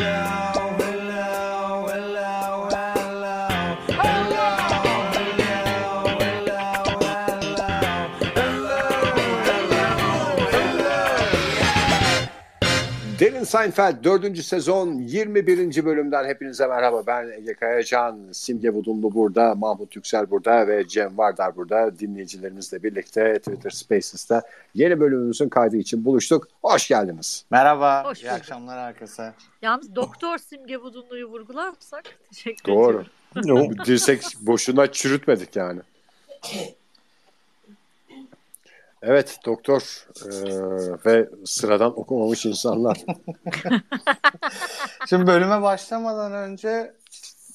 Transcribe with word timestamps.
love. 0.00 0.39
Derin 13.40 13.48
Seinfeld 13.48 14.04
4. 14.04 14.38
sezon 14.38 14.98
21. 14.98 15.84
bölümden 15.84 16.24
hepinize 16.24 16.66
merhaba. 16.66 17.06
Ben 17.06 17.28
Ege 17.38 17.54
Kayacan, 17.54 18.18
Simge 18.32 18.74
Budumlu 18.74 19.14
burada, 19.14 19.54
Mahmut 19.54 19.96
Yüksel 19.96 20.30
burada 20.30 20.68
ve 20.68 20.88
Cem 20.88 21.18
Vardar 21.18 21.56
burada. 21.56 21.98
Dinleyicilerimizle 21.98 22.82
birlikte 22.82 23.38
Twitter 23.38 23.70
Spaces'ta 23.70 24.42
yeni 24.74 25.00
bölümümüzün 25.00 25.48
kaydı 25.48 25.76
için 25.76 26.04
buluştuk. 26.04 26.48
Hoş 26.62 26.88
geldiniz. 26.88 27.44
Merhaba, 27.50 28.04
Hoş 28.04 28.18
iyi 28.18 28.22
bulduk. 28.22 28.32
akşamlar 28.32 28.78
herkese. 28.78 29.32
Yalnız 29.62 29.94
Doktor 29.96 30.38
Simge 30.38 30.82
Budunlu'yu 30.82 31.26
vurgularsak 31.26 32.04
teşekkür 32.32 32.72
Doğru. 32.72 33.04
ediyorum. 33.36 33.76
Dirsek 33.86 34.22
boşuna 34.40 34.92
çürütmedik 34.92 35.56
yani. 35.56 35.80
Evet 39.02 39.38
doktor 39.46 40.06
eee, 40.24 41.04
ve 41.06 41.30
sıradan 41.44 41.98
okumamış 41.98 42.46
insanlar. 42.46 43.00
Şimdi 45.08 45.26
bölüme 45.26 45.62
başlamadan 45.62 46.32
önce 46.32 46.94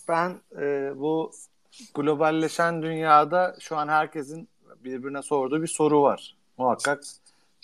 ben 0.07 0.41
e, 0.61 0.91
bu 0.95 1.31
globalleşen 1.93 2.81
dünyada 2.81 3.55
şu 3.59 3.77
an 3.77 3.87
herkesin 3.87 4.49
birbirine 4.83 5.21
sorduğu 5.21 5.61
bir 5.61 5.67
soru 5.67 6.01
var. 6.01 6.35
Muhakkak 6.57 7.03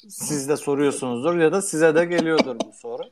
siz 0.09 0.49
de 0.49 0.57
soruyorsunuzdur 0.57 1.37
ya 1.37 1.51
da 1.51 1.61
size 1.61 1.95
de 1.95 2.05
geliyordur 2.05 2.55
bu 2.59 2.73
soru. 2.73 3.03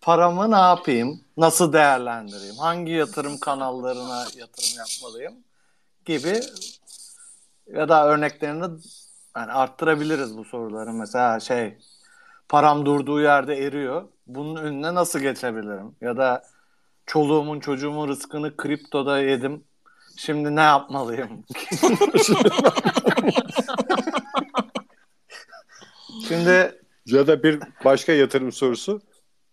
Paramı 0.00 0.50
ne 0.50 0.56
yapayım? 0.56 1.20
Nasıl 1.36 1.72
değerlendireyim? 1.72 2.56
Hangi 2.56 2.92
yatırım 2.92 3.38
kanallarına 3.38 4.18
yatırım 4.36 4.78
yapmalıyım? 4.78 5.34
Gibi 6.04 6.40
ya 7.72 7.88
da 7.88 8.06
örneklerini 8.06 8.64
yani 9.36 9.52
arttırabiliriz 9.52 10.38
bu 10.38 10.44
soruları. 10.44 10.92
Mesela 10.92 11.40
şey 11.40 11.78
param 12.48 12.86
durduğu 12.86 13.20
yerde 13.20 13.56
eriyor. 13.56 14.08
Bunun 14.26 14.56
önüne 14.56 14.94
nasıl 14.94 15.18
geçebilirim? 15.18 15.96
Ya 16.00 16.16
da 16.16 16.42
çoluğumun 17.06 17.60
çocuğumun 17.60 18.08
rızkını 18.08 18.56
kriptoda 18.56 19.20
yedim. 19.20 19.64
Şimdi 20.16 20.56
ne 20.56 20.60
yapmalıyım? 20.60 21.44
Şimdi 26.28 26.80
ya 27.06 27.26
da 27.26 27.42
bir 27.42 27.60
başka 27.84 28.12
yatırım 28.12 28.52
sorusu. 28.52 29.00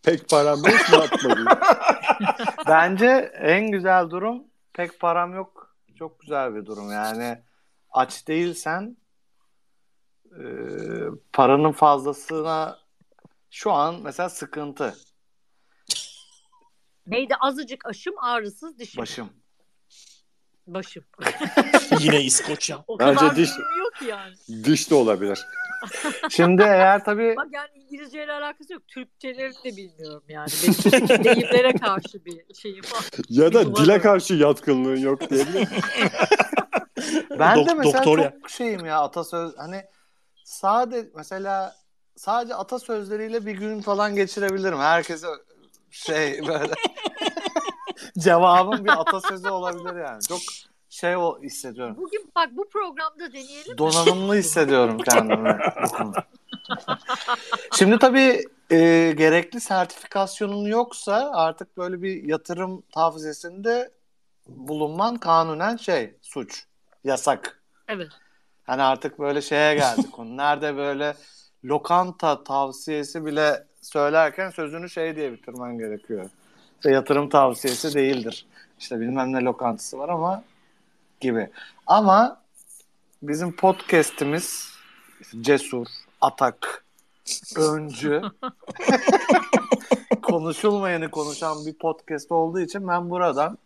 Pek 0.04 0.30
param 0.30 0.58
yok 0.58 0.82
ne 0.92 0.98
yapmalıyım? 0.98 1.48
bence 2.68 3.32
en 3.34 3.72
güzel 3.72 4.10
durum 4.10 4.44
pek 4.74 5.00
param 5.00 5.36
yok. 5.36 5.76
Çok 6.00 6.20
güzel 6.20 6.56
bir 6.56 6.66
durum. 6.66 6.92
Yani 6.92 7.38
aç 7.92 8.28
değilsen 8.28 8.98
e, 10.40 10.44
paranın 11.34 11.72
fazlasına 11.72 12.80
şu 13.52 13.72
an 13.72 13.96
mesela 14.04 14.30
sıkıntı. 14.30 14.96
Neydi 17.08 17.36
azıcık 17.40 17.86
aşım 17.86 18.14
ağrısız 18.22 18.80
dişim. 18.80 19.02
Başım. 19.02 19.30
Başım. 20.68 21.04
Yine 22.00 22.22
İskoçya. 22.24 22.84
O 22.88 23.00
Bence 23.00 23.16
kadar 23.20 23.36
diş- 23.36 23.58
bilmiyor 23.58 23.92
ki 24.00 24.06
yani. 24.06 24.64
Diş 24.64 24.90
de 24.92 24.96
olabilir. 24.96 25.40
Şimdi 26.30 26.62
eğer 26.62 27.06
tabii 27.06 27.34
Bak 27.38 27.48
yani 27.52 27.70
İngilizceyle 27.76 28.32
alakası 28.32 28.74
yok. 28.74 28.88
Türkçeleri 28.88 29.54
de 29.54 29.78
bilmiyorum 29.78 30.24
yani. 30.28 30.48
Benim 30.64 31.08
deyimlere 31.24 31.74
karşı 31.74 32.26
bir 32.26 32.54
şeyim 32.56 32.84
var. 32.84 33.06
Ya 33.30 33.54
da 33.54 33.70
Bir 33.70 33.76
dile 33.76 34.00
karşı 34.02 34.34
yatkınlığın 34.34 34.98
yok 34.98 35.30
diyebilir 35.30 35.54
miyim? 35.54 35.68
ben 37.40 37.58
de 37.58 37.62
Dok- 37.62 37.76
mesela 37.78 37.98
doktor 37.98 38.18
çok 38.18 38.20
ya. 38.20 38.34
şeyim 38.48 38.86
ya 38.86 39.00
atasöz 39.02 39.58
hani 39.58 39.84
sade 40.54 41.10
mesela 41.16 41.76
sadece 42.16 42.56
atasözleriyle 42.56 43.46
bir 43.46 43.52
gün 43.52 43.82
falan 43.82 44.16
geçirebilirim. 44.16 44.80
Herkese 44.80 45.28
şey 45.92 46.48
böyle 46.48 46.74
cevabım 48.18 48.86
bir 48.86 49.02
atasözü 49.02 49.50
olabilir 49.50 49.96
yani. 49.96 50.22
Çok 50.22 50.40
şey 50.90 51.16
o 51.16 51.42
hissediyorum. 51.42 51.96
Bugün 51.98 52.32
bak 52.36 52.50
bu 52.52 52.70
programda 52.70 53.34
deneyelim. 53.34 53.78
Donanımlı 53.78 54.36
hissediyorum 54.36 54.98
kendimi. 54.98 55.58
Şimdi 57.74 58.00
tabii 58.00 58.46
e, 58.72 58.78
gerekli 59.18 59.62
sertifikasyonun 59.62 60.66
yoksa 60.66 61.32
artık 61.34 61.78
böyle 61.78 62.02
bir 62.02 62.24
yatırım 62.24 62.82
tavsiyesinde 62.82 63.92
bulunman 64.48 65.18
kanunen 65.18 65.78
şey 65.78 66.16
suç, 66.22 66.66
yasak. 67.04 67.64
Evet. 67.88 68.12
Hani 68.64 68.82
artık 68.82 69.20
böyle 69.20 69.42
şeye 69.42 69.76
geldi 69.76 70.12
konu. 70.12 70.38
Nerede 70.38 70.78
böyle 70.78 71.16
lokanta 71.66 72.44
tavsiyesi 72.44 73.26
bile 73.26 73.64
söylerken 73.82 74.50
sözünü 74.50 74.90
şey 74.90 75.16
diye 75.16 75.32
bitirmen 75.32 75.78
gerekiyor. 75.78 76.30
İşte 76.76 76.92
yatırım 76.92 77.30
tavsiyesi 77.30 77.94
değildir. 77.94 78.46
İşte 78.80 79.00
bilmem 79.00 79.34
ne 79.34 79.42
lokantası 79.42 80.00
var 80.00 80.10
ama 80.10 80.44
gibi. 81.20 81.50
Ama 81.88 82.42
bizim 83.24 83.56
podcast'imiz 83.56 84.74
cesur, 85.42 85.88
atak, 86.22 86.86
öncü, 87.58 88.22
konuşulmayanı 90.22 91.12
konuşan 91.12 91.66
bir 91.66 91.74
podcast 91.74 92.32
olduğu 92.32 92.60
için 92.60 92.88
ben 92.88 93.10
buradan 93.10 93.58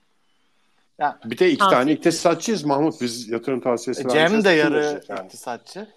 Bir 1.25 1.37
de 1.37 1.49
iki 1.49 1.57
Tavsiye 1.59 1.79
tane 1.79 1.91
iktisatçıyız 1.91 2.63
Mahmut. 2.63 3.01
Biz 3.01 3.29
yatırım 3.29 3.59
tavsiyesi 3.59 4.01
Cem 4.01 4.11
vermeyeceğiz. 4.11 4.45
de 4.45 4.49
yarı 4.49 5.03
yani? 5.09 5.25
iktisatçı. 5.25 5.87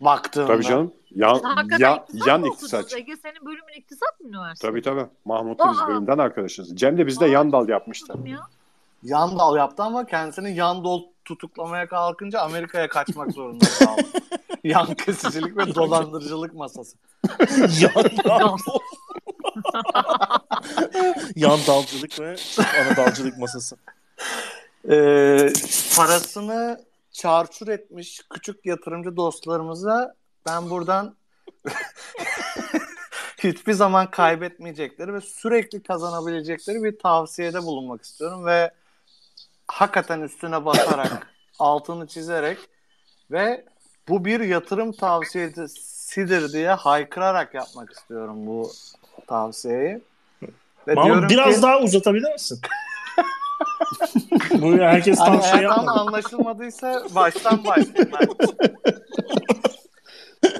Baktığında. 0.00 0.46
Tabii 0.46 0.62
canım. 0.64 0.92
Yan, 1.14 1.40
ya, 1.78 2.04
yan 2.26 2.44
iktisatçı. 2.44 2.96
Ege 2.96 3.16
senin 3.16 3.46
bölümün 3.46 3.72
iktisat 3.78 4.20
mı 4.20 4.28
üniversite? 4.28 4.68
Tabii 4.68 4.82
tabii. 4.82 5.06
Mahmut'la 5.24 5.72
biz 5.72 5.78
bölümden 5.88 6.18
arkadaşız. 6.18 6.76
Cem 6.76 6.98
de 6.98 7.06
bizde 7.06 7.24
Aa. 7.24 7.28
yan 7.28 7.52
dal 7.52 7.68
yapmıştı. 7.68 8.14
Ya. 8.26 8.38
yan 9.02 9.38
dal 9.38 9.56
yaptı 9.56 9.82
ama 9.82 10.06
kendisini 10.06 10.54
yan 10.54 10.84
dol 10.84 11.02
tutuklamaya 11.24 11.86
kalkınca 11.88 12.40
Amerika'ya 12.40 12.88
kaçmak 12.88 13.32
zorunda 13.32 13.64
kaldı. 13.78 14.02
yan 14.64 14.94
kesicilik 14.94 15.56
ve 15.56 15.74
dolandırıcılık 15.74 16.54
masası. 16.54 16.96
Yan 17.80 18.04
dal. 18.24 18.58
Yan 21.36 21.58
dalcılık 21.66 22.20
ve 22.20 22.36
ana 22.80 22.96
dalcılık 22.96 23.38
masası. 23.38 23.76
Ee, 24.90 25.52
parasını 25.96 26.80
çarçur 27.12 27.68
etmiş 27.68 28.20
küçük 28.30 28.66
yatırımcı 28.66 29.16
dostlarımıza 29.16 30.14
ben 30.46 30.70
buradan 30.70 31.14
hiçbir 33.38 33.72
zaman 33.72 34.10
kaybetmeyecekleri 34.10 35.14
ve 35.14 35.20
sürekli 35.20 35.82
kazanabilecekleri 35.82 36.84
bir 36.84 36.98
tavsiyede 36.98 37.62
bulunmak 37.62 38.02
istiyorum 38.02 38.46
ve 38.46 38.70
hakikaten 39.68 40.20
üstüne 40.20 40.64
basarak 40.64 41.26
altını 41.58 42.06
çizerek 42.06 42.58
ve 43.30 43.64
bu 44.08 44.24
bir 44.24 44.40
yatırım 44.40 44.92
tavsiyesidir 44.92 46.52
diye 46.52 46.70
haykırarak 46.70 47.54
yapmak 47.54 47.92
istiyorum 47.92 48.46
bu 48.46 48.72
tavsiyeyi. 49.26 50.00
Ve 50.88 50.94
Mahmut 50.94 51.30
biraz 51.30 51.56
ki- 51.56 51.62
daha 51.62 51.78
uzatabilir 51.78 52.32
misin? 52.32 52.60
Bu 54.52 54.72
herkes 54.72 55.18
tam 55.18 55.40
Hani 55.40 55.42
şey 55.52 55.60
yapmadı. 55.62 55.90
anlaşılmadıysa 56.00 57.02
baştan 57.14 57.64
başlayayım. 57.64 58.10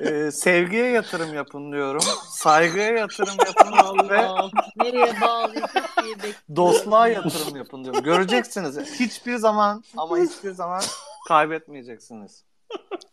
Ee, 0.01 0.31
sevgiye 0.31 0.87
yatırım 0.87 1.35
yapın 1.35 1.73
diyorum. 1.73 2.03
Saygıya 2.29 2.91
yatırım 2.91 3.35
yapın 3.47 4.09
ve 4.09 4.19
Allah. 4.27 4.51
Nereye 4.77 5.21
bağlayacak 5.21 5.91
diye 6.05 6.15
bekliyorum. 6.17 6.57
dostluğa 6.57 7.09
yatırım 7.09 7.57
yapın 7.57 7.85
diyorum. 7.85 8.03
Göreceksiniz. 8.03 8.79
Hiçbir 9.01 9.37
zaman 9.37 9.85
ama 9.97 10.19
hiçbir 10.19 10.51
zaman 10.51 10.83
kaybetmeyeceksiniz. 11.29 12.45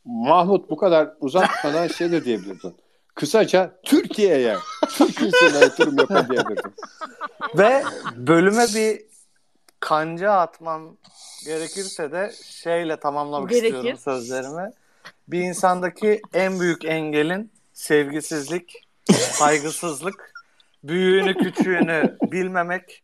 Mahmut 0.06 0.70
bu 0.70 0.78
kadar 0.78 1.10
uzatmadan 1.20 1.88
şey 1.88 2.12
de 2.12 2.26
diyebilirdin. 2.26 2.76
Kısaca 3.16 3.80
Türkiye'ye, 3.84 4.56
Türk 4.90 5.22
ülkesine 5.22 5.60
yatırım 5.60 5.98
yapın 5.98 6.28
diyebilirdin. 6.30 6.74
Ve 7.58 7.84
bölüme 8.16 8.66
bir 8.76 9.02
kanca 9.80 10.32
atmam 10.32 10.98
gerekirse 11.46 12.12
de 12.12 12.32
şeyle 12.44 13.00
tamamlamak 13.00 13.50
Gerekir. 13.50 13.76
istiyorum 13.76 14.00
sözlerimi. 14.00 14.72
Bir 15.28 15.42
insandaki 15.42 16.22
en 16.34 16.60
büyük 16.60 16.86
engelin 16.86 17.52
sevgisizlik, 17.74 18.88
saygısızlık, 19.12 20.34
büyüğünü 20.84 21.34
küçüğünü 21.38 22.18
bilmemek, 22.22 23.04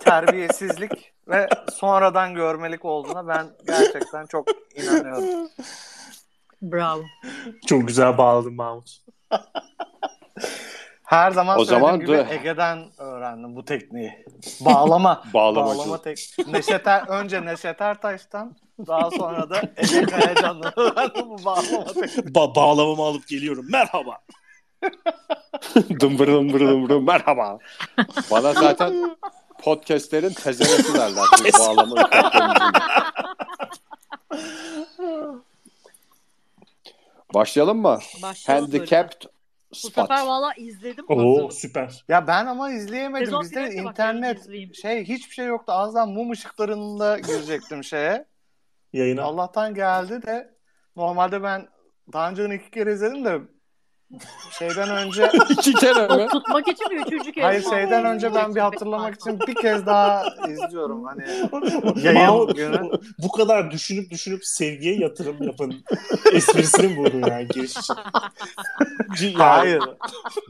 terbiyesizlik 0.00 1.12
ve 1.28 1.48
sonradan 1.72 2.34
görmelik 2.34 2.84
olduğuna 2.84 3.28
ben 3.28 3.46
gerçekten 3.66 4.26
çok 4.26 4.48
inanıyorum. 4.74 5.48
Bravo. 6.62 7.02
Çok 7.66 7.88
güzel 7.88 8.18
bağladın 8.18 8.54
Mahmut. 8.54 9.02
Her 11.12 11.30
zaman 11.30 11.58
O 11.58 11.64
zaman 11.64 12.00
gibi 12.00 12.12
da- 12.12 12.26
Ege'den 12.34 12.84
öğrendim 12.98 13.56
bu 13.56 13.64
tekniği. 13.64 14.24
Bağlama. 14.60 15.22
Bağlamacılık. 15.34 15.78
Bağlama 15.86 16.02
tek. 16.02 16.34
Neşet 16.46 16.86
Er- 16.86 17.08
önce 17.08 17.44
Neşet 17.44 17.80
Ertaş'tan 17.80 18.56
daha 18.86 19.10
sonra 19.10 19.50
da 19.50 19.60
Ege 19.76 20.02
Kayacan'dan 20.02 20.72
öğrendim 20.76 21.30
bu 21.30 21.44
bağlama 21.44 21.84
tekniği. 21.84 22.26
Ba- 22.34 22.54
bağlamamı 22.54 23.02
alıp 23.02 23.28
geliyorum. 23.28 23.66
Merhaba. 23.72 24.18
dımbır 26.00 26.26
dımbır 26.26 26.60
dımbır 26.60 26.96
merhaba. 27.00 27.58
Bana 28.30 28.52
zaten 28.52 29.16
podcastlerin 29.62 30.32
tezeresi 30.32 30.94
derler. 30.94 31.24
Bu 31.44 31.58
bağlama. 31.58 32.08
Başlayalım 37.34 37.78
mı? 37.80 37.98
Başlayalım. 38.22 38.64
Handicapped 38.70 39.22
Bu 39.72 39.76
Spot. 39.76 39.94
sefer 39.94 40.26
valla 40.26 40.54
izledim. 40.54 41.04
Oo 41.08 41.32
hazırım. 41.32 41.50
süper. 41.50 42.04
Ya 42.08 42.26
ben 42.26 42.46
ama 42.46 42.70
izleyemedim. 42.70 43.26
Sezon 43.26 43.42
Bizde 43.42 43.64
bak, 43.64 43.74
internet 43.74 44.48
şey 44.74 45.04
hiçbir 45.04 45.34
şey 45.34 45.46
yoktu. 45.46 45.72
Daha 45.94 46.06
mum 46.06 46.30
ışıklarında 46.30 47.18
girecektim 47.18 47.84
şeye. 47.84 48.26
Yayına. 48.92 49.22
Allah'tan 49.22 49.74
geldi 49.74 50.22
de 50.22 50.54
normalde 50.96 51.42
ben 51.42 51.68
daha 52.12 52.30
önce 52.30 52.44
onu 52.44 52.54
iki 52.54 52.70
kere 52.70 52.92
izledim 52.92 53.24
de 53.24 53.40
şeyden 54.58 54.90
önce 54.90 55.32
İki 55.48 55.72
kere 55.72 56.16
mi? 56.16 56.28
Tutmak 56.28 56.68
için 56.68 56.94
mi 56.94 57.02
üçüncü 57.06 57.32
kez? 57.32 57.44
hayır 57.44 57.62
şeyden 57.62 58.04
önce 58.04 58.34
ben 58.34 58.54
bir 58.54 58.60
hatırlamak 58.60 59.14
için 59.14 59.40
bir 59.40 59.54
kez 59.54 59.86
daha 59.86 60.24
izliyorum 60.48 61.04
hani 61.04 61.22
yayın 62.04 62.46
günü. 62.46 62.90
bu 63.18 63.32
kadar 63.32 63.70
düşünüp 63.70 64.10
düşünüp 64.10 64.46
sevgiye 64.46 64.96
yatırım 64.96 65.42
yapın 65.42 65.84
esprisini 66.32 66.86
mi 66.88 66.96
buldun 66.96 67.22
yani 67.28 67.48
giriş 67.48 67.76
için? 67.76 69.34
Hayır. 69.34 69.82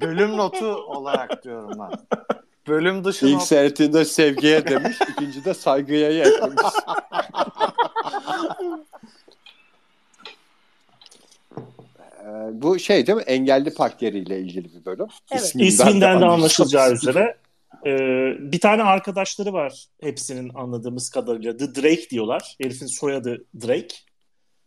Bölüm 0.01 0.37
notu 0.37 0.67
olarak 0.67 1.45
diyorum 1.45 1.79
ben. 1.79 2.19
Bölüm 2.69 3.05
dışı 3.05 3.27
İlk 3.27 3.35
not. 3.35 3.43
sevgiye 4.05 4.67
demiş, 4.67 4.99
ikinci 5.11 5.45
de 5.45 5.55
saygıya 5.55 6.11
eklemiş. 6.11 6.63
Ee, 12.22 12.22
Bu 12.53 12.79
şey 12.79 13.07
değil 13.07 13.17
mi? 13.17 13.25
Engelli 13.27 13.75
Park 13.75 14.03
yeriyle 14.03 14.41
ilgili 14.41 14.75
bir 14.75 14.85
bölüm. 14.85 15.07
Evet. 15.33 15.55
İsminden 15.55 16.01
de 16.01 16.07
anlaşılıyor. 16.07 16.33
anlaşılacağı 16.33 16.93
üzere. 16.93 17.37
Ee, 17.87 18.53
bir 18.53 18.61
tane 18.61 18.83
arkadaşları 18.83 19.53
var 19.53 19.87
hepsinin 20.01 20.51
anladığımız 20.55 21.11
kadarıyla. 21.11 21.57
The 21.57 21.75
Drake 21.75 22.11
diyorlar. 22.11 22.57
Herifin 22.63 22.87
soyadı 22.87 23.45
Drake. 23.63 23.97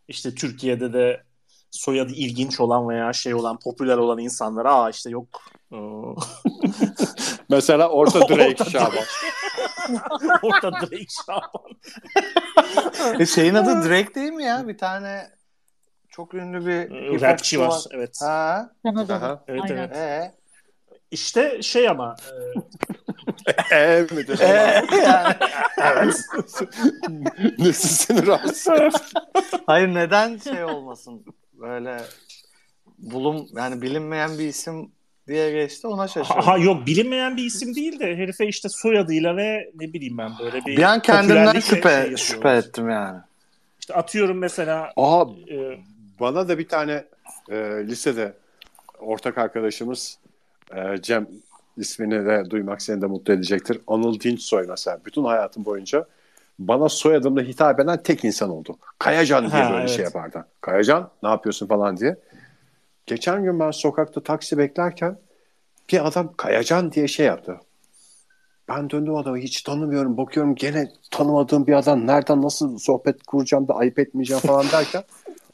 İşte 0.08 0.34
Türkiye'de 0.34 0.92
de 0.92 1.22
soyadı 1.70 2.12
ilginç 2.12 2.60
olan 2.60 2.88
veya 2.88 3.12
şey 3.12 3.34
olan, 3.34 3.58
popüler 3.58 3.96
olan 3.96 4.18
insanlara 4.18 4.74
aa 4.74 4.90
işte 4.90 5.10
yok 5.10 5.42
ee, 5.72 5.76
Mesela 7.48 7.88
orta 7.88 8.20
Drake 8.20 8.50
Orta 8.50 8.64
Şaban. 8.64 9.04
orada 10.42 10.72
Drake 10.72 11.06
Şaban. 11.26 11.76
E 13.20 13.26
şeyin 13.26 13.54
adı 13.54 13.88
Drake 13.88 14.14
değil 14.14 14.32
mi 14.32 14.44
ya? 14.44 14.68
Bir 14.68 14.78
tane 14.78 15.35
çok 16.16 16.34
ünlü 16.34 16.66
bir 16.66 17.12
hip 17.14 17.22
Rapçi 17.22 17.56
hopçu 17.56 17.76
var. 17.76 17.84
Evet. 17.90 18.18
Ha. 18.22 18.70
Aha. 19.08 19.44
Evet, 19.48 19.60
Aynen. 19.62 19.76
evet. 19.76 19.96
E. 19.96 20.32
İşte 21.10 21.62
şey 21.62 21.88
ama 21.88 22.16
e, 23.46 23.52
Eee 23.70 24.06
midir? 24.10 24.40
E 24.40 24.46
yani. 24.96 25.34
Evet. 25.78 26.20
Nesisini 27.58 28.26
rahatsız. 28.26 29.14
Hayır 29.66 29.94
neden 29.94 30.36
şey 30.38 30.64
olmasın? 30.64 31.24
Böyle 31.52 32.02
bulum 32.98 33.48
yani 33.56 33.82
bilinmeyen 33.82 34.38
bir 34.38 34.48
isim 34.48 34.90
diye 35.28 35.52
geçti 35.52 35.86
ona 35.86 36.08
şaşırdım. 36.08 36.40
ha, 36.40 36.46
ha, 36.46 36.58
yok 36.58 36.86
bilinmeyen 36.86 37.36
bir 37.36 37.44
isim 37.44 37.74
değil 37.74 38.00
de 38.00 38.16
herife 38.16 38.46
işte 38.46 38.68
soyadıyla 38.68 39.36
ve 39.36 39.70
ne 39.74 39.92
bileyim 39.92 40.18
ben 40.18 40.32
böyle 40.38 40.64
bir 40.64 40.76
bir 40.76 40.82
an 40.82 41.02
kendimden 41.02 41.60
şüphe 41.60 42.06
şey 42.06 42.16
şüphe 42.16 42.50
ettim 42.50 42.90
yani. 42.90 43.18
İşte 43.80 43.94
atıyorum 43.94 44.38
mesela 44.38 44.92
Aha 44.96 45.26
e, 45.50 45.78
bana 46.20 46.48
da 46.48 46.58
bir 46.58 46.68
tane 46.68 47.04
e, 47.50 47.56
lisede 47.86 48.32
ortak 48.98 49.38
arkadaşımız 49.38 50.18
e, 50.74 51.02
Cem 51.02 51.28
ismini 51.76 52.26
de 52.26 52.50
duymak 52.50 52.82
seni 52.82 53.02
de 53.02 53.06
mutlu 53.06 53.32
edecektir. 53.32 53.80
Anıl 53.86 54.20
Dinçsoy 54.20 54.66
mesela 54.68 54.98
bütün 55.04 55.24
hayatım 55.24 55.64
boyunca 55.64 56.06
bana 56.58 56.88
soyadımla 56.88 57.42
hitap 57.42 57.80
eden 57.80 58.02
tek 58.02 58.24
insan 58.24 58.50
oldu. 58.50 58.76
Kayacan 58.98 59.50
diye 59.50 59.62
Ha, 59.62 59.70
böyle 59.70 59.80
evet. 59.80 59.90
şey 59.90 60.04
yapardı. 60.04 60.46
Kayacan 60.60 61.10
ne 61.22 61.28
yapıyorsun 61.28 61.66
falan 61.66 61.96
diye. 61.96 62.16
Geçen 63.06 63.42
gün 63.42 63.60
ben 63.60 63.70
sokakta 63.70 64.22
taksi 64.22 64.58
beklerken 64.58 65.18
bir 65.92 66.06
adam 66.06 66.34
Kayacan 66.36 66.92
diye 66.92 67.08
şey 67.08 67.26
yaptı. 67.26 67.60
Ben 68.68 68.90
döndüm 68.90 69.14
adamı 69.16 69.36
hiç 69.38 69.62
tanımıyorum. 69.62 70.16
Bakıyorum 70.16 70.54
gene 70.54 70.92
tanımadığım 71.10 71.66
bir 71.66 71.72
adam. 71.72 72.06
Nereden 72.06 72.42
nasıl 72.42 72.78
sohbet 72.78 73.22
kuracağım 73.22 73.68
da 73.68 73.74
ayıp 73.74 73.98
etmeyeceğim 73.98 74.40
falan 74.40 74.66
derken 74.72 75.04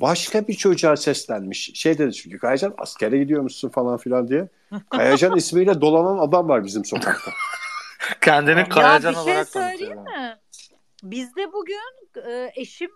başka 0.00 0.48
bir 0.48 0.54
çocuğa 0.54 0.96
seslenmiş. 0.96 1.70
Şey 1.74 1.98
dedi 1.98 2.12
çünkü 2.12 2.38
Kayacan 2.38 2.74
askere 2.78 3.18
gidiyormuşsun 3.18 3.68
falan 3.68 3.96
filan 3.96 4.28
diye. 4.28 4.48
Kayacan 4.90 5.36
ismiyle 5.36 5.80
dolanan 5.80 6.18
adam 6.18 6.48
var 6.48 6.64
bizim 6.64 6.84
sokakta. 6.84 7.30
Kendini 8.20 8.58
Ya 8.58 8.68
Kayacan 8.68 9.12
bir 9.12 9.16
şey 9.16 9.32
olarak 9.32 9.48
söyleyeyim 9.48 9.98
mi? 9.98 10.38
Bizde 11.02 11.52
bugün 11.52 12.20
e, 12.28 12.52
eşim 12.54 12.90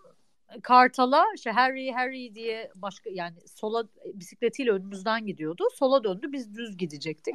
Kartal'a 0.62 1.24
işte 1.34 1.50
Harry 1.50 1.92
Harry 1.92 2.34
diye 2.34 2.70
başka 2.74 3.10
yani 3.12 3.36
sola 3.46 3.84
bisikletiyle 4.14 4.70
önümüzden 4.70 5.26
gidiyordu. 5.26 5.64
Sola 5.74 6.04
döndü 6.04 6.26
biz 6.32 6.56
düz 6.56 6.76
gidecektik. 6.76 7.34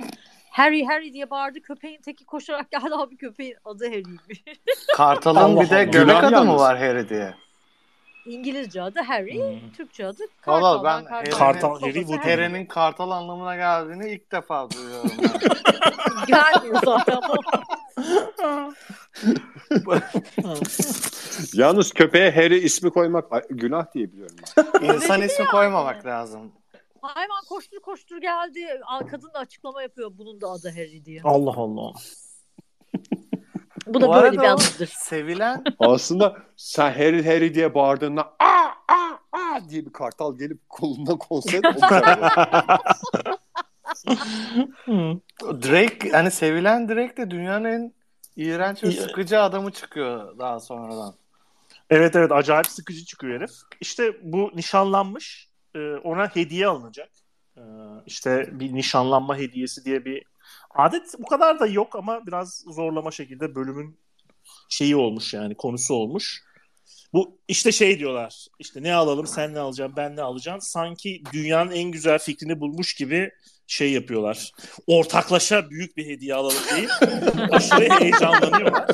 Harry 0.51 0.85
Harry 0.85 1.13
diye 1.13 1.29
bağırdı 1.29 1.61
köpeğin 1.61 2.01
teki 2.01 2.25
koşarak 2.25 2.71
geldi 2.71 2.89
abi 2.91 3.17
köpeğin 3.17 3.55
adı 3.65 3.85
Harry'ymiş. 3.85 4.43
Kartal'ın 4.95 5.59
bir 5.59 5.69
de 5.69 5.83
göbek 5.83 6.23
adı 6.23 6.43
mı 6.45 6.55
var 6.55 6.77
Harry 6.77 7.09
diye? 7.09 7.35
İngilizce 8.25 8.81
adı 8.81 8.99
Harry, 9.01 9.39
Hmm. 9.61 9.71
Türkçe 9.77 10.05
adı 10.07 10.23
Valla 10.47 10.83
Kartal. 10.83 10.83
ben 10.83 11.25
Ben 11.25 11.31
Kartal, 11.31 11.69
Babası 11.69 11.85
Harry 11.85 11.99
Wood. 11.99 12.19
Harry'nin 12.19 12.65
kartal 12.65 13.11
anlamına 13.11 13.55
geldiğini 13.55 14.11
ilk 14.11 14.31
defa 14.31 14.67
duyuyorum. 14.71 15.11
Gelmiyor 16.27 16.81
zaten. 16.85 17.19
Yalnız 21.53 21.91
köpeğe 21.93 22.31
Harry 22.35 22.57
ismi 22.57 22.89
koymak 22.89 23.25
günah 23.49 23.93
diye 23.93 24.11
biliyorum 24.13 24.35
ben. 24.81 24.93
İnsan 24.93 25.21
ismi 25.21 25.45
koymamak 25.45 26.05
lazım. 26.05 26.51
Hayvan 27.01 27.43
koştur 27.49 27.79
koştur 27.79 28.17
geldi. 28.21 28.81
Kadın 29.11 29.33
da 29.33 29.39
açıklama 29.39 29.81
yapıyor 29.81 30.11
bunun 30.17 30.41
da 30.41 30.47
adı 30.49 30.69
Harry 30.69 31.05
diye. 31.05 31.21
Allah 31.23 31.53
Allah. 31.57 31.91
Bu 33.87 34.01
da 34.01 34.07
Bu 34.07 34.13
böyle 34.13 34.31
bir 34.31 34.43
anıdır. 34.43 34.87
Sevilen 34.97 35.63
Aslında 35.79 36.37
sen 36.57 36.91
Harry 36.91 37.25
Harry 37.25 37.53
diye 37.53 37.73
bağırdığında 37.75 38.21
aa 38.39 38.69
aa 38.87 39.17
aa 39.31 39.69
diye 39.69 39.85
bir 39.85 39.93
kartal 39.93 40.37
gelip 40.37 40.69
kolundan 40.69 41.17
konseydi. 41.17 41.67
O 41.77 41.79
kadar. 41.87 42.19
Drake 45.41 46.09
hani 46.11 46.31
sevilen 46.31 46.89
Drake 46.89 47.17
de 47.17 47.31
dünyanın 47.31 47.65
en 47.65 47.93
iğrenç 48.35 48.83
ve 48.83 48.91
sıkıcı 48.91 49.41
adamı 49.41 49.71
çıkıyor 49.71 50.39
daha 50.39 50.59
sonradan. 50.59 51.13
Evet 51.89 52.15
evet 52.15 52.31
acayip 52.31 52.67
sıkıcı 52.67 53.05
çıkıyor 53.05 53.39
herif. 53.39 53.51
İşte 53.81 54.17
bu 54.23 54.51
nişanlanmış. 54.55 55.49
Ee, 55.75 55.95
ona 55.95 56.35
hediye 56.35 56.67
alınacak. 56.67 57.09
Ee, 57.57 57.61
işte 58.05 58.49
bir 58.51 58.73
nişanlanma 58.73 59.37
hediyesi 59.37 59.85
diye 59.85 60.05
bir 60.05 60.23
adet 60.75 61.13
bu 61.19 61.25
kadar 61.25 61.59
da 61.59 61.67
yok 61.67 61.95
ama 61.95 62.27
biraz 62.27 62.63
zorlama 62.67 63.11
şekilde 63.11 63.55
bölümün 63.55 63.99
şeyi 64.69 64.95
olmuş 64.95 65.33
yani 65.33 65.55
konusu 65.55 65.93
olmuş. 65.93 66.43
Bu 67.13 67.37
işte 67.47 67.71
şey 67.71 67.99
diyorlar 67.99 68.47
işte 68.59 68.83
ne 68.83 68.93
alalım 68.93 69.27
sen 69.27 69.53
ne 69.53 69.59
alacaksın 69.59 69.95
ben 69.97 70.15
ne 70.15 70.21
alacağım 70.21 70.61
sanki 70.61 71.23
dünyanın 71.33 71.71
en 71.71 71.91
güzel 71.91 72.19
fikrini 72.19 72.59
bulmuş 72.59 72.93
gibi 72.93 73.31
şey 73.67 73.91
yapıyorlar. 73.91 74.51
Ortaklaşa 74.87 75.69
büyük 75.69 75.97
bir 75.97 76.05
hediye 76.05 76.35
alalım 76.35 76.63
deyip 76.75 76.91
aşırı 77.51 77.99
heyecanlanıyorlar. 77.99 78.87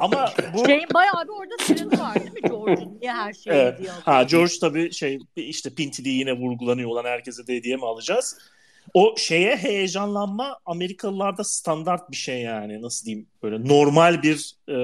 Ama 0.00 0.30
bu 0.54 0.66
Şeyin 0.66 0.86
bayağı 0.94 1.24
bir 1.24 1.28
orada 1.28 1.64
sırrı 1.64 1.98
var 2.00 2.14
değil 2.14 2.32
mi 2.32 2.40
George'un? 2.48 2.98
Niye 3.00 3.12
her 3.12 3.32
şeyi 3.32 3.54
Evet. 3.54 3.74
hediye 3.74 3.90
alıyor? 3.90 4.04
Ha 4.04 4.22
George 4.22 4.52
tabii 4.60 4.92
şey 4.92 5.18
işte 5.36 5.74
pintiliği 5.74 6.18
yine 6.18 6.32
vurgulanıyor 6.32 6.90
olan 6.90 7.04
herkese 7.04 7.46
de 7.46 7.56
hediye 7.56 7.76
mi 7.76 7.86
alacağız? 7.86 8.38
O 8.96 9.14
şeye 9.16 9.56
heyecanlanma 9.56 10.58
Amerikalılarda 10.66 11.44
standart 11.44 12.10
bir 12.10 12.16
şey 12.16 12.40
yani 12.40 12.82
nasıl 12.82 13.06
diyeyim 13.06 13.26
böyle 13.42 13.68
normal 13.68 14.22
bir 14.22 14.54
e, 14.68 14.76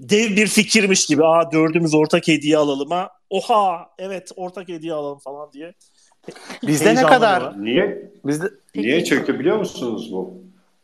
dev 0.00 0.36
bir 0.36 0.46
fikirmiş 0.46 1.06
gibi 1.06 1.24
aa 1.24 1.52
dördümüz 1.52 1.94
ortak 1.94 2.28
hediye 2.28 2.56
alalım 2.56 2.90
ha 2.90 3.10
oha 3.30 3.90
evet 3.98 4.32
ortak 4.36 4.68
hediye 4.68 4.92
alalım 4.92 5.18
falan 5.18 5.52
diye. 5.52 5.74
Bizde 6.66 6.94
ne 6.94 7.02
kadar 7.02 7.64
Niye? 7.64 8.12
bizde. 8.24 8.50
Niye 8.74 9.04
çöktü 9.04 9.38
biliyor 9.38 9.58
musunuz 9.58 10.12
bu? 10.12 10.34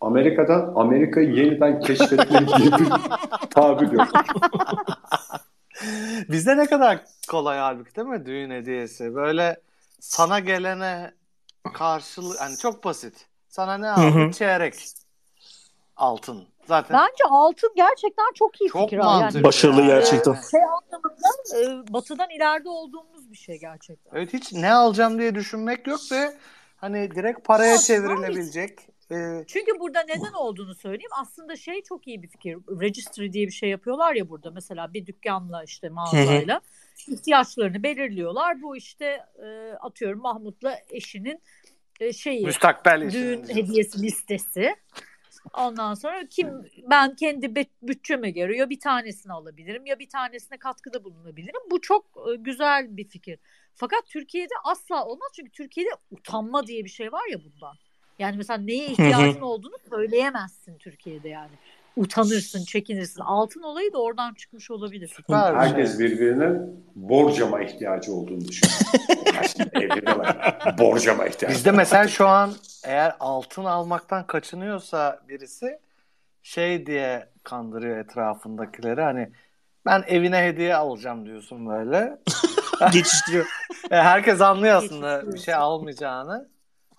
Amerika'dan 0.00 0.72
Amerika'yı 0.76 1.34
yeniden 1.34 1.80
keşfetmek 1.80 2.49
diye 2.58 2.72
bir 2.78 2.88
tabir 3.50 3.92
yok. 3.92 4.08
bizde 6.28 6.56
ne 6.56 6.66
kadar 6.66 7.00
kolay 7.30 7.58
halbuki 7.58 7.96
değil 7.96 8.08
mi 8.08 8.26
düğün 8.26 8.50
hediyesi? 8.50 9.14
Böyle 9.14 9.56
sana 10.00 10.38
gelene 10.38 11.20
karşılığı 11.75 12.38
hani 12.38 12.57
çok 12.57 12.85
basit. 12.85 13.26
Sana 13.49 13.79
ne 13.79 13.87
Hı 13.87 13.93
aldı? 13.93 14.26
hı. 14.26 14.33
Çeyrek 14.33 14.75
altın. 15.97 16.45
Zaten 16.67 16.99
Bence 17.00 17.25
altın 17.31 17.73
gerçekten 17.76 18.33
çok 18.35 18.61
iyi 18.61 18.71
çok 18.71 18.83
fikir. 18.90 18.99
mantıklı. 18.99 19.37
Yani, 19.38 19.45
Başarılı 19.45 19.81
yani. 19.81 19.88
gerçekten. 19.88 20.35
şey 20.50 20.61
anlamında 20.62 21.29
e, 21.88 21.93
batıdan 21.93 22.31
ileride 22.31 22.69
olduğumuz 22.69 23.31
bir 23.31 23.37
şey 23.37 23.59
gerçekten. 23.61 24.17
Evet 24.19 24.33
hiç 24.33 24.52
ne 24.52 24.73
alacağım 24.73 25.19
diye 25.19 25.35
düşünmek 25.35 25.87
yok 25.87 26.00
ve 26.12 26.37
hani 26.76 27.11
direkt 27.11 27.45
paraya 27.45 27.73
Yok, 27.73 27.81
çevrilebilecek. 27.83 28.79
Ee, 29.12 29.45
Çünkü 29.47 29.81
burada 29.81 30.00
neden 30.02 30.33
olduğunu 30.33 30.75
söyleyeyim. 30.75 31.11
Aslında 31.21 31.57
şey 31.57 31.83
çok 31.83 32.07
iyi 32.07 32.23
bir 32.23 32.29
fikir. 32.29 32.59
Registry 32.81 33.33
diye 33.33 33.47
bir 33.47 33.52
şey 33.52 33.69
yapıyorlar 33.71 34.14
ya 34.14 34.29
burada. 34.29 34.50
Mesela 34.50 34.93
bir 34.93 35.07
dükkanla 35.07 35.64
işte 35.64 35.88
mağazayla 35.88 36.61
ihtiyaçlarını 37.09 37.83
belirliyorlar. 37.83 38.62
Bu 38.62 38.76
işte 38.76 39.21
e, 39.42 39.73
atıyorum 39.80 40.21
Mahmut'la 40.21 40.78
eşinin 40.90 41.42
e, 42.00 42.12
şeyi 42.12 42.47
müstakbel 42.47 43.11
düğün 43.11 43.49
hediyesi 43.49 44.02
listesi. 44.02 44.75
Ondan 45.54 45.95
sonra 45.95 46.26
kim 46.30 46.49
ben 46.90 47.16
kendi 47.16 47.66
bütçeme 47.83 48.30
göre 48.30 48.57
ya 48.57 48.71
bir 48.71 48.80
tanesini 48.80 49.33
alabilirim 49.33 49.87
ya 49.87 49.99
bir 49.99 50.09
tanesine 50.09 50.59
katkıda 50.59 51.04
bulunabilirim. 51.04 51.61
Bu 51.71 51.80
çok 51.80 52.04
e, 52.04 52.37
güzel 52.37 52.97
bir 52.97 53.09
fikir. 53.09 53.38
Fakat 53.75 54.07
Türkiye'de 54.07 54.54
asla 54.64 55.04
olmaz 55.04 55.28
çünkü 55.37 55.50
Türkiye'de 55.50 55.90
utanma 56.11 56.66
diye 56.66 56.85
bir 56.85 56.90
şey 56.90 57.12
var 57.12 57.30
ya 57.30 57.38
bundan. 57.45 57.76
Yani 58.19 58.37
mesela 58.37 58.59
neye 58.59 58.87
ihtiyacın 58.87 59.40
olduğunu 59.40 59.76
söyleyemezsin 59.90 60.78
Türkiye'de 60.78 61.28
yani. 61.28 61.52
Utanırsın, 62.00 62.64
çekinirsin. 62.64 63.21
Altın 63.21 63.62
olayı 63.62 63.92
da 63.92 63.99
oradan 63.99 64.35
çıkmış 64.35 64.71
olabilir. 64.71 65.12
Süper 65.16 65.54
bir 65.54 65.59
Herkes 65.59 65.99
şey. 65.99 66.07
birbirine 66.07 66.61
borcama 66.95 67.62
ihtiyacı 67.62 68.12
olduğunu 68.12 68.49
düşünüyor. 68.49 68.78
Evde 69.73 70.07
de 70.07 70.19
var. 70.19 70.57
Borcama 70.78 71.26
ihtiyacı. 71.26 71.57
Bizde 71.57 71.71
mesela 71.71 72.09
şu 72.09 72.26
an 72.26 72.52
eğer 72.85 73.16
altın 73.21 73.64
almaktan 73.64 74.26
kaçınıyorsa 74.26 75.21
birisi 75.28 75.78
şey 76.42 76.87
diye 76.87 77.28
kandırıyor 77.42 77.99
etrafındakileri 77.99 79.00
hani 79.00 79.33
ben 79.87 80.04
evine 80.07 80.42
hediye 80.42 80.76
alacağım 80.76 81.26
diyorsun 81.26 81.66
böyle. 81.69 82.19
Geçiştiriyor. 82.92 83.47
E, 83.90 83.97
herkes 83.97 84.40
anlıyor 84.40 84.76
aslında 84.76 85.33
bir 85.33 85.38
şey 85.38 85.54
almayacağını. 85.54 86.49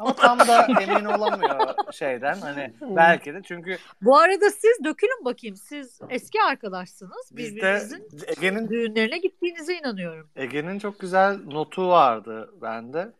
Ama 0.01 0.13
tam 0.15 0.39
da 0.39 0.67
emin 0.81 1.05
olamıyor 1.05 1.73
şeyden 1.91 2.35
hani 2.41 2.73
belki 2.81 3.33
de 3.33 3.41
çünkü 3.43 3.77
Bu 4.01 4.17
arada 4.17 4.49
siz 4.49 4.83
dökülün 4.83 5.25
bakayım. 5.25 5.55
Siz 5.55 5.99
eski 6.09 6.41
arkadaşsınız. 6.41 7.31
bizde 7.31 7.55
Birbirinizin 7.55 8.07
Ege'nin 8.27 8.69
düğünlerine 8.69 9.17
gittiğinize 9.17 9.77
inanıyorum. 9.77 10.29
Ege'nin 10.35 10.79
çok 10.79 10.99
güzel 10.99 11.37
notu 11.45 11.87
vardı 11.87 12.49
bende. 12.61 13.11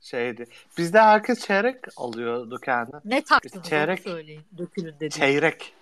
Şeydi. 0.00 0.46
Bizde 0.78 1.00
herkes 1.00 1.46
çeyrek 1.46 1.76
alıyordu 1.96 2.58
kendine. 2.64 3.00
Ne 3.04 3.24
taktınız 3.24 3.68
Çeyrek. 3.68 4.02
onu 4.06 4.12
söyleyin. 4.12 4.42
Dökülün 4.58 4.94
dedi. 5.00 5.10
Çeyrek. 5.10 5.72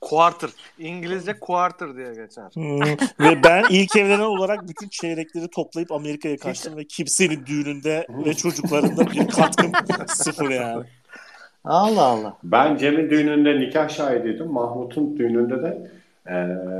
Quarter. 0.00 0.50
İngilizce 0.78 1.38
quarter 1.40 1.96
diye 1.96 2.14
geçer. 2.14 2.50
Hmm. 2.54 2.80
ve 3.20 3.42
ben 3.44 3.64
ilk 3.70 3.96
evlenen 3.96 4.20
olarak 4.20 4.68
bütün 4.68 4.88
çeyrekleri 4.88 5.48
toplayıp 5.48 5.92
Amerika'ya 5.92 6.36
kaçtım 6.36 6.76
ve 6.76 6.84
kimsenin 6.84 7.46
düğününde 7.46 8.06
ve 8.26 8.34
çocuklarında 8.34 9.10
bir 9.10 9.28
katkım 9.28 9.72
sıfır 10.06 10.50
yani. 10.50 10.84
Allah 11.64 12.02
Allah. 12.02 12.36
Ben 12.44 12.76
Cem'in 12.76 13.10
düğününde 13.10 13.60
nikah 13.60 13.88
şahidiydim. 13.88 14.52
Mahmut'un 14.52 15.16
düğününde 15.16 15.62
de 15.62 15.90
e, 16.30 16.34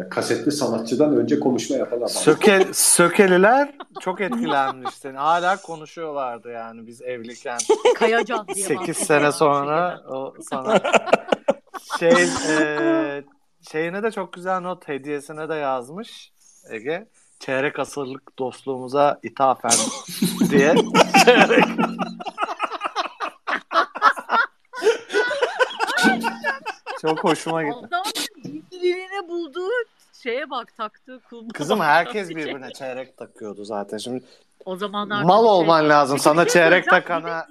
kasetli 0.08 0.52
sanatçıdan 0.52 1.16
önce 1.16 1.40
konuşma 1.40 1.76
yapan 1.76 1.96
adam. 1.96 2.08
Söke, 2.08 2.66
Sökeliler 2.72 3.70
çok 4.00 4.20
etkilenmişti. 4.20 5.10
Hala 5.10 5.56
konuşuyorlardı 5.56 6.50
yani 6.50 6.86
biz 6.86 7.02
evliyken. 7.02 7.58
Kayacan 7.96 8.46
diye 8.48 8.66
8 8.66 8.78
bahsediyor 8.88 9.06
sene 9.06 9.32
sonra 9.32 10.00
o 10.10 10.34
sana 10.50 10.80
şey 11.98 12.10
e, 12.48 13.24
şeyine 13.70 14.02
de 14.02 14.10
çok 14.10 14.32
güzel 14.32 14.60
not 14.60 14.88
hediyesine 14.88 15.48
de 15.48 15.54
yazmış 15.54 16.32
Ege. 16.70 17.08
Çeyrek 17.40 17.78
asırlık 17.78 18.38
dostluğumuza 18.38 19.18
ithafen 19.22 19.70
diye. 20.50 20.74
Çeyrek. 21.24 21.64
çok 27.02 27.24
hoşuma 27.24 27.62
gitti. 27.62 27.76
Adam 27.88 28.02
birbirine 28.44 29.28
bulduğu 29.28 29.70
şeye 30.22 30.50
bak 30.50 30.76
taktığı 30.76 31.20
kulma. 31.20 31.48
Kızım 31.54 31.80
herkes 31.80 32.28
birbirine 32.30 32.72
çeyrek 32.72 33.16
takıyordu 33.16 33.64
zaten. 33.64 33.98
Şimdi 33.98 34.24
O 34.64 34.76
zamanlar 34.76 35.22
mal 35.22 35.36
tabii 35.36 35.46
şey- 35.46 35.50
olman 35.54 35.88
lazım 35.88 36.18
sana 36.18 36.48
çeyrek 36.48 36.90
takana. 36.90 37.46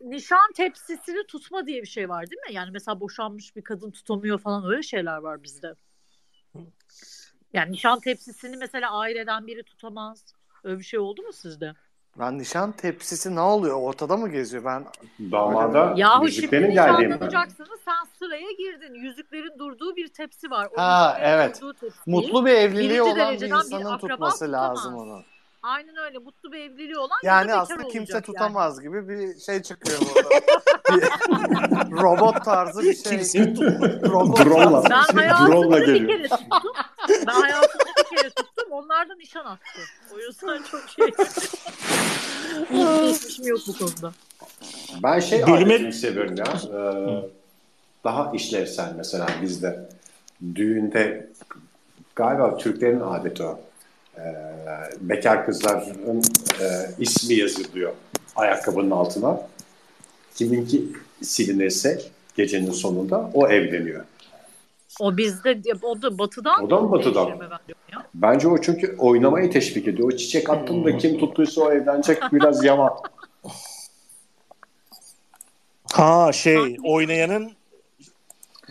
Nişan, 0.00 0.52
tepsisini 0.56 1.26
tutma 1.26 1.66
diye 1.66 1.82
bir 1.82 1.86
şey 1.86 2.08
var 2.08 2.30
değil 2.30 2.40
mi? 2.48 2.54
Yani 2.54 2.70
mesela 2.70 3.00
boşanmış 3.00 3.56
bir 3.56 3.62
kadın 3.62 3.90
tutamıyor 3.90 4.38
falan 4.38 4.70
öyle 4.70 4.82
şeyler 4.82 5.16
var 5.16 5.42
bizde. 5.42 5.74
Yani 7.52 7.72
nişan 7.72 8.00
tepsisini 8.00 8.56
mesela 8.56 8.90
aileden 8.90 9.46
biri 9.46 9.62
tutamaz. 9.62 10.24
Öyle 10.64 10.78
bir 10.78 10.84
şey 10.84 11.00
oldu 11.00 11.22
mu 11.22 11.32
sizde? 11.32 11.74
Lan 12.18 12.38
nişan 12.38 12.72
tepsisi 12.72 13.34
ne 13.34 13.40
oluyor? 13.40 13.76
Ortada 13.80 14.16
mı 14.16 14.28
geziyor? 14.28 14.64
Ben 14.64 14.86
Damada 15.32 15.94
Yahu 15.96 16.28
şimdi 16.28 16.36
yüzüklerin 16.36 16.70
nişanlanacaksınız 16.70 17.80
sen 17.84 18.08
sıraya 18.18 18.52
girdin. 18.58 18.94
Yüzüklerin 18.94 19.58
durduğu 19.58 19.96
bir 19.96 20.08
tepsi 20.08 20.50
var. 20.50 20.68
O 20.76 20.80
Ha, 20.80 21.18
evet. 21.20 21.62
tepsiyi- 21.62 21.92
mutlu 22.06 22.46
bir 22.46 22.50
evliliği 22.50 22.88
Birinci 22.90 23.02
olan 23.02 23.34
bir 23.34 23.40
insanın 23.40 23.98
tutması 23.98 24.38
tutamaz. 24.38 24.42
lazım 24.52 24.94
onu. 24.94 25.22
Aynen 25.62 25.96
öyle. 25.96 26.18
Mutlu 26.18 26.52
bir 26.52 26.58
evliliği 26.58 26.98
olan 26.98 27.16
Yani 27.22 27.54
aslında 27.54 27.88
kimse 27.88 28.20
tutamaz 28.20 28.80
gibi 28.80 29.08
bir 29.08 29.38
şey 29.40 29.62
çıkıyor 29.62 29.98
burada. 30.00 30.30
Robot 32.02 32.44
tarzı 32.44 32.82
bir 32.82 32.94
şey. 32.94 33.12
Kimse 33.12 33.54
robot 34.08 34.38
Drone'la. 34.44 34.82
tarzı. 34.82 35.16
Ben 35.16 35.22
hayatımda 35.22 35.80
bir 35.80 36.08
kere 36.08 36.28
tuttum. 36.28 36.72
Ben 37.26 37.32
hayatımda 37.32 37.84
bir 37.98 38.16
kere 38.16 38.30
tuttum. 38.30 38.68
Onlar 38.70 39.08
da 39.08 39.14
nişan 39.14 39.44
attı. 39.44 39.80
O 40.14 40.18
yüzden 40.18 40.62
çok 40.62 40.80
şey. 40.88 41.06
Hiç 42.70 43.12
geçmişim 43.12 43.46
yok 43.46 43.60
bu 43.68 43.78
konuda. 43.78 44.12
Ben 45.02 45.20
şey 45.20 45.42
Bölüme- 45.42 45.92
seviyorum 45.92 46.34
ya. 46.36 46.44
Ee, 46.44 47.30
daha 48.04 48.32
işlevsel 48.32 48.92
mesela 48.96 49.26
bizde. 49.42 49.88
Düğünde 50.54 51.30
galiba 52.16 52.56
Türklerin 52.56 53.00
adeti 53.00 53.42
o. 53.42 53.60
Ee, 54.24 54.90
bekar 55.00 55.46
kızların 55.46 56.22
e, 56.60 56.66
ismi 56.98 57.34
yazılıyor 57.34 57.92
ayakkabının 58.36 58.90
altına. 58.90 59.40
Kiminki 60.34 60.84
silinirse 61.22 62.02
gecenin 62.36 62.70
sonunda 62.70 63.30
o 63.34 63.48
evleniyor. 63.48 64.04
O 65.00 65.16
bizde 65.16 65.60
o 65.82 66.02
da 66.02 66.18
batıdan. 66.18 66.64
O 66.64 66.70
da 66.70 66.80
mı 66.80 66.90
batıdan? 66.90 67.26
ya. 67.28 68.06
Bence 68.14 68.48
o 68.48 68.60
çünkü 68.60 68.96
oynamayı 68.98 69.50
teşvik 69.50 69.88
ediyor. 69.88 70.12
O 70.12 70.16
çiçek 70.16 70.50
attığında 70.50 70.98
kim 70.98 71.18
tuttuysa 71.18 71.62
o 71.62 71.72
evlenecek 71.72 72.22
biraz 72.32 72.64
yama. 72.64 73.02
Ha 75.92 76.32
şey 76.32 76.76
oynayanın 76.84 77.52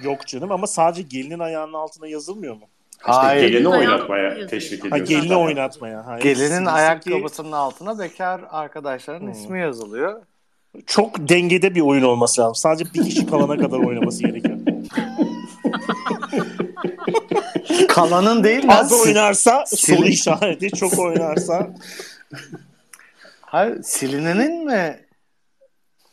yok 0.02 0.28
canım 0.28 0.52
ama 0.52 0.68
sadece 0.68 1.02
gelinin 1.02 1.40
ayağının 1.40 1.74
altına 1.74 2.08
yazılmıyor 2.08 2.56
mu? 2.56 2.68
Hayır. 3.02 3.44
İşte 3.44 3.50
gelini 3.50 3.64
Gelinin 3.64 3.90
oynatmaya 3.90 4.48
teşvik 4.48 4.84
Ha 4.84 4.88
ediyor. 4.98 5.08
gelini 5.22 5.36
oynatmaya. 5.36 6.06
Ha, 6.06 6.20
Gelinin 6.20 6.48
sizin 6.48 6.64
ki 6.66 6.70
ayakkabısının 6.72 7.52
altına 7.52 8.00
bekar 8.00 8.42
arkadaşların 8.50 9.22
Hmm. 9.26 9.32
ismi 9.32 9.60
yazılıyor. 9.60 10.22
Çok 10.86 11.30
dengede 11.30 11.76
bir 11.76 11.82
oyun 11.82 12.04
olması 12.04 12.42
lazım. 12.42 12.56
Sadece 12.56 12.94
bir 12.94 13.04
kişi 13.04 13.26
kalana 13.28 13.58
kadar 13.58 13.78
oynaması 13.80 14.24
gerekiyor. 14.24 14.58
Kalanın 17.88 18.44
değil 18.44 18.64
mi? 18.66 18.74
Az 18.74 18.94
oynarsa 18.94 19.64
soru 19.68 19.98
Silin- 20.00 20.08
işareti, 20.12 20.70
çok 20.72 21.00
oynarsa 21.00 21.68
Hayır, 23.42 23.84
silinenin 23.84 24.66
mi 24.66 25.00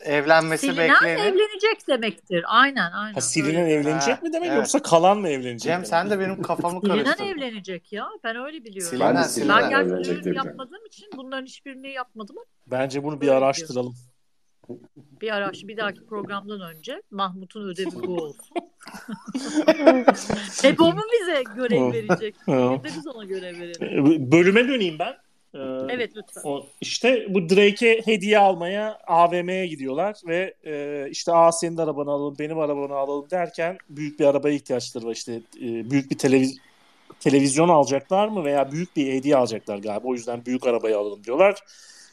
evlenmesi 0.07 0.67
Silinen 0.67 0.89
beklenir? 0.95 1.15
evlenecek 1.21 1.89
demektir. 1.89 2.45
Aynen 2.49 2.91
aynen. 2.93 3.15
ha, 3.15 3.21
silinen 3.21 3.63
Öyle. 3.65 3.73
evlenecek 3.75 4.17
Ha, 4.17 4.21
mi 4.23 4.33
demek 4.33 4.49
evet. 4.49 4.57
yoksa 4.59 4.83
kalan 4.83 5.19
mı 5.19 5.29
evlenecek? 5.29 5.61
Cem 5.61 5.73
demek? 5.75 5.87
sen 5.87 6.11
de 6.11 6.21
benim 6.21 6.43
kafamı 6.43 6.81
Silinen 6.81 7.05
karıştırdın. 7.05 7.29
evlenecek 7.39 7.93
ya. 7.93 8.09
Ben 8.25 8.37
öyle 8.37 8.65
biliyorum. 8.65 8.91
Silinen, 8.91 9.09
Ben 9.09 9.15
de 9.15 9.19
Ben 9.19 9.23
silinen 9.29 9.61
silinen. 9.63 9.81
evlenecek 9.87 10.37
yapmadığım 10.37 10.87
için 10.87 11.09
bunların 11.17 11.47
hiçbirini 11.47 11.89
yapmadım 11.91 12.37
Bence 12.67 13.05
bunu 13.05 13.21
bir 13.21 13.29
araştıralım. 13.29 13.95
bir 15.21 15.31
araç 15.35 15.65
bir 15.65 15.77
dahaki 15.77 16.07
programdan 16.07 16.61
önce 16.61 17.03
Mahmut'un 17.11 17.69
ödevi 17.69 17.95
bu 18.07 18.15
olsun. 18.17 18.47
Hep 20.63 20.81
o 20.81 20.93
mu 20.93 21.01
bize 21.21 21.43
görev 21.57 21.93
verecek? 21.93 22.35
Bir 22.49 22.53
de 22.55 22.85
biz 22.85 23.07
ona 23.07 23.25
görev 23.25 23.61
verelim. 23.61 24.33
Bölüme 24.33 24.69
döneyim 24.69 24.99
ben. 24.99 25.15
Ee, 25.57 25.95
Evet 25.95 26.11
lütfen. 26.17 26.43
O, 26.45 26.67
işte 26.81 27.27
bu 27.29 27.49
Drake'e 27.49 28.01
hediye 28.05 28.39
almaya 28.39 28.99
AVM'ye 29.07 29.67
gidiyorlar 29.67 30.17
ve 30.27 30.55
e, 30.65 31.07
işte 31.11 31.33
aa 31.33 31.53
senin 31.53 31.77
arabanı 31.77 32.11
alalım 32.11 32.37
benim 32.39 32.59
arabanı 32.59 32.95
alalım 32.95 33.31
derken 33.31 33.79
büyük 33.91 34.21
bir 34.21 34.25
arabaya 34.25 34.55
ihtiyaçları 34.55 35.07
var 35.07 35.13
işte 35.13 35.33
e, 35.35 35.91
büyük 35.91 36.11
bir 36.11 36.19
televiz 36.19 36.59
televizyon 37.21 37.69
alacaklar 37.69 38.29
mı 38.29 38.45
veya 38.45 38.73
büyük 38.73 38.97
bir 38.97 39.13
hediye 39.13 39.37
alacaklar 39.37 39.79
galiba 39.79 40.09
o 40.09 40.15
yüzden 40.15 40.45
büyük 40.47 40.67
arabayı 40.67 40.99
alalım 40.99 41.25
diyorlar. 41.25 41.55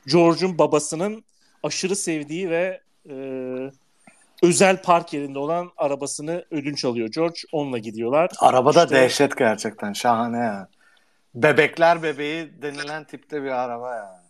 George'un 0.07 0.57
babasının 0.57 1.23
aşırı 1.63 1.95
sevdiği 1.95 2.49
ve 2.49 2.81
e, 3.09 3.15
özel 4.43 4.81
park 4.81 5.13
yerinde 5.13 5.39
olan 5.39 5.71
arabasını 5.77 6.45
ödünç 6.51 6.85
alıyor 6.85 7.07
George. 7.07 7.39
Onunla 7.51 7.77
gidiyorlar. 7.77 8.29
Arabada 8.39 8.83
İşte- 8.83 8.95
dehşet 8.95 9.37
gerçekten. 9.37 9.93
Şahane 9.93 10.37
ya. 10.37 10.67
Bebekler 11.35 12.03
bebeği 12.03 12.61
denilen 12.61 13.03
tipte 13.03 13.43
bir 13.43 13.49
araba 13.49 13.95
ya. 13.95 14.23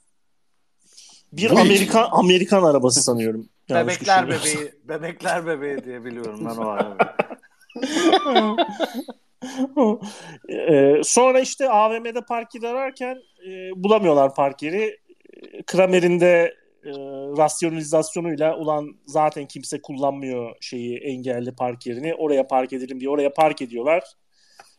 Bir 1.33 1.49
Bu- 1.49 1.59
Amerikan 1.59 2.09
Amerikan 2.11 2.63
arabası 2.63 3.03
sanıyorum. 3.03 3.49
Bebekler 3.69 4.27
bebeği, 4.29 4.71
bebekler 4.83 5.45
bebeği 5.45 5.83
diye 5.83 6.05
biliyorum 6.05 6.39
ben 6.45 6.57
o 6.57 6.69
arabayı. 6.69 6.97
Ee, 10.49 11.01
sonra 11.03 11.39
işte 11.39 11.69
AVM'de 11.69 12.21
park 12.21 12.55
yeri 12.55 12.67
ararken 12.67 13.17
e, 13.47 13.49
bulamıyorlar 13.75 14.35
park 14.35 14.63
yeri. 14.63 14.99
E, 15.53 15.63
Kramer'in 15.63 16.19
de 16.19 16.53
e, 16.85 16.91
rasyonalizasyonuyla 17.37 18.57
ulan 18.57 18.95
zaten 19.05 19.45
kimse 19.45 19.81
kullanmıyor 19.81 20.55
şeyi 20.61 20.97
engelli 20.97 21.55
park 21.55 21.87
yerini. 21.87 22.15
Oraya 22.15 22.47
park 22.47 22.73
edelim 22.73 22.99
diye 22.99 23.09
oraya 23.09 23.33
park 23.33 23.61
ediyorlar. 23.61 24.03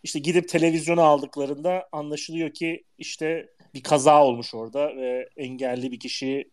İşte 0.04 0.20
gidip 0.20 0.50
televizyonu 0.50 1.02
aldıklarında 1.02 1.88
anlaşılıyor 1.92 2.50
ki 2.54 2.84
işte 2.98 3.50
bir 3.74 3.84
kaza 3.84 4.24
olmuş 4.24 4.54
orada 4.54 4.96
ve 4.96 5.30
engelli 5.38 5.92
bir 5.92 6.00
kişi 6.00 6.50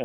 e, 0.00 0.04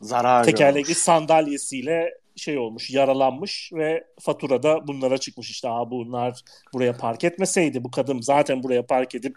Zarar 0.00 0.44
tekerlekli 0.44 0.94
görmüş. 0.94 0.98
sandalyesiyle 0.98 2.14
şey 2.36 2.58
olmuş, 2.58 2.90
yaralanmış 2.90 3.70
ve 3.74 4.04
faturada 4.20 4.88
bunlara 4.88 5.18
çıkmış 5.18 5.50
işte 5.50 5.68
Aa, 5.70 5.90
bunlar 5.90 6.42
buraya 6.74 6.96
park 6.96 7.24
etmeseydi 7.24 7.84
bu 7.84 7.90
kadın 7.90 8.20
zaten 8.20 8.62
buraya 8.62 8.86
park 8.86 9.14
edip 9.14 9.36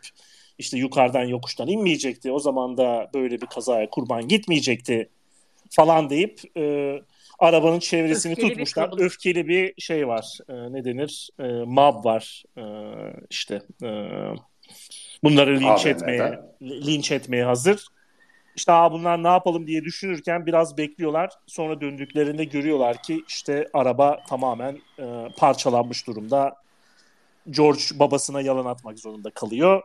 işte 0.59 0.77
yukarıdan 0.77 1.23
yokuştan 1.25 1.67
inmeyecekti. 1.67 2.31
O 2.31 2.39
zaman 2.39 2.77
da 2.77 3.11
böyle 3.15 3.41
bir 3.41 3.47
kazaya 3.47 3.89
kurban 3.89 4.27
gitmeyecekti 4.27 5.09
falan 5.71 6.09
deyip 6.09 6.41
e, 6.57 6.93
arabanın 7.39 7.79
çevresini 7.79 8.31
Öfkeli 8.31 8.45
bir 8.45 8.51
tutmuşlar. 8.51 8.87
trouble. 8.87 9.03
Öfkeli 9.03 9.47
bir 9.47 9.81
şey 9.81 10.07
var. 10.07 10.37
E, 10.49 10.53
ne 10.73 10.85
denir? 10.85 11.29
E, 11.39 11.43
mob 11.65 12.05
var. 12.05 12.43
E, 12.57 12.63
işte 13.29 13.61
e, 13.83 13.89
bunları 15.23 15.59
linç 15.59 15.85
AVM'de. 15.85 15.89
etmeye 15.89 16.39
linç 16.61 17.11
etmeye 17.11 17.43
hazır. 17.43 17.87
İşte 18.55 18.71
Aa, 18.71 18.91
bunlar 18.91 19.23
ne 19.23 19.27
yapalım 19.27 19.67
diye 19.67 19.83
düşünürken 19.83 20.45
biraz 20.45 20.77
bekliyorlar. 20.77 21.31
Sonra 21.47 21.81
döndüklerinde 21.81 22.43
görüyorlar 22.43 23.01
ki 23.03 23.23
işte 23.27 23.67
araba 23.73 24.19
tamamen 24.29 24.81
e, 24.99 25.05
parçalanmış 25.37 26.07
durumda. 26.07 26.55
George 27.49 27.81
babasına 27.93 28.41
yalan 28.41 28.65
atmak 28.65 28.99
zorunda 28.99 29.29
kalıyor. 29.29 29.81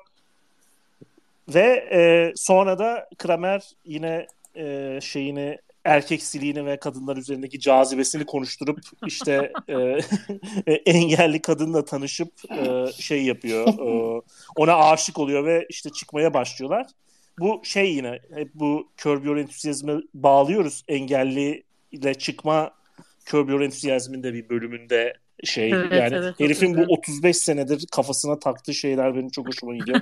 Ve 1.48 1.88
e, 1.92 2.32
sonra 2.36 2.78
da 2.78 3.08
Kramer 3.18 3.62
yine 3.84 4.26
e, 4.56 4.98
şeyini 5.02 5.58
erkeksiliğini 5.84 6.66
ve 6.66 6.76
kadınlar 6.76 7.16
üzerindeki 7.16 7.60
cazibesini 7.60 8.26
konuşturup 8.26 8.78
işte 9.06 9.52
e, 9.68 9.74
engelli 10.86 11.42
kadınla 11.42 11.84
tanışıp 11.84 12.32
e, 12.50 12.92
şey 12.92 13.24
yapıyor. 13.24 13.68
e, 13.68 14.22
ona 14.56 14.74
aşık 14.74 15.18
oluyor 15.18 15.44
ve 15.44 15.66
işte 15.68 15.90
çıkmaya 15.90 16.34
başlıyorlar. 16.34 16.86
Bu 17.38 17.60
şey 17.64 17.94
yine 17.94 18.18
hep 18.34 18.54
bu 18.54 18.88
Curb 18.96 19.24
Your 19.24 19.36
Enthusiasm'e 19.36 19.94
bağlıyoruz. 20.14 20.84
Engelli 20.88 21.62
ile 21.92 22.14
çıkma 22.14 22.70
Curb 23.26 23.48
Your 23.48 23.60
Enthusiasm'in 23.60 24.22
de 24.22 24.34
bir 24.34 24.48
bölümünde 24.48 25.14
şey 25.44 25.72
Evet, 25.72 25.92
yani 25.92 26.14
evet, 26.14 26.40
herifin 26.40 26.74
bu 26.74 26.80
30'da. 26.80 26.92
35 26.92 27.36
senedir 27.36 27.86
kafasına 27.92 28.38
taktığı 28.38 28.74
şeyler 28.74 29.14
benim 29.14 29.28
çok 29.28 29.48
hoşuma 29.48 29.76
gidiyor. 29.76 30.00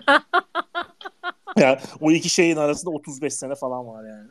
yani 1.59 1.79
o 2.01 2.11
iki 2.11 2.29
şeyin 2.29 2.57
arasında 2.57 2.91
35 2.91 3.35
sene 3.35 3.55
falan 3.55 3.87
var 3.87 4.05
yani. 4.05 4.31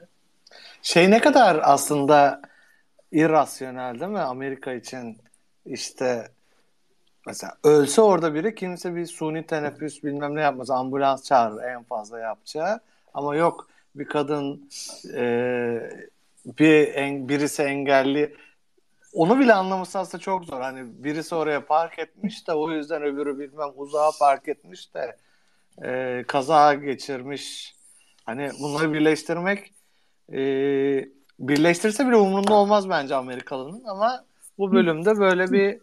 Şey 0.81 1.11
ne 1.11 1.19
kadar 1.19 1.59
aslında 1.63 2.41
irrasyonel 3.11 3.99
değil 3.99 4.11
mi 4.11 4.19
Amerika 4.19 4.73
için 4.73 5.17
işte 5.65 6.31
mesela 7.27 7.53
ölse 7.63 8.01
orada 8.01 8.33
biri 8.33 8.55
kimse 8.55 8.95
bir 8.95 9.05
suni 9.05 9.45
teneffüs 9.45 10.03
bilmem 10.03 10.35
ne 10.35 10.41
yapmaz 10.41 10.69
ambulans 10.69 11.23
çağırır 11.23 11.63
en 11.63 11.83
fazla 11.83 12.19
yapacağı 12.19 12.79
ama 13.13 13.35
yok 13.35 13.69
bir 13.95 14.05
kadın 14.05 14.69
e, 15.13 15.23
bir 16.45 16.93
en, 16.93 17.29
birisi 17.29 17.63
engelli 17.63 18.35
onu 19.13 19.39
bile 19.39 19.53
anlaması 19.53 19.99
aslında 19.99 20.21
çok 20.21 20.45
zor. 20.45 20.61
Hani 20.61 21.03
birisi 21.03 21.35
oraya 21.35 21.65
park 21.65 21.99
etmiş 21.99 22.47
de 22.47 22.53
o 22.53 22.71
yüzden 22.71 23.03
öbürü 23.03 23.39
bilmem 23.39 23.69
uzağa 23.75 24.11
park 24.19 24.47
etmiş 24.47 24.93
de 24.93 25.17
e, 25.83 26.23
kaza 26.27 26.73
geçirmiş. 26.73 27.75
Hani 28.25 28.51
bunları 28.59 28.93
birleştirmek 28.93 29.73
e, 30.33 30.39
birleştirse 31.39 32.07
bile 32.07 32.15
umurunda 32.15 32.53
olmaz 32.53 32.89
bence 32.89 33.15
Amerikalı'nın 33.15 33.83
ama 33.85 34.25
bu 34.57 34.71
bölümde 34.71 35.19
böyle 35.19 35.51
bir 35.51 35.79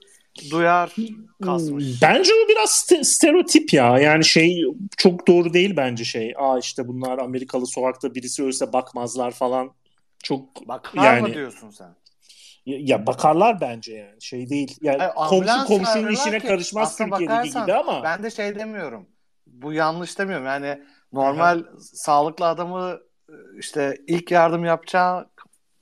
duyar 0.50 0.96
kasmış. 1.44 2.02
Bence 2.02 2.32
o 2.44 2.48
biraz 2.48 2.70
ste- 2.70 3.04
stereotip 3.04 3.72
ya. 3.72 3.98
Yani 3.98 4.24
şey 4.24 4.62
çok 4.96 5.28
doğru 5.28 5.52
değil 5.52 5.76
bence 5.76 6.04
şey. 6.04 6.34
Aa 6.36 6.58
işte 6.58 6.88
bunlar 6.88 7.18
Amerikalı 7.18 7.66
sokakta 7.66 8.14
birisi 8.14 8.44
ölse 8.44 8.72
bakmazlar 8.72 9.30
falan. 9.30 9.72
Çok 10.22 10.68
Bakar 10.68 11.04
yani 11.04 11.28
mı 11.28 11.34
diyorsun 11.34 11.70
sen? 11.70 11.94
ya, 12.66 12.78
ya 12.80 13.06
bakarlar 13.06 13.60
bence 13.60 13.92
yani. 13.92 14.22
Şey 14.22 14.50
değil. 14.50 14.76
Yani 14.82 14.98
Hayır, 14.98 15.12
komşu 15.14 15.64
komşunun 15.64 16.12
işine 16.12 16.40
ki 16.40 16.46
karışmaz 16.46 16.96
Türkiye'deki 16.96 17.48
gibi 17.50 17.72
ama 17.74 18.02
Ben 18.02 18.22
de 18.22 18.30
şey 18.30 18.54
demiyorum. 18.54 19.06
Bu 19.46 19.72
yanlış 19.72 20.18
demiyorum. 20.18 20.46
Yani 20.46 20.82
normal 21.12 21.64
sağlıklı 21.78 22.46
adamı 22.46 22.98
işte 23.58 23.96
ilk 24.06 24.30
yardım 24.30 24.64
yapacağım 24.64 25.26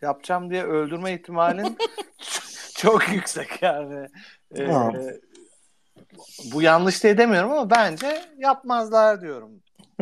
yapacağım 0.02 0.50
diye 0.50 0.64
öldürme 0.64 1.12
ihtimalin 1.14 1.78
çok 2.76 3.09
yüksek 3.12 3.62
yani. 3.62 4.07
Ee, 4.57 4.64
Ha. 4.66 4.92
bu 6.52 6.62
yanlış 6.62 7.02
diye 7.02 7.18
demiyorum 7.18 7.50
ama 7.52 7.70
bence 7.70 8.24
yapmazlar 8.38 9.20
diyorum 9.20 9.50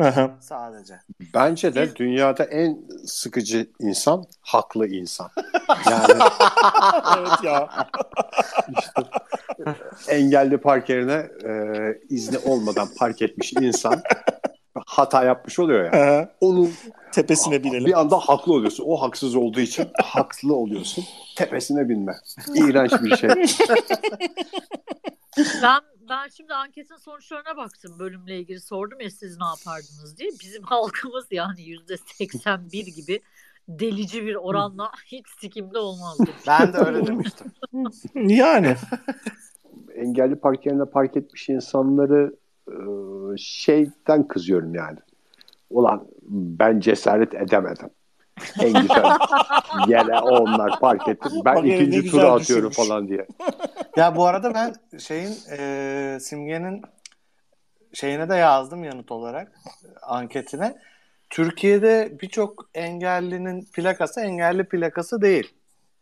Aha. 0.01 0.31
sadece. 0.41 0.93
Bence 1.33 1.75
de 1.75 1.83
Biz- 1.85 1.95
dünyada 1.95 2.43
en 2.43 2.77
sıkıcı 3.05 3.67
insan 3.79 4.25
haklı 4.41 4.87
insan. 4.87 5.29
Yani 5.89 6.23
evet 7.17 7.43
ya. 7.43 7.69
engelli 10.07 10.57
park 10.57 10.89
yerine 10.89 11.27
e, 11.45 11.53
izni 12.09 12.37
olmadan 12.37 12.87
park 12.97 13.21
etmiş 13.21 13.53
insan 13.53 14.01
hata 14.85 15.23
yapmış 15.23 15.59
oluyor 15.59 15.93
ya. 15.93 16.01
Aha. 16.03 16.29
Onun 16.41 16.73
Tepesine 17.13 17.63
binelim. 17.63 17.85
bir 17.85 17.99
anda 17.99 18.19
haklı 18.19 18.53
oluyorsun. 18.53 18.83
O 18.87 19.01
haksız 19.01 19.35
olduğu 19.35 19.59
için 19.59 19.87
haklı 20.03 20.55
oluyorsun. 20.55 21.03
Tepesine 21.35 21.89
binme. 21.89 22.15
İğrenç 22.55 22.91
bir 23.03 23.15
şey. 23.17 23.29
Ben 25.63 25.81
ben 26.09 26.27
şimdi 26.37 26.53
anketin 26.53 26.95
sonuçlarına 26.95 27.57
baktım 27.57 27.99
bölümle 27.99 28.39
ilgili 28.39 28.59
sordum 28.59 28.99
ya 28.99 29.09
siz 29.09 29.37
ne 29.37 29.45
yapardınız 29.45 30.17
diye. 30.17 30.29
Bizim 30.29 30.63
halkımız 30.63 31.25
yani 31.31 31.61
yüzde 31.61 31.97
81 31.97 32.85
gibi 32.85 33.21
delici 33.67 34.25
bir 34.25 34.35
oranla 34.35 34.91
hiç 35.05 35.25
sikimde 35.41 35.77
olmaz. 35.77 36.17
Ben 36.47 36.73
de 36.73 36.77
öyle 36.77 37.07
demiştim. 37.07 37.51
Yani. 38.13 38.75
Engelli 39.95 40.35
park 40.35 40.65
yerine 40.65 40.85
park 40.85 41.17
etmiş 41.17 41.49
insanları 41.49 42.35
e, 42.67 42.75
şeyden 43.37 44.27
kızıyorum 44.27 44.75
yani. 44.75 44.97
Ulan 45.69 46.07
ben 46.29 46.79
cesaret 46.79 47.33
edemedim. 47.35 47.89
En 48.59 48.81
güzel 48.81 49.17
yere 49.87 50.19
onlar 50.19 50.79
park 50.79 51.07
etti. 51.07 51.29
Ben 51.45 51.55
Bak, 51.55 51.65
ikinci 51.65 52.11
tura 52.11 52.31
atıyorum 52.31 52.69
düşünmüş. 52.69 52.89
falan 52.89 53.07
diye. 53.07 53.27
Ya 53.97 54.15
bu 54.15 54.25
arada 54.25 54.53
ben 54.53 54.73
şeyin 54.99 55.37
e, 55.57 56.17
Simge'nin 56.21 56.81
şeyine 57.93 58.29
de 58.29 58.35
yazdım 58.35 58.83
yanıt 58.83 59.11
olarak 59.11 59.51
anketine. 60.01 60.75
Türkiye'de 61.29 62.17
birçok 62.21 62.69
engellinin 62.73 63.67
plakası 63.73 64.21
engelli 64.21 64.63
plakası 64.63 65.21
değil. 65.21 65.53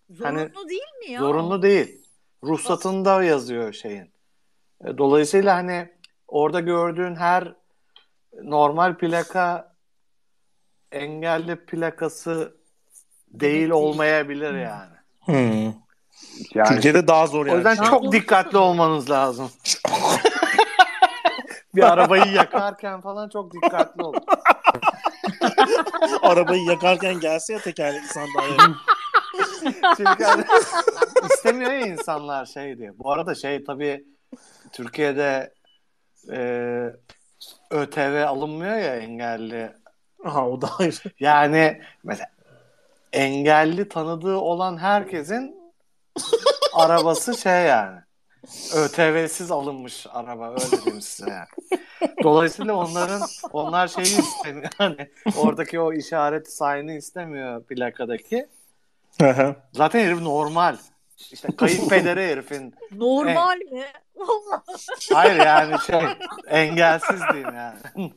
Zorunlu 0.10 0.39
Hani 0.39 0.69
değil 0.69 0.81
mi 1.07 1.12
ya? 1.12 1.19
Zorunlu 1.19 1.62
değil. 1.62 2.01
Ruhsatında 2.43 3.23
yazıyor 3.23 3.73
şeyin. 3.73 4.10
E, 4.86 4.97
Dolayısıyla 4.97 5.55
hani 5.55 5.89
orada 6.27 6.60
gördüğün 6.60 7.15
her 7.15 7.53
normal 8.43 8.97
plaka 8.97 9.70
engelli 10.91 11.65
plakası 11.65 12.56
değil 13.27 13.69
olmayabilir 13.69 14.54
yani. 14.54 14.95
Hmm. 15.19 15.73
Yani 16.54 16.67
Türkiye'de 16.67 17.08
daha 17.08 17.27
zor 17.27 17.45
yani. 17.45 17.56
O 17.56 17.58
yüzden 17.58 17.75
çok 17.75 18.12
dikkatli 18.12 18.58
olmanız 18.58 19.10
lazım. 19.10 19.51
bir 21.75 21.84
arabayı 21.84 22.32
yakarken 22.32 23.01
falan 23.01 23.30
çok 23.30 23.54
dikkatli 23.54 24.04
olun. 24.04 24.21
Arabayı 26.21 26.63
yakarken 26.63 27.19
gelse 27.19 27.54
ya 27.54 27.60
tekerlekli 27.60 28.08
sandalye. 28.08 28.58
Çünkü 29.97 30.23
hani 30.23 30.43
istemiyor 31.30 31.71
ya 31.71 31.88
insanlar 31.88 32.45
şey 32.45 32.77
diye. 32.77 32.99
Bu 32.99 33.12
arada 33.12 33.36
şey 33.36 33.63
tabii 33.63 34.06
Türkiye'de 34.71 35.54
e, 36.32 36.39
ÖTV 37.71 38.25
alınmıyor 38.27 38.77
ya 38.77 38.95
engelli 38.95 39.81
Aha 40.25 40.47
o 40.49 40.62
da 40.62 40.69
ayrı. 40.79 40.95
Yani 41.19 41.81
mesela 42.03 42.29
engelli 43.13 43.89
tanıdığı 43.89 44.38
olan 44.38 44.77
herkesin 44.77 45.55
arabası 46.73 47.38
şey 47.38 47.63
yani. 47.65 47.99
ÖTV'siz 48.75 49.51
alınmış 49.51 50.07
araba 50.13 50.49
öyle 50.51 50.71
diyeyim 50.71 51.01
size 51.01 51.29
yani. 51.29 51.47
Dolayısıyla 52.23 52.73
onların 52.73 53.21
onlar 53.53 53.88
şeyi 53.88 54.19
istemiyor. 54.19 54.71
Hani 54.77 55.10
oradaki 55.38 55.79
o 55.79 55.93
işaret 55.93 56.53
sign'ı 56.53 56.91
istemiyor 56.93 57.63
plakadaki. 57.63 58.47
Zaten 59.73 59.99
herif 59.99 60.21
normal. 60.21 60.77
İşte 61.31 61.55
kayınpederi 61.55 62.27
herifin. 62.27 62.75
Normal 62.91 63.57
mi? 63.57 63.86
Hayır 65.13 65.36
yani 65.36 65.75
şey 65.88 66.01
engelsiz 66.47 67.21
diyeyim 67.34 67.55
yani. 67.55 68.12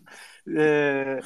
Ee, 0.49 1.21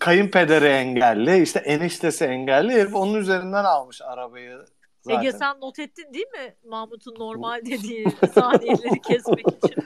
kayınpederi 0.00 0.66
engelli, 0.66 1.42
işte 1.42 1.58
eniştesi 1.58 2.24
engelli. 2.24 2.72
Herif 2.72 2.94
onun 2.94 3.14
üzerinden 3.14 3.64
almış 3.64 4.02
arabayı. 4.02 4.58
Zaten. 5.02 5.20
Ege 5.20 5.32
sen 5.32 5.60
not 5.60 5.78
ettin 5.78 6.14
değil 6.14 6.26
mi 6.26 6.54
Mahmut'un 6.64 7.14
normal 7.18 7.60
dediği 7.60 8.06
saniyeleri 8.34 9.00
kesmek 9.00 9.46
için? 9.48 9.84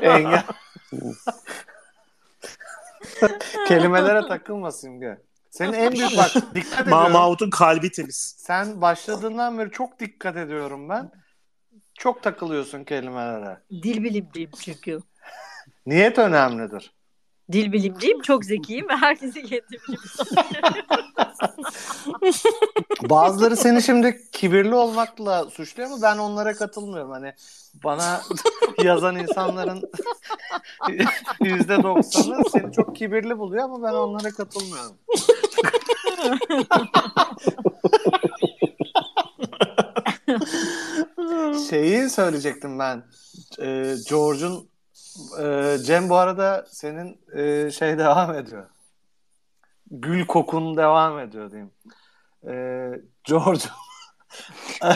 Engel. 0.02 0.44
Kelimelere 3.68 4.28
takılma 4.28 4.72
Simge. 4.72 5.18
Senin 5.50 5.72
en 5.72 5.92
büyük 5.92 6.16
bak 6.16 6.30
dikkat 6.54 6.80
ediyorum. 6.80 7.12
Mahmut'un 7.12 7.50
kalbi 7.50 7.90
temiz. 7.92 8.34
Sen 8.38 8.80
başladığından 8.80 9.58
beri 9.58 9.70
çok 9.70 10.00
dikkat 10.00 10.36
ediyorum 10.36 10.88
ben. 10.88 11.10
Çok 11.94 12.22
takılıyorsun 12.22 12.84
kelimelere. 12.84 13.58
Dil 13.70 14.02
bilimciyim 14.04 14.50
çünkü. 14.60 15.00
Niyet 15.86 16.18
önemlidir. 16.18 16.92
Dil 17.52 17.72
bilimciyim, 17.72 18.22
çok 18.22 18.44
zekiyim 18.44 18.88
ve 18.88 18.96
herkesi 19.00 19.42
sanıyorum. 19.42 19.64
Bazıları 23.10 23.56
seni 23.56 23.82
şimdi 23.82 24.20
kibirli 24.32 24.74
olmakla 24.74 25.50
suçluyor 25.50 25.90
ama 25.90 26.02
ben 26.02 26.18
onlara 26.18 26.54
katılmıyorum. 26.54 27.10
Hani 27.10 27.32
bana 27.84 28.20
yazan 28.82 29.16
insanların 29.16 29.82
yüzde 31.40 31.82
doksanı 31.82 32.42
seni 32.52 32.72
çok 32.72 32.96
kibirli 32.96 33.38
buluyor 33.38 33.64
ama 33.64 33.82
ben 33.82 33.92
onlara 33.94 34.30
katılmıyorum. 34.30 34.96
Şeyi 41.70 42.10
söyleyecektim 42.10 42.78
ben. 42.78 43.02
Ee, 43.60 43.94
George'un 44.08 44.68
e, 45.40 45.78
Cem 45.78 46.08
bu 46.08 46.16
arada 46.16 46.66
senin 46.70 47.20
e, 47.32 47.70
şey 47.70 47.98
devam 47.98 48.34
ediyor. 48.34 48.66
Gül 49.90 50.26
kokun 50.26 50.76
devam 50.76 51.18
ediyor 51.18 51.50
diyeyim. 51.50 51.70
Ee, 52.46 53.00
George 53.24 53.64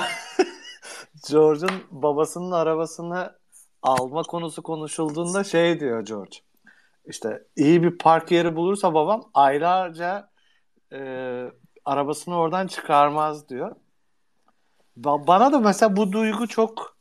George'un 1.28 1.82
babasının 1.90 2.50
arabasını 2.50 3.38
alma 3.82 4.22
konusu 4.22 4.62
konuşulduğunda 4.62 5.44
şey 5.44 5.80
diyor 5.80 6.00
George. 6.00 6.36
İşte 7.06 7.42
iyi 7.56 7.82
bir 7.82 7.98
park 7.98 8.30
yeri 8.30 8.56
bulursa 8.56 8.94
babam 8.94 9.30
aylarca 9.34 10.30
e, 10.92 10.98
arabasını 11.84 12.36
oradan 12.36 12.66
çıkarmaz 12.66 13.48
diyor. 13.48 13.76
Ba- 15.00 15.26
bana 15.26 15.52
da 15.52 15.58
mesela 15.58 15.96
bu 15.96 16.12
duygu 16.12 16.48
çok 16.48 16.96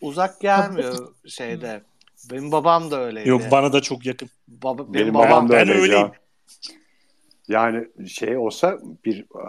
uzak 0.00 0.40
gelmiyor 0.40 1.14
şeyde. 1.28 1.82
Benim 2.30 2.52
babam 2.52 2.90
da 2.90 3.00
öyleydi. 3.00 3.28
Yok 3.28 3.42
bana 3.50 3.72
da 3.72 3.80
çok 3.80 4.06
yakın. 4.06 4.28
Baba, 4.48 4.82
benim, 4.82 4.94
Benim 4.94 5.14
babam, 5.14 5.30
babam 5.30 5.48
da 5.48 5.52
ben 5.52 5.68
öyleyim. 5.68 5.92
ya. 5.92 6.12
Yani 7.48 8.08
şey 8.08 8.36
olsa 8.36 8.78
bir 9.04 9.20
e, 9.20 9.46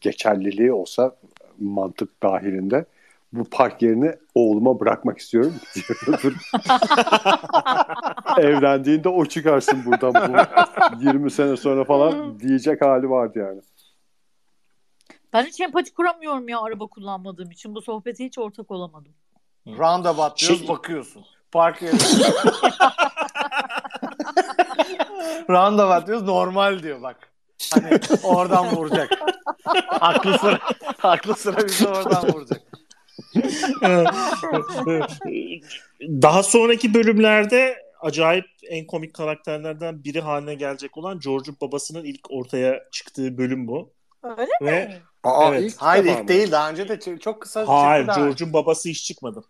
geçerliliği 0.00 0.72
olsa 0.72 1.16
mantık 1.58 2.22
dahilinde 2.22 2.84
bu 3.32 3.44
park 3.44 3.82
yerini 3.82 4.12
oğluma 4.34 4.80
bırakmak 4.80 5.18
istiyorum. 5.18 5.54
Evlendiğinde 8.38 9.08
o 9.08 9.26
çıkarsın 9.26 9.84
buradan 9.86 10.14
bu 10.94 11.02
20 11.04 11.30
sene 11.30 11.56
sonra 11.56 11.84
falan 11.84 12.40
diyecek 12.40 12.82
hali 12.82 13.10
vardı 13.10 13.38
yani. 13.38 13.60
Ben 15.32 15.44
hiç 15.44 15.60
empati 15.60 15.94
kuramıyorum 15.94 16.48
ya 16.48 16.60
araba 16.60 16.86
kullanmadığım 16.86 17.50
için. 17.50 17.74
Bu 17.74 17.82
sohbete 17.82 18.24
hiç 18.24 18.38
ortak 18.38 18.70
olamadım. 18.70 19.12
Roundabout 19.66 20.38
diyoruz 20.40 20.58
Şey- 20.58 20.68
bakıyorsun. 20.68 21.24
Park 21.52 21.82
yeri. 21.82 21.96
Roundabout 25.50 26.06
diyoruz 26.06 26.24
normal 26.24 26.82
diyor 26.82 27.02
bak. 27.02 27.16
Hani 27.74 28.00
oradan 28.22 28.76
vuracak. 28.76 29.10
Aklı 29.88 30.38
sıra, 30.38 30.58
aklı 31.02 31.34
sıra 31.34 31.66
bizi 31.66 31.88
oradan 31.88 32.28
vuracak. 32.32 32.62
Daha 36.00 36.42
sonraki 36.42 36.94
bölümlerde 36.94 37.76
acayip 38.00 38.46
en 38.68 38.86
komik 38.86 39.14
karakterlerden 39.14 40.04
biri 40.04 40.20
haline 40.20 40.54
gelecek 40.54 40.96
olan 40.96 41.20
George'un 41.20 41.56
babasının 41.60 42.04
ilk 42.04 42.30
ortaya 42.30 42.84
çıktığı 42.92 43.38
bölüm 43.38 43.68
bu. 43.68 43.92
Öyle 44.22 44.50
Ve 44.62 44.86
mi? 44.86 45.02
Aa, 45.24 45.48
Evet. 45.48 45.62
ilk 45.62 45.76
Hayır 45.76 46.04
ilk 46.04 46.28
değil 46.28 46.52
daha 46.52 46.70
önce 46.70 46.88
de 46.88 47.18
çok 47.18 47.42
kısa 47.42 47.68
hayır. 47.68 48.06
George'un 48.06 48.52
babası 48.52 48.88
hiç 48.88 49.04
çıkmadı. 49.04 49.44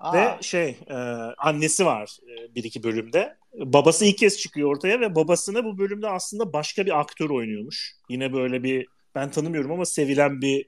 Aa, 0.00 0.12
Ve 0.14 0.38
şey 0.40 0.76
e, 0.90 0.94
annesi 1.38 1.86
var 1.86 2.18
e, 2.22 2.54
bir 2.54 2.64
iki 2.64 2.82
bölümde. 2.82 3.36
Babası 3.54 4.04
ilk 4.04 4.18
kez 4.18 4.38
çıkıyor 4.38 4.70
ortaya 4.70 5.00
ve 5.00 5.14
babasını 5.14 5.64
bu 5.64 5.78
bölümde 5.78 6.08
aslında 6.08 6.52
başka 6.52 6.86
bir 6.86 7.00
aktör 7.00 7.30
oynuyormuş. 7.30 7.94
Yine 8.08 8.32
böyle 8.32 8.62
bir 8.62 8.86
ben 9.14 9.30
tanımıyorum 9.30 9.72
ama 9.72 9.86
sevilen 9.86 10.40
bir 10.40 10.66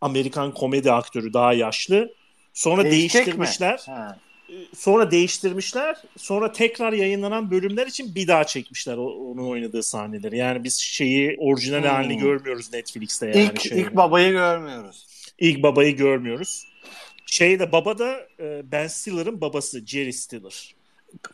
Amerikan 0.00 0.54
komedi 0.54 0.92
aktörü 0.92 1.32
daha 1.32 1.52
yaşlı. 1.52 2.14
Sonra 2.52 2.84
değişecek 2.84 3.38
mi? 3.38 3.46
değiştirmişler. 3.46 3.82
Ha. 3.86 4.18
Sonra 4.76 5.10
değiştirmişler. 5.10 5.96
Sonra 6.16 6.52
tekrar 6.52 6.92
yayınlanan 6.92 7.50
bölümler 7.50 7.86
için 7.86 8.14
bir 8.14 8.28
daha 8.28 8.44
çekmişler 8.44 8.96
onun 8.96 9.48
oynadığı 9.50 9.82
sahneleri. 9.82 10.36
Yani 10.36 10.64
biz 10.64 10.78
şeyi 10.78 11.36
orijinal 11.38 11.82
Hmm. 11.82 11.88
halini 11.88 12.16
görmüyoruz 12.18 12.72
Netflix'te 12.72 13.26
yani. 13.26 13.42
İlk, 13.42 13.60
şey. 13.60 13.80
ilk 13.80 13.96
babayı 13.96 14.32
görmüyoruz. 14.32 15.06
İlk 15.38 15.62
babayı 15.62 15.96
görmüyoruz. 15.96 16.69
Şeyde 17.34 17.72
baba 17.72 17.98
da 17.98 18.16
e, 18.40 18.62
Ben 18.72 18.86
Stiller'ın 18.86 19.40
babası 19.40 19.86
Jerry 19.86 20.12
Stiller. 20.12 20.74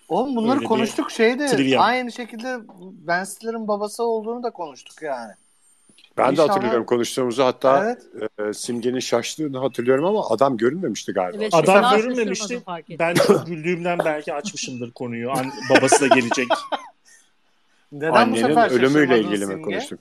Oğlum 0.08 0.36
bunları 0.36 0.56
Öyle 0.56 0.66
konuştuk 0.66 1.10
şeyde. 1.10 1.46
trivia. 1.46 1.82
Aynı 1.82 2.12
şekilde 2.12 2.56
Ben 2.80 3.24
Stiller'ın 3.24 3.68
babası 3.68 4.02
olduğunu 4.02 4.42
da 4.42 4.50
konuştuk 4.50 5.02
yani. 5.02 5.32
Ben 6.18 6.28
de 6.28 6.32
İnşallah- 6.32 6.48
hatırlıyorum 6.48 6.86
konuştuğumuzu 6.86 7.44
hatta 7.44 7.84
Evet. 7.84 8.28
e, 8.48 8.52
Simge'nin 8.52 9.00
şaştığını 9.00 9.58
hatırlıyorum 9.58 10.04
ama 10.04 10.30
adam 10.30 10.56
görünmemişti 10.56 11.12
galiba. 11.12 11.42
Evet, 11.42 11.54
Adam 11.54 11.96
görünmemişti. 11.96 12.62
Ben 12.98 13.14
çok 13.14 13.46
güldüğümden 13.46 13.98
belki 13.98 14.34
açmışımdır 14.34 14.90
konuyu. 14.92 15.30
An- 15.30 15.52
babası 15.70 16.00
da 16.10 16.14
gelecek. 16.14 16.46
Neden 17.92 18.12
bu 18.12 18.16
Annenin 18.16 18.46
sefer 18.46 18.70
ölümüyle 18.70 19.18
ilgili 19.20 19.46
mi 19.46 19.52
Simge? 19.52 19.62
konuştuk? 19.62 19.98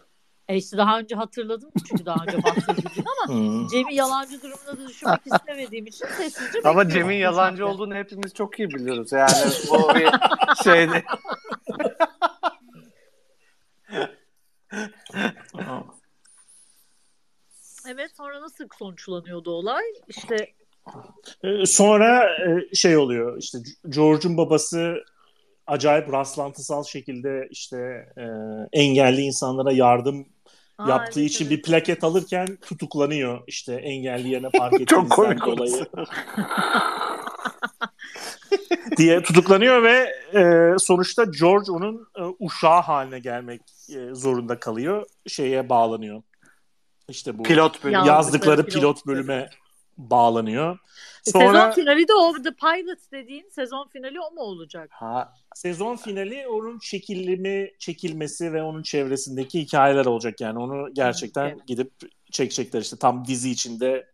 E 0.47 0.55
işte 0.57 0.77
daha 0.77 0.99
önce 0.99 1.15
hatırladım 1.15 1.69
çünkü 1.89 2.05
daha 2.05 2.23
önce 2.27 2.43
bahsedildiğini 2.43 3.07
ama. 3.27 3.67
Cem'i 3.71 3.95
yalancı 3.95 4.41
durumuna 4.41 4.77
da 4.77 4.87
düşürmek 4.87 5.19
istemediğim 5.35 5.85
için 5.87 6.05
sessizce 6.05 6.59
Ama. 6.63 6.89
Cem'in 6.89 7.15
yalancı 7.15 7.67
olduğunu 7.67 7.95
hepimiz 7.95 8.33
çok 8.33 8.59
iyi 8.59 8.69
biliyoruz. 8.69 9.11
Yani 9.11 9.31
bu 9.69 9.95
bir 9.95 10.09
şeydi. 10.63 11.03
Evet 17.87 18.11
sonra 18.17 18.41
nasıl 18.41 18.67
sonuçlanıyordu 18.79 19.51
olay? 19.51 19.83
İşte 20.07 20.53
Ee, 21.43 21.65
Sonra 21.65 22.29
e, 22.39 22.75
şey 22.75 22.97
oluyor 22.97 23.37
işte 23.37 23.57
George'un 23.89 24.37
babası 24.37 25.03
acayip 25.67 26.13
rastlantısal 26.13 26.83
şekilde 26.83 27.47
işte 27.51 27.77
e, 28.17 28.23
engelli 28.73 29.21
insanlara 29.21 29.71
yardım 29.71 30.27
Aa, 30.77 30.89
yaptığı 30.89 31.19
evet, 31.19 31.31
için 31.31 31.47
evet. 31.47 31.57
bir 31.57 31.61
plaket 31.61 32.03
alırken 32.03 32.57
tutuklanıyor 32.61 33.41
işte 33.47 33.73
engelli 33.73 34.29
yerine 34.29 34.49
park 34.49 34.71
Çok 34.71 34.81
ettiğinizden 34.81 35.09
komik 35.09 35.45
dolayı 35.45 35.85
diye 38.97 39.23
tutuklanıyor 39.23 39.83
ve 39.83 40.09
e, 40.33 40.73
sonuçta 40.79 41.23
George 41.39 41.71
onun 41.71 42.07
e, 42.19 42.21
uşağı 42.39 42.81
haline 42.81 43.19
gelmek 43.19 43.61
e, 43.95 44.15
zorunda 44.15 44.59
kalıyor. 44.59 45.05
Şeye 45.27 45.69
bağlanıyor. 45.69 46.21
İşte 47.09 47.37
bu 47.37 47.43
Pilot 47.43 47.83
bölüm. 47.83 47.93
Ya- 47.93 48.05
yazdıkları 48.05 48.65
pilot 48.65 48.75
pilot 48.75 49.07
bölüme 49.07 49.49
bağlanıyor. 49.97 50.75
E, 51.27 51.31
Sezon 51.31 51.39
Sonra 51.39 51.71
finali 51.71 52.07
de 52.07 52.13
o 52.13 52.33
The 52.33 52.51
Pilot 52.51 52.99
dediğin 53.11 53.49
sezon 53.49 53.87
finali 53.87 54.19
o 54.19 54.31
mu 54.31 54.41
olacak? 54.41 54.89
Ha, 54.93 55.33
sezon 55.55 55.95
finali 55.95 56.47
onun 56.47 56.79
çekilimi, 56.79 57.71
çekilmesi 57.79 58.53
ve 58.53 58.63
onun 58.63 58.83
çevresindeki 58.83 59.61
hikayeler 59.61 60.05
olacak 60.05 60.41
yani. 60.41 60.59
Onu 60.59 60.93
gerçekten 60.93 61.45
Evet. 61.49 61.67
gidip 61.67 61.91
çekecekler 62.31 62.81
işte 62.81 62.97
tam 62.97 63.25
dizi 63.25 63.51
içinde 63.51 64.07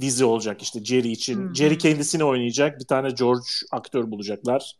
dizi 0.00 0.24
olacak 0.24 0.62
işte 0.62 0.84
Jerry 0.84 1.08
için. 1.08 1.48
Hı. 1.48 1.54
Jerry 1.54 1.78
kendisini 1.78 2.24
oynayacak. 2.24 2.80
Bir 2.80 2.86
tane 2.86 3.10
George 3.10 3.48
aktör 3.72 4.10
bulacaklar. 4.10 4.72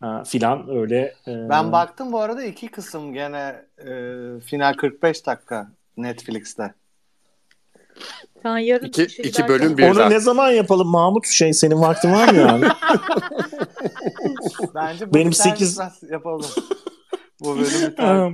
ha, 0.00 0.22
filan 0.24 0.68
öyle. 0.68 1.14
E... 1.26 1.48
Ben 1.48 1.72
baktım 1.72 2.12
bu 2.12 2.20
arada 2.20 2.44
iki 2.44 2.68
kısım 2.70 3.12
gene 3.12 3.66
e, 3.78 3.90
final 4.40 4.74
45 4.74 5.26
dakika 5.26 5.72
Netflix'te. 5.96 6.74
Ben 8.44 8.58
yarın 8.58 8.86
İki, 8.86 9.04
işe 9.04 9.22
iki 9.22 9.32
giderken- 9.32 9.48
bölüm 9.48 9.78
bir 9.78 9.82
Onu 9.90 10.10
ne 10.10 10.20
zaman 10.20 10.50
yapalım 10.50 10.88
Mahmut? 10.88 11.26
Şey 11.26 11.52
senin 11.52 11.80
vaktin 11.80 12.12
var 12.12 12.28
mı 12.32 12.38
yani? 12.38 12.64
Bence 14.74 15.14
Benim 15.14 15.32
sekiz- 15.32 15.78
yapalım. 16.10 16.46
bu 17.40 17.56
bölüm 17.58 17.90
biter? 17.90 18.32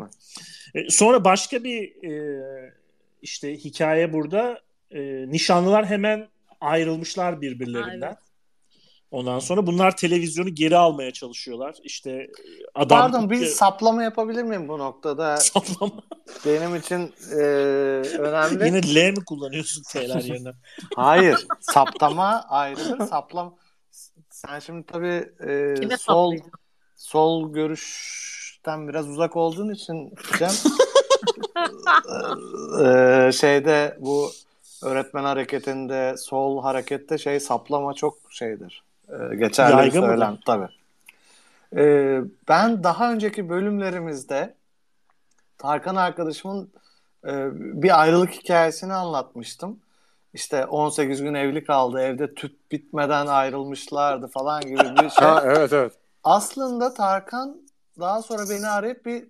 E, 0.74 0.90
Sonra 0.90 1.24
başka 1.24 1.64
bir 1.64 2.04
e, 2.10 2.42
işte 3.22 3.56
hikaye 3.56 4.12
burada. 4.12 4.60
E, 4.90 5.00
nişanlılar 5.30 5.86
hemen 5.86 6.28
ayrılmışlar 6.60 7.40
birbirlerinden. 7.40 8.06
Evet. 8.08 8.18
Ondan 9.16 9.38
sonra 9.38 9.66
bunlar 9.66 9.96
televizyonu 9.96 10.48
geri 10.48 10.76
almaya 10.76 11.12
çalışıyorlar. 11.12 11.76
İşte 11.82 12.30
adam 12.74 13.12
Pardon 13.12 13.30
bir 13.30 13.46
saplama 13.46 14.02
yapabilir 14.02 14.42
miyim 14.42 14.68
bu 14.68 14.78
noktada? 14.78 15.36
Saplama. 15.36 16.02
Benim 16.46 16.76
için 16.76 17.14
e, 17.32 17.36
önemli. 18.18 18.66
Yine 18.66 18.94
L 18.94 19.10
mi 19.10 19.24
kullanıyorsun 19.24 19.82
T'ler 19.82 20.20
yerine? 20.20 20.52
Hayır. 20.96 21.46
Saptama 21.60 22.44
ayrıdır. 22.48 23.06
Saplam 23.06 23.56
sen 24.30 24.58
şimdi 24.58 24.86
tabii 24.86 25.32
e, 25.48 25.74
Kime 25.80 25.96
sol 25.96 26.36
sol 26.96 27.52
görüşten 27.52 28.88
biraz 28.88 29.08
uzak 29.08 29.36
olduğun 29.36 29.74
için 29.74 30.14
Cem 30.38 30.50
e, 32.86 33.32
şeyde 33.32 33.96
bu 34.00 34.30
öğretmen 34.82 35.24
hareketinde 35.24 36.16
sol 36.16 36.62
harekette 36.62 37.18
şey 37.18 37.40
saplama 37.40 37.94
çok 37.94 38.18
şeydir. 38.30 38.85
E, 39.08 39.36
geçerli 39.36 39.72
bir 39.72 39.78
Yaygın 39.78 40.00
mıdır? 40.00 40.12
söylem 40.12 40.38
tabii. 40.46 40.68
E, 41.76 42.20
ben 42.48 42.84
daha 42.84 43.12
önceki 43.12 43.48
bölümlerimizde 43.48 44.54
Tarkan 45.58 45.96
arkadaşımın 45.96 46.70
e, 47.26 47.32
bir 47.82 48.00
ayrılık 48.00 48.30
hikayesini 48.30 48.92
anlatmıştım. 48.92 49.80
İşte 50.34 50.66
18 50.66 51.22
gün 51.22 51.34
evli 51.34 51.64
kaldı, 51.64 52.00
evde 52.00 52.34
tüp 52.34 52.70
bitmeden 52.72 53.26
ayrılmışlardı 53.26 54.28
falan 54.28 54.60
gibi 54.60 54.78
bir 54.78 55.10
şey. 55.18 55.28
Ha, 55.28 55.42
evet 55.44 55.72
evet. 55.72 55.92
Aslında 56.24 56.94
Tarkan 56.94 57.56
daha 58.00 58.22
sonra 58.22 58.42
beni 58.50 58.66
arayıp 58.66 59.06
bir 59.06 59.24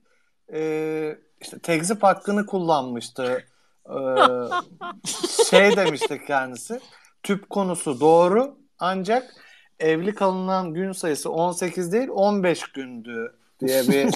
e, 0.53 1.19
işte 1.41 1.59
tekzip 1.59 2.03
hakkını 2.03 2.47
kullanmıştı. 2.47 3.45
E, 3.87 3.99
şey 5.51 5.77
demişti 5.77 6.25
kendisi. 6.27 6.81
Tüp 7.23 7.51
konusu 7.51 8.01
doğru 8.01 8.57
ancak 8.79 9.46
evli 9.81 10.15
kalınan 10.15 10.75
gün 10.75 10.93
sayısı 10.93 11.31
18 11.31 11.93
değil 11.93 12.09
15 12.11 12.62
gündü 12.62 13.35
diye 13.61 13.83
bir 13.83 14.07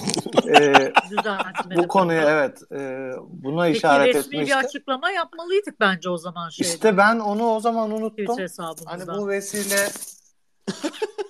e, 0.59 0.93
bu 1.75 1.87
konuya 1.87 2.21
bulundu. 2.21 2.31
evet 2.33 2.61
e, 2.71 3.11
buna 3.29 3.63
Peki 3.65 3.77
işaret 3.77 4.15
resmi 4.15 4.19
etmişti. 4.37 4.45
bir 4.55 4.65
açıklama 4.65 5.11
yapmalıydık 5.11 5.79
bence 5.79 6.09
o 6.09 6.17
zaman 6.17 6.49
şeyde. 6.49 6.69
İşte 6.69 6.97
ben 6.97 7.19
onu 7.19 7.49
o 7.49 7.59
zaman 7.59 7.91
unuttum. 7.91 8.37
Hani 8.85 9.07
bu 9.07 9.27
vesile 9.27 9.87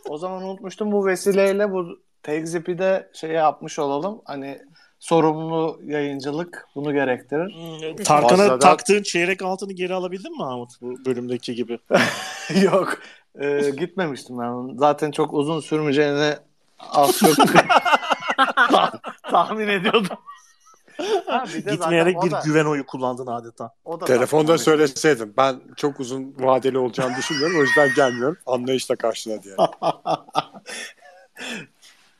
o 0.09 0.17
zaman 0.17 0.43
unutmuştum 0.43 0.91
bu 0.91 1.05
vesileyle 1.05 1.71
bu 1.71 1.85
Tekzip'i 2.23 2.77
de 2.77 3.09
şey 3.13 3.29
yapmış 3.31 3.79
olalım. 3.79 4.21
Hani 4.25 4.59
sorumlu 4.99 5.79
yayıncılık 5.85 6.67
bunu 6.75 6.93
gerektirir. 6.93 7.55
Tarkan'a 8.03 8.37
Fazladan- 8.37 8.59
taktığın 8.59 9.03
çeyrek 9.03 9.41
altını 9.41 9.73
geri 9.73 9.93
alabildin 9.93 10.31
mi 10.31 10.37
Mahmut 10.37 10.69
bu 10.81 11.05
bölümdeki 11.05 11.55
gibi? 11.55 11.79
Yok. 12.61 12.99
E, 13.39 13.69
gitmemiştim 13.69 14.39
ben. 14.39 14.77
Zaten 14.77 15.11
çok 15.11 15.33
uzun 15.33 15.59
sürmeyeceğini 15.59 16.33
az 16.79 17.17
çok 17.19 17.29
tah- 17.29 18.99
tahmin 19.31 19.67
ediyordum. 19.67 20.17
Ha, 21.27 21.45
bir 21.55 21.65
de 21.65 21.71
Gitmeyerek 21.71 22.15
zaten 22.15 22.29
bir 22.29 22.35
da- 22.35 22.41
güven 22.45 22.65
oyu 22.65 22.85
kullandın 22.85 23.27
adeta. 23.27 23.73
o 23.85 24.01
da 24.01 24.05
Telefonda 24.05 24.57
söyleseydim. 24.57 25.33
Ben 25.37 25.61
çok 25.75 25.99
uzun 25.99 26.35
vadeli 26.39 26.77
olacağını 26.77 27.17
düşünmüyorum. 27.17 27.59
O 27.59 27.61
yüzden 27.61 27.93
gelmiyorum. 27.95 28.37
Anlayışla 28.45 28.95
karşına 28.95 29.43
diye. 29.43 29.55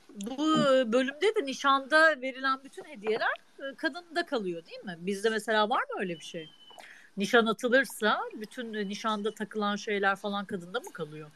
Bu 0.09 0.37
bölümde 0.93 1.35
de 1.35 1.45
nişanda 1.45 2.21
verilen 2.21 2.59
bütün 2.63 2.83
hediyeler 2.83 3.33
e, 3.59 3.75
kadında 3.75 4.25
kalıyor 4.25 4.65
değil 4.65 4.83
mi? 4.85 4.95
Bizde 4.99 5.29
mesela 5.29 5.69
var 5.69 5.81
mı 5.81 5.99
öyle 5.99 6.19
bir 6.19 6.25
şey? 6.25 6.49
Nişan 7.17 7.45
atılırsa 7.45 8.19
bütün 8.41 8.73
nişanda 8.73 9.33
takılan 9.33 9.75
şeyler 9.75 10.15
falan 10.15 10.45
kadında 10.45 10.79
mı 10.79 10.93
kalıyor? 10.93 11.29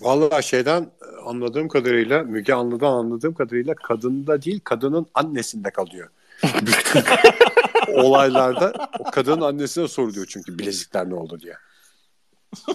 Vallahi 0.00 0.42
şeyden 0.46 0.90
anladığım 1.24 1.68
kadarıyla 1.68 2.22
Müge 2.22 2.52
Anlı'dan 2.52 2.92
anladığım 2.92 3.34
kadarıyla 3.34 3.74
kadında 3.74 4.42
değil 4.42 4.60
kadının 4.64 5.06
annesinde 5.14 5.70
kalıyor. 5.70 6.08
Bütün 6.62 7.02
olaylarda 7.94 8.88
o 8.98 9.10
kadının 9.10 9.40
annesine 9.40 9.88
soruluyor 9.88 10.26
çünkü 10.26 10.58
bilezikler 10.58 11.10
ne 11.10 11.14
oldu 11.14 11.40
diye. 11.40 11.54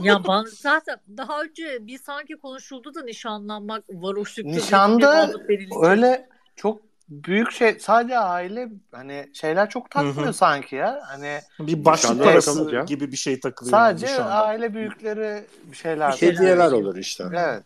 Ya 0.01 0.21
ben 0.27 0.43
zaten 0.43 0.97
daha 1.17 1.41
önce 1.41 1.87
bir 1.87 1.97
sanki 1.97 2.35
konuşuldu 2.35 2.93
da 2.95 3.01
nişanlanmak 3.03 3.83
varoşlukta 3.89 4.51
Nişanda 4.51 5.33
denilecek. 5.47 5.83
öyle 5.83 6.29
çok 6.55 6.81
büyük 7.09 7.51
şey 7.51 7.79
sadece 7.79 8.17
aile 8.19 8.69
hani 8.91 9.29
şeyler 9.33 9.69
çok 9.69 9.91
takmıyor 9.91 10.15
Hı 10.15 10.29
hı. 10.29 10.33
sanki 10.33 10.75
ya. 10.75 11.01
Hani 11.07 11.39
Bir 11.59 11.85
başlık 11.85 12.23
parası 12.23 12.83
gibi 12.87 13.11
bir 13.11 13.17
şey 13.17 13.39
takılıyor. 13.39 13.71
sadece 13.77 14.23
aile 14.23 14.73
büyükleri 14.73 15.45
bir 15.63 15.75
şeyler. 15.75 16.11
Bir 16.11 16.21
Hediyeler 16.21 16.57
veriyor. 16.57 16.71
olur 16.71 16.95
işte. 16.95 17.23
Evet. 17.33 17.63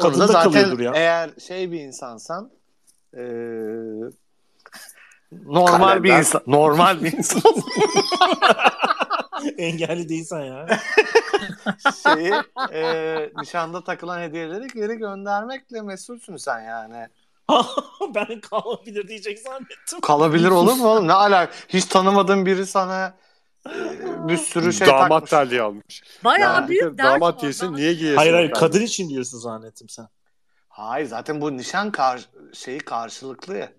Kadın 0.00 0.20
Onu 0.20 0.28
da 0.28 0.32
zaten 0.32 0.78
ya. 0.78 0.92
eğer 0.94 1.30
şey 1.48 1.72
bir 1.72 1.80
insansan 1.80 2.50
eee, 3.16 3.22
normal 5.32 5.66
Kalemler. 5.78 6.02
bir 6.02 6.12
insan 6.12 6.42
normal 6.46 7.02
bir 7.04 7.12
insan 7.12 7.42
Engelli 9.58 10.08
değilsen 10.08 10.40
ya. 10.40 10.66
şeyi 12.02 12.32
eee, 12.72 13.32
nişanda 13.40 13.84
takılan 13.84 14.20
hediyeleri 14.22 14.66
geri 14.68 14.94
göndermekle 14.96 15.82
mesulsün 15.82 16.36
sen 16.36 16.60
yani. 16.60 17.08
ben 18.14 18.40
kalabilir 18.40 19.08
diyecek 19.08 19.38
zannettim. 19.38 20.00
Kalabilir 20.00 20.50
olur 20.50 20.72
mu 20.72 20.88
oğlum? 20.88 21.08
Ne 21.08 21.12
alaka? 21.12 21.52
Hiç 21.68 21.84
tanımadığın 21.84 22.46
biri 22.46 22.66
sana 22.66 23.14
eee, 23.66 23.72
bir 24.28 24.36
sürü 24.36 24.72
şey 24.72 24.86
Damat 24.86 25.08
takmış. 25.10 25.30
terliği 25.30 25.62
almış. 25.62 26.02
Bayağı 26.24 26.54
Yani 26.54 26.68
büyük 26.68 26.82
de 26.82 26.98
dert 26.98 27.12
damat 27.12 27.42
değilsin 27.42 27.74
niye 27.74 27.94
giyesin? 27.94 28.16
Hayır 28.16 28.32
hayır 28.34 28.50
kadın 28.50 28.80
için 28.80 29.08
diyorsun 29.08 29.38
zannettim 29.38 29.88
sen. 29.88 30.08
Hayır 30.68 31.06
zaten 31.06 31.40
bu 31.40 31.56
nişan 31.56 31.90
kar 31.92 32.28
şeyi 32.52 32.78
karşılıklı 32.78 33.56
ya. 33.56 33.72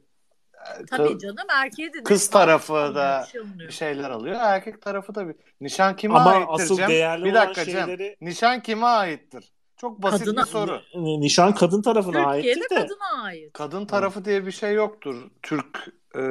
Tabii 0.89 1.19
canım 1.19 1.47
erkeğe 1.49 1.93
de 1.93 2.03
Kız 2.03 2.29
tarafı 2.29 2.73
da 2.73 3.27
bir 3.33 3.59
şey 3.59 3.71
şeyler 3.71 4.09
alıyor. 4.09 4.35
Erkek 4.39 4.81
tarafı 4.81 5.15
da 5.15 5.27
bir. 5.27 5.35
Nişan 5.61 5.95
kime 5.95 6.15
Ama 6.15 6.31
aittir 6.31 6.47
asıl 6.49 6.77
Cem? 6.77 6.89
değerli 6.89 7.25
Bir 7.25 7.31
olan 7.31 7.41
dakika 7.47 7.65
Cem. 7.65 7.73
şeyleri 7.87 8.17
Nişan 8.21 8.61
kime 8.61 8.85
aittir? 8.85 9.51
Çok 9.77 10.03
basit 10.03 10.19
Kadına- 10.27 10.41
bir 10.41 10.47
soru. 10.47 10.81
Ni- 10.95 11.21
nişan 11.21 11.55
kadın 11.55 11.81
tarafına 11.81 12.33
Türkiye'de 12.33 12.59
aittir 12.59 12.75
de. 12.75 12.81
kadına 12.81 13.23
ait. 13.23 13.53
Kadın 13.53 13.85
tarafı 13.85 14.25
diye 14.25 14.45
bir 14.45 14.51
şey 14.51 14.73
yoktur 14.73 15.15
Türk 15.43 15.87
e, 16.15 16.21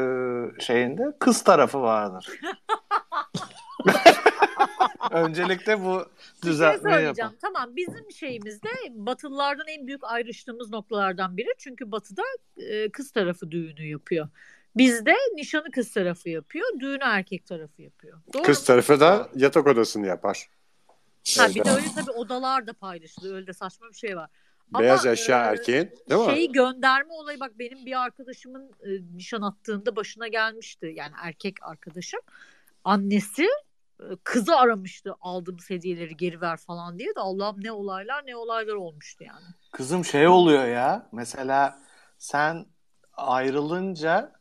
şeyinde. 0.63 1.03
Kız 1.19 1.45
tarafı 1.45 1.81
vardır. 1.83 2.29
Öncelikle 5.11 5.85
bu 5.85 6.07
şey 6.43 6.51
düzeltmeyi 6.51 6.95
söyleyeceğim. 6.95 7.17
yapalım. 7.19 7.39
Tamam 7.43 7.77
bizim 7.77 8.11
şeyimizde 8.13 8.69
Batılılardan 8.91 9.67
en 9.69 9.87
büyük 9.87 10.05
ayrıştığımız 10.05 10.71
noktalardan 10.71 11.37
biri. 11.37 11.49
Çünkü 11.59 11.93
Batı'da 11.93 12.23
e, 12.57 12.91
kız 12.91 13.11
tarafı 13.11 13.51
düğünü 13.51 13.87
yapıyor. 13.87 14.29
Bizde 14.77 15.15
nişanı 15.35 15.71
kız 15.71 15.93
tarafı 15.93 16.29
yapıyor, 16.31 16.67
düğünü 16.81 17.03
erkek 17.05 17.47
tarafı 17.47 17.83
yapıyor. 17.83 18.19
Doğru 18.35 18.43
Kız 18.43 18.59
mu? 18.61 18.65
tarafı 18.67 19.01
da 19.01 19.29
yatak 19.35 19.67
odasını 19.67 20.07
yapar. 20.07 20.49
Ha, 21.39 21.49
bir 21.49 21.65
de 21.65 21.71
öyle 21.71 21.87
tabii 21.95 22.11
odalar 22.11 22.67
da 22.67 22.73
paylaşılıyor. 22.73 23.35
Öyle 23.35 23.47
de 23.47 23.53
saçma 23.53 23.89
bir 23.89 23.97
şey 23.97 24.17
var. 24.17 24.31
Beyaz 24.79 25.07
Ama, 25.07 25.13
eşya 25.13 25.39
e, 25.39 25.49
erkeğin 25.49 25.91
değil 26.11 26.21
mi? 26.21 26.35
Şeyi 26.35 26.53
gönderme 26.53 27.13
olayı 27.13 27.41
bak 27.41 27.59
benim 27.59 27.87
bir 27.87 28.03
arkadaşımın 28.03 28.71
e, 28.83 29.17
nişan 29.17 29.43
attığında 29.43 29.97
başına 29.97 30.29
gelmişti. 30.29 30.93
Yani 30.97 31.13
erkek 31.23 31.63
arkadaşım. 31.63 32.21
Annesi 32.85 33.49
e, 34.01 34.05
kızı 34.25 34.57
aramıştı 34.57 35.15
aldığımız 35.21 35.71
hediyeleri 35.71 36.17
geri 36.17 36.41
ver 36.41 36.57
falan 36.57 36.99
diye 36.99 37.09
de 37.09 37.21
Allah'ım 37.21 37.65
ne 37.65 37.73
olaylar 37.73 38.27
ne 38.27 38.37
olaylar 38.37 38.75
olmuştu 38.75 39.25
yani. 39.25 39.45
Kızım 39.73 40.05
şey 40.05 40.29
oluyor 40.29 40.65
ya. 40.65 41.09
Mesela 41.13 41.79
sen 42.19 42.67
ayrılınca 43.13 44.33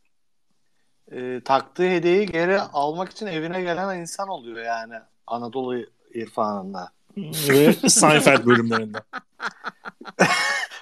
e, 1.10 1.40
taktığı 1.44 1.88
hediyeyi 1.88 2.26
geri 2.26 2.60
almak 2.60 3.10
için 3.10 3.26
evine 3.26 3.62
gelen 3.62 3.98
insan 4.00 4.28
oluyor 4.28 4.64
yani. 4.64 4.94
Anadolu 5.26 5.76
irfanında. 6.16 6.90
Ve 7.16 7.72
Seinfeld 7.72 8.46
bölümlerinde. 8.46 8.98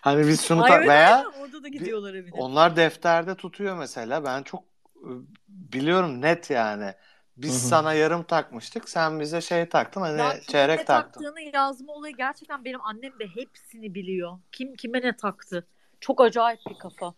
Hani 0.03 0.27
biz 0.29 0.43
şunu 0.45 0.63
Ay 0.63 0.71
ta- 0.71 0.81
veya 0.81 1.25
orada 1.41 1.63
da 1.63 1.69
gidiyorlar 1.69 2.15
evine. 2.15 2.31
Onlar 2.33 2.77
defterde 2.77 3.35
tutuyor 3.35 3.77
mesela. 3.77 4.25
Ben 4.25 4.43
çok 4.43 4.65
e, 4.97 5.11
biliyorum 5.49 6.21
net 6.23 6.51
yani. 6.51 6.93
Biz 7.37 7.63
Hı 7.63 7.67
hı. 7.67 7.69
sana 7.69 7.95
yarım 7.95 8.23
takmıştık. 8.23 8.89
Sen 8.89 9.21
bize 9.21 9.41
şey 9.41 9.69
taktın 9.69 10.01
hani 10.01 10.19
Ya 10.19 10.41
çeyrek 10.41 10.79
ne 10.79 10.85
taktın. 10.85 11.21
taktığını 11.23 11.41
yazma 11.55 11.93
olayı 11.93 12.17
gerçekten 12.17 12.65
benim 12.65 12.81
annem 12.81 13.19
de 13.19 13.27
hepsini 13.35 13.95
biliyor. 13.95 14.39
Kim 14.53 14.75
kime 14.77 15.01
ne 15.03 15.17
taktı. 15.17 15.67
Çok 16.01 16.21
acayip 16.21 16.61
bir 16.71 16.79
kafa. 16.79 17.15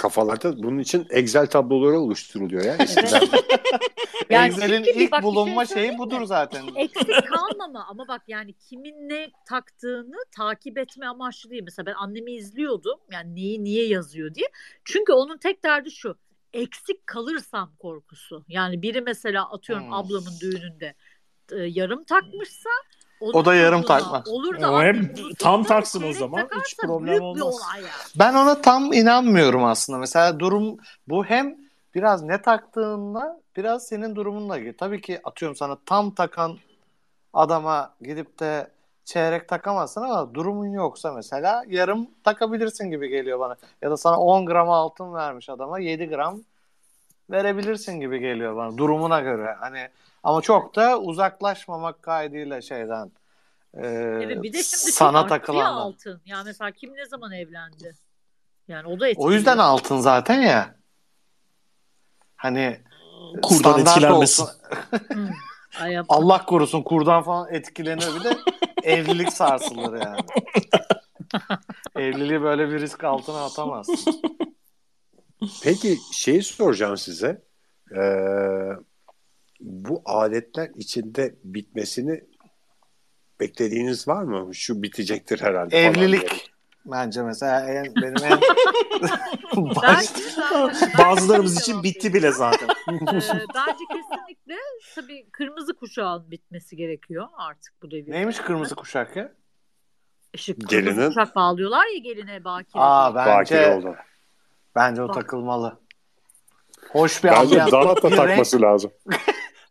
Kafalarda 0.00 0.62
bunun 0.62 0.78
için 0.78 1.06
Excel 1.10 1.46
tabloları 1.46 1.98
oluşturuluyor 1.98 2.64
ya 2.64 2.76
eskiden. 2.76 3.20
Yani 4.30 4.48
Excel'in 4.48 4.84
ilk 4.84 5.12
bak 5.12 5.20
şey 5.20 5.30
bulunma 5.30 5.66
şeyi 5.66 5.74
söyleyeyim 5.74 5.98
budur 5.98 6.24
zaten. 6.24 6.64
Eksik 6.76 7.28
kalmama 7.28 7.86
ama 7.88 8.08
bak 8.08 8.22
yani 8.28 8.52
kimin 8.52 9.08
ne 9.08 9.30
taktığını 9.48 10.16
takip 10.36 10.78
etme 10.78 11.06
amaçlı 11.06 11.50
değil. 11.50 11.62
Mesela 11.64 11.86
ben 11.86 11.94
annemi 11.94 12.32
izliyordum. 12.32 13.00
Yani 13.12 13.34
neyi 13.34 13.64
niye 13.64 13.88
yazıyor 13.88 14.34
diye. 14.34 14.46
Çünkü 14.84 15.12
onun 15.12 15.38
tek 15.38 15.64
derdi 15.64 15.90
şu. 15.90 16.16
Eksik 16.52 17.06
kalırsam 17.06 17.72
korkusu. 17.78 18.44
Yani 18.48 18.82
biri 18.82 19.00
mesela 19.00 19.50
atıyorum 19.52 19.84
Hmm. 19.86 19.92
ablamın 19.92 20.32
düğününde 20.40 20.94
e, 21.52 21.56
yarım 21.56 22.04
takmışsa 22.04 22.70
onun 23.20 23.34
O 23.34 23.44
da 23.44 23.54
yarım 23.54 23.82
takmaz. 23.82 24.28
Olur 24.28 24.60
da 24.60 24.72
O 24.72 24.82
hem 24.82 25.14
tam 25.38 25.64
taksın 25.64 26.02
o 26.08 26.12
zaman, 26.12 26.48
hiç 26.64 26.76
problem 26.76 27.06
büyük 27.06 27.22
olmaz. 27.22 27.36
Bir 27.36 27.42
olay 27.42 27.80
yani. 27.80 27.90
Ben 28.18 28.34
ona 28.34 28.62
tam 28.62 28.92
inanmıyorum 28.92 29.64
aslında. 29.64 29.98
Mesela 29.98 30.40
durum 30.40 30.76
bu 31.08 31.24
hem 31.24 31.56
biraz 31.94 32.22
ne 32.22 32.42
taktığınla 32.42 33.40
biraz 33.56 33.86
senin 33.86 34.16
durumunla 34.16 34.58
ilgili. 34.58 34.76
Tabii 34.76 35.00
ki 35.00 35.20
atıyorum 35.24 35.56
sana 35.56 35.76
tam 35.86 36.10
takan 36.10 36.58
adama 37.32 37.94
gidip 38.00 38.40
de 38.40 38.70
çeyrek 39.04 39.48
takamazsın 39.48 40.02
ama 40.02 40.34
durumun 40.34 40.72
yoksa 40.72 41.12
mesela 41.12 41.64
yarım 41.68 42.10
takabilirsin 42.24 42.90
gibi 42.90 43.08
geliyor 43.08 43.40
bana. 43.40 43.56
Ya 43.82 43.90
da 43.90 43.96
sana 43.96 44.18
10 44.18 44.46
gram 44.46 44.70
altın 44.70 45.14
vermiş 45.14 45.48
adama 45.48 45.78
7 45.78 46.06
gram 46.06 46.40
verebilirsin 47.30 48.00
gibi 48.00 48.18
geliyor 48.18 48.56
bana 48.56 48.78
durumuna 48.78 49.20
göre. 49.20 49.56
Hani 49.60 49.88
ama 50.22 50.40
çok 50.42 50.76
da 50.76 51.00
uzaklaşmamak 51.00 52.02
kaydıyla 52.02 52.60
şeyden 52.62 53.12
e, 53.74 53.86
Evet 53.86 54.42
bir 54.42 54.52
de 54.52 54.62
şimdi 54.62 54.92
sana 54.92 55.26
takılandan. 55.26 55.80
altın. 55.80 56.20
Yani 56.24 56.44
mesela 56.44 56.70
kim 56.70 56.96
ne 56.96 57.06
zaman 57.06 57.32
evlendi? 57.32 57.92
Yani 58.68 58.88
o 58.88 59.00
da 59.00 59.08
etkili. 59.08 59.26
O 59.26 59.32
yüzden 59.32 59.58
altın 59.58 59.98
zaten 59.98 60.40
ya. 60.40 60.74
Hani 62.36 62.80
Kurdan 63.42 63.80
etkilenmesin. 63.80 64.48
Allah 66.08 66.44
korusun 66.46 66.82
kurdan 66.82 67.22
falan 67.22 67.54
etkileniyor 67.54 68.14
bir 68.14 68.24
de 68.24 68.36
evlilik 68.82 69.32
sarsılır 69.32 70.00
yani. 70.00 70.20
Evliliği 71.96 72.42
böyle 72.42 72.68
bir 72.68 72.80
risk 72.80 73.04
altına 73.04 73.44
atamazsın. 73.44 74.22
Peki 75.62 75.98
şeyi 76.12 76.42
soracağım 76.42 76.96
size. 76.96 77.42
Ee, 77.96 78.00
bu 79.60 80.02
adetler 80.04 80.70
içinde 80.76 81.34
bitmesini 81.44 82.24
beklediğiniz 83.40 84.08
var 84.08 84.22
mı? 84.22 84.54
Şu 84.54 84.82
bitecektir 84.82 85.40
herhalde. 85.40 85.78
Evlilik 85.78 86.50
bence 86.86 87.22
mesela 87.22 87.66
en, 87.70 87.84
benim 87.96 88.24
en 88.24 88.40
baş... 89.76 90.14
Bence 90.16 90.92
Bazılarımız 90.98 91.56
bence 91.56 91.62
için 91.72 91.82
bitti 91.82 92.14
bile 92.14 92.32
zaten. 92.32 92.68
Ee, 92.68 93.06
bence 93.54 93.84
kesinlikle 93.92 94.56
tabii 94.94 95.30
kırmızı 95.32 95.74
kuşağın 95.76 96.30
bitmesi 96.30 96.76
gerekiyor 96.76 97.28
artık 97.38 97.74
bu 97.82 97.90
devirde. 97.90 98.10
neymiş 98.10 98.36
kırmızı 98.38 98.74
kuşak 98.74 99.16
ya? 99.16 99.32
İşte 100.34 100.52
kırmızı 100.54 100.76
Gelinin- 100.76 101.08
kuşak 101.08 101.36
bağlıyorlar 101.36 101.86
ya 101.94 101.98
geline 101.98 102.44
bakire. 102.44 102.82
Aa 102.82 103.14
diye. 103.14 103.36
Bakire 103.36 103.58
bence 103.58 103.88
oldu. 103.88 103.96
bence 104.76 105.02
o 105.02 105.08
Bak. 105.08 105.14
takılmalı. 105.14 105.80
Hoş 106.92 107.24
bir 107.24 107.28
Bence 107.28 107.40
ambiyans. 107.40 107.70
renk- 107.72 108.16
takması 108.16 108.62
lazım. 108.62 108.90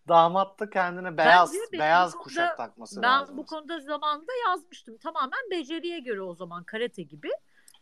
damat 0.09 0.59
da 0.59 0.69
kendine 0.69 1.17
beyaz 1.17 1.53
benim 1.53 1.71
beyaz 1.79 2.11
konuda- 2.11 2.23
kuşak 2.23 2.57
takması 2.57 3.01
Ben 3.01 3.09
lazım. 3.09 3.37
bu 3.37 3.45
konuda 3.45 3.79
zamanında 3.79 4.31
yazmıştım. 4.47 4.97
Tamamen 4.97 5.39
beceriye 5.51 5.99
göre 5.99 6.21
o 6.21 6.35
zaman 6.35 6.63
karate 6.63 7.01
gibi. 7.03 7.29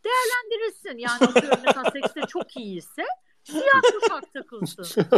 Değerlendirirsin. 0.05 0.97
Yani 0.97 1.23
atıyorum 1.37 1.59
mesela 1.65 1.91
sekste 1.91 2.21
çok 2.21 2.57
iyiyse 2.57 3.05
siyah 3.43 3.81
kuşak 4.01 4.33
takılsın. 4.33 5.05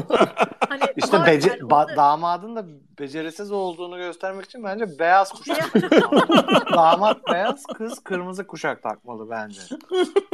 Hani 0.69 0.81
İşte 0.95 1.17
var 1.19 1.27
bece- 1.27 1.49
yani 1.49 1.59
ba- 1.61 1.83
orada- 1.85 1.95
damadın 1.95 2.55
da 2.55 2.65
becerisiz 2.99 3.51
olduğunu 3.51 3.97
göstermek 3.97 4.45
için 4.45 4.63
bence 4.63 4.99
beyaz 4.99 5.31
kuşak 5.33 5.71
takmalı. 5.73 6.47
Damat 6.75 7.17
beyaz, 7.31 7.63
kız 7.65 7.99
kırmızı 8.03 8.47
kuşak 8.47 8.83
takmalı 8.83 9.29
bence. 9.29 9.61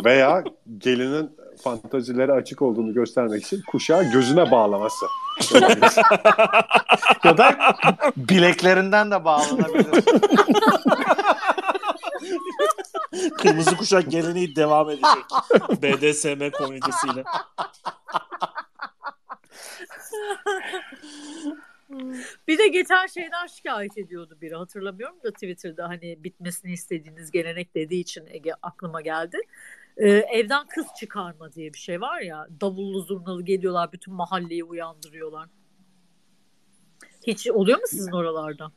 Veya 0.05 0.43
gelinin 0.77 1.37
fantazileri 1.63 2.31
açık 2.31 2.61
olduğunu 2.61 2.93
göstermek 2.93 3.45
için 3.45 3.61
kuşağı 3.67 4.11
gözüne 4.11 4.51
bağlaması. 4.51 5.05
Ya 7.23 7.37
da 7.37 7.55
bileklerinden 8.17 9.11
de 9.11 9.25
bağlanabilir. 9.25 10.03
Kırmızı 13.37 13.77
kuşak 13.77 14.11
geleneği 14.11 14.55
devam 14.55 14.89
edecek. 14.89 15.25
BDSM 15.81 16.49
komünitesiyle. 16.57 17.23
Bir 22.47 22.57
de 22.57 22.67
geçen 22.67 23.07
şeyden 23.07 23.47
şikayet 23.47 23.97
ediyordu 23.97 24.37
biri 24.41 24.55
hatırlamıyorum 24.55 25.23
da 25.23 25.31
Twitter'da 25.31 25.89
hani 25.89 26.23
bitmesini 26.23 26.71
istediğiniz 26.71 27.31
gelenek 27.31 27.75
dediği 27.75 28.01
için 28.01 28.27
Ege 28.27 28.51
aklıma 28.61 29.01
geldi. 29.01 29.37
Ee, 29.97 30.09
evden 30.09 30.67
kız 30.67 30.85
çıkarma 30.99 31.53
diye 31.53 31.73
bir 31.73 31.77
şey 31.77 32.01
var 32.01 32.21
ya 32.21 32.47
davullu 32.61 33.01
zurnalı 33.01 33.43
geliyorlar 33.43 33.91
bütün 33.91 34.13
mahalleyi 34.13 34.63
uyandırıyorlar. 34.63 35.49
Hiç 37.27 37.47
oluyor 37.47 37.77
mu 37.77 37.83
sizin 37.87 38.11
oralarda? 38.11 38.71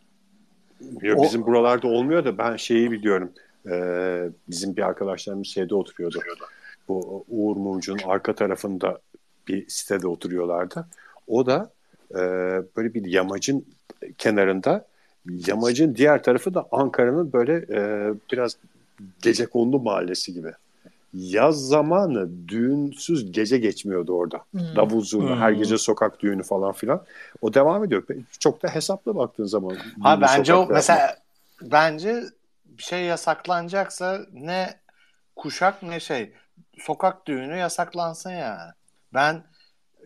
Yok, 1.02 1.22
bizim 1.22 1.46
buralarda 1.46 1.88
olmuyor 1.88 2.24
da 2.24 2.38
ben 2.38 2.57
şeyi 2.57 2.90
biliyorum. 2.90 3.33
Ee, 3.70 4.28
bizim 4.48 4.76
bir 4.76 4.83
arkadaşlarımız 4.83 5.46
şeyde 5.46 5.74
oturuyordu. 5.74 6.20
Bu 6.88 7.24
Uğur 7.28 7.57
Mumcu'nun 7.57 7.98
arka 8.07 8.35
tarafında 8.35 8.98
bir 9.48 9.68
sitede 9.68 10.07
oturuyorlardı. 10.07 10.87
O 11.26 11.46
da 11.46 11.70
e, 12.11 12.18
böyle 12.76 12.94
bir 12.94 13.04
yamacın 13.04 13.66
kenarında 14.18 14.87
yamacın 15.46 15.94
diğer 15.94 16.22
tarafı 16.22 16.54
da 16.54 16.68
Ankara'nın 16.72 17.33
böyle 17.33 17.52
e, 17.54 18.12
biraz 18.33 18.57
gecekondu 19.22 19.81
mahallesi 19.81 20.35
gibi. 20.35 20.52
Yaz 21.14 21.68
zamanı 21.68 22.48
düğünsüz 22.48 23.32
gece 23.32 23.58
geçmiyordu 23.58 24.12
orada. 24.12 24.44
Hmm. 24.50 24.76
Davul 24.76 25.00
zurna, 25.04 25.30
Hmm. 25.30 25.40
her 25.40 25.50
gece 25.50 25.78
sokak 25.78 26.20
düğünü 26.20 26.42
falan 26.42 26.72
filan. 26.72 27.04
O 27.42 27.54
devam 27.54 27.84
ediyor. 27.84 28.02
Çok 28.38 28.62
da 28.62 28.68
hesaplı 28.68 29.16
baktığın 29.16 29.44
zaman. 29.44 29.76
Ha 30.02 30.20
bence 30.20 30.54
o 30.54 30.66
mesela 30.66 31.16
bence 31.62 32.22
bir 32.64 32.82
şey 32.82 33.04
yasaklanacaksa 33.04 34.20
ne 34.32 34.74
kuşak 35.36 35.82
ne 35.82 36.00
şey 36.00 36.32
sokak 36.78 37.26
düğünü 37.26 37.56
yasaklansın 37.56 38.30
yani. 38.30 38.72
Ben 39.14 39.44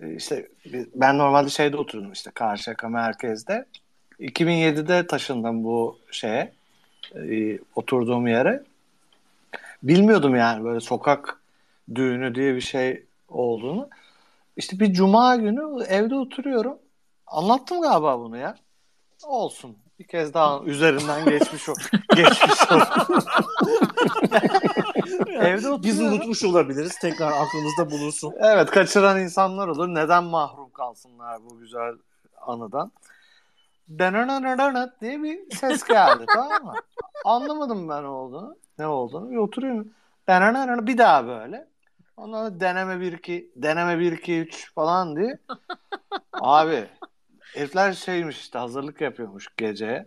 e, 0.01 0.15
işte 0.15 0.49
ben 0.95 1.19
normalde 1.19 1.51
şeyde 1.51 1.77
oturuyordum 1.77 2.13
işte 2.13 2.31
Karşıyaka 2.35 2.89
merkezde. 2.89 3.67
2007'de 4.21 5.07
taşındım 5.07 5.65
bu 5.65 5.99
şeye 6.11 6.53
e, 7.15 7.59
oturduğum 7.75 8.27
yere. 8.27 8.63
Bilmiyordum 9.83 10.37
yani 10.37 10.65
böyle 10.65 10.81
sokak 10.81 11.41
düğünü 11.95 12.35
diye 12.35 12.55
bir 12.55 12.61
şey 12.61 13.07
olduğunu. 13.29 13.89
İşte 14.57 14.81
bir 14.81 14.93
cuma 14.93 15.37
günü 15.37 15.85
evde 15.85 16.15
oturuyorum. 16.15 16.79
Anlattım 17.27 17.81
galiba 17.81 18.21
bunu 18.21 18.37
ya. 18.37 18.57
Olsun. 19.25 19.77
Bir 19.99 20.07
kez 20.07 20.35
daha 20.35 20.61
üzerinden 20.65 21.25
geçmiş 21.25 21.69
o. 21.69 21.75
geçmiş 22.17 22.71
o. 22.71 22.75
Evde 25.29 25.57
Biz 25.57 25.67
oturuyorum. 25.71 26.07
unutmuş 26.17 26.45
olabiliriz. 26.45 26.99
Tekrar 27.01 27.33
aklımızda 27.33 27.91
bulunsun. 27.91 28.35
Evet 28.41 28.71
kaçıran 28.71 29.21
insanlar 29.21 29.69
olur. 29.69 29.89
Neden 29.89 30.25
mahrum 30.25 30.71
kalsınlar 30.71 31.45
bu 31.51 31.59
güzel 31.59 31.95
anıdan? 32.47 32.93
Denenenenenent 33.89 35.01
diye 35.01 35.23
bir 35.23 35.57
ses 35.57 35.85
geldi 35.85 36.25
tamam 36.35 36.65
mı? 36.65 36.73
Anlamadım 37.25 37.89
ben 37.89 38.03
olduğunu. 38.05 38.57
Ne 38.79 38.87
olduğunu. 38.87 39.31
Bir 39.31 39.37
oturuyorum. 39.37 39.89
Denenenen 40.29 40.87
bir 40.87 40.99
daha 40.99 41.27
böyle. 41.27 41.69
Ondan 42.17 42.49
sonra 42.49 42.61
deneme 42.61 43.01
1 43.01 43.13
2 43.13 43.51
deneme 43.57 43.99
1 43.99 44.13
2 44.13 44.39
3 44.39 44.75
falan 44.75 45.17
diye. 45.17 45.39
Abi 46.33 46.89
herifler 47.55 47.93
şeymiş 47.93 48.39
işte 48.41 48.59
hazırlık 48.59 49.01
yapıyormuş 49.01 49.49
geceye. 49.57 50.07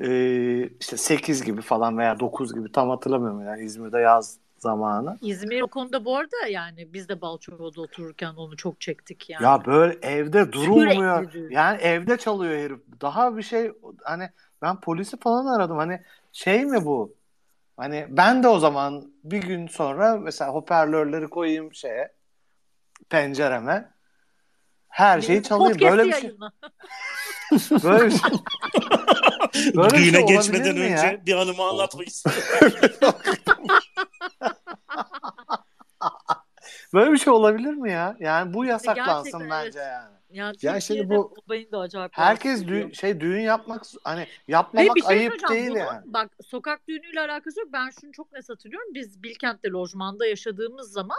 Ee, 0.00 0.68
işte 0.80 0.96
8 0.96 1.44
gibi 1.44 1.62
falan 1.62 1.98
veya 1.98 2.20
9 2.20 2.54
gibi 2.54 2.72
tam 2.72 2.90
hatırlamıyorum 2.90 3.44
yani 3.44 3.64
İzmir'de 3.64 3.98
yaz 3.98 4.38
zamanı. 4.58 5.18
İzmir 5.22 5.62
o 5.62 5.66
konuda 5.66 6.04
bu 6.04 6.16
arada 6.16 6.46
yani 6.50 6.92
biz 6.92 7.08
de 7.08 7.20
Balçova'da 7.20 7.80
otururken 7.80 8.34
onu 8.34 8.56
çok 8.56 8.80
çektik 8.80 9.30
yani. 9.30 9.44
Ya 9.44 9.64
böyle 9.66 9.98
evde 10.02 10.52
durulmuyor. 10.52 11.30
Sürekli. 11.30 11.54
Yani 11.54 11.80
evde 11.80 12.16
çalıyor 12.16 12.58
herif. 12.58 12.80
Daha 13.00 13.36
bir 13.36 13.42
şey 13.42 13.72
hani 14.02 14.30
ben 14.62 14.80
polisi 14.80 15.16
falan 15.16 15.46
aradım. 15.46 15.76
Hani 15.76 16.02
şey 16.32 16.64
mi 16.64 16.84
bu? 16.84 17.14
Hani 17.76 18.06
ben 18.08 18.42
de 18.42 18.48
o 18.48 18.58
zaman 18.58 19.12
bir 19.24 19.42
gün 19.42 19.66
sonra 19.66 20.16
mesela 20.16 20.50
hoparlörleri 20.50 21.28
koyayım 21.28 21.74
şeye 21.74 22.12
pencereme. 23.10 23.92
Her 24.88 25.20
şeyi 25.20 25.42
çalayım. 25.42 25.78
Podcast'i 25.78 25.92
Böyle 25.98 26.06
bir 26.08 26.20
şey. 26.20 27.82
Böyle 27.84 28.06
bir 28.06 28.10
şey. 28.10 28.30
Böyle 29.74 29.96
Düğüne 29.96 30.12
şey 30.12 30.26
geçmeden 30.26 30.76
önce 30.76 31.06
ya? 31.06 31.26
bir 31.26 31.34
anımı 31.34 31.62
anlatmak 31.62 32.08
istiyorum. 32.08 32.42
Böyle 36.94 37.12
bir 37.12 37.18
şey 37.18 37.32
olabilir 37.32 37.74
mi 37.74 37.92
ya? 37.92 38.16
Yani 38.20 38.54
bu 38.54 38.64
yasaklansın 38.64 39.24
Gerçekten, 39.24 39.50
bence 39.50 39.78
evet. 39.78 39.92
yani. 39.92 40.21
Yani 40.32 40.56
Ya 40.62 40.80
şimdi 40.80 41.08
bu- 41.08 41.34
de 41.48 41.76
acayip 41.76 42.12
Herkes 42.14 42.66
düğün, 42.66 42.90
şey 42.90 43.20
düğün 43.20 43.40
yapmak 43.40 43.82
hani 44.04 44.26
yapmamak 44.48 44.96
bir 44.96 45.00
şey 45.02 45.18
ayıp 45.18 45.48
değil 45.50 45.70
Bunun, 45.70 45.78
yani. 45.78 46.02
Bak 46.04 46.30
sokak 46.46 46.88
düğünüyle 46.88 47.20
alakası 47.20 47.60
yok. 47.60 47.68
Ben 47.72 47.90
şunu 48.00 48.12
çok 48.12 48.32
net 48.32 48.48
hatırlıyorum. 48.48 48.94
Biz 48.94 49.22
Bilkent'te 49.22 49.68
lojmanda 49.68 50.26
yaşadığımız 50.26 50.92
zaman 50.92 51.18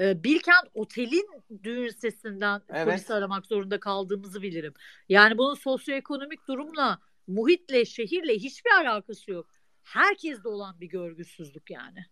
e, 0.00 0.24
Bilkent 0.24 0.64
otelin 0.74 1.28
düğün 1.62 1.88
sesinden 1.88 2.62
Evet. 2.68 2.86
polis 2.86 3.10
aramak 3.10 3.46
zorunda 3.46 3.80
kaldığımızı 3.80 4.42
bilirim. 4.42 4.74
Yani 5.08 5.38
bunun 5.38 5.54
sosyoekonomik 5.54 6.48
durumla, 6.48 6.98
muhitle, 7.26 7.84
şehirle 7.84 8.34
hiçbir 8.34 8.70
alakası 8.70 9.30
yok. 9.30 9.46
Herkeste 9.82 10.48
olan 10.48 10.80
bir 10.80 10.88
görgüsüzlük 10.88 11.70
yani. 11.70 12.06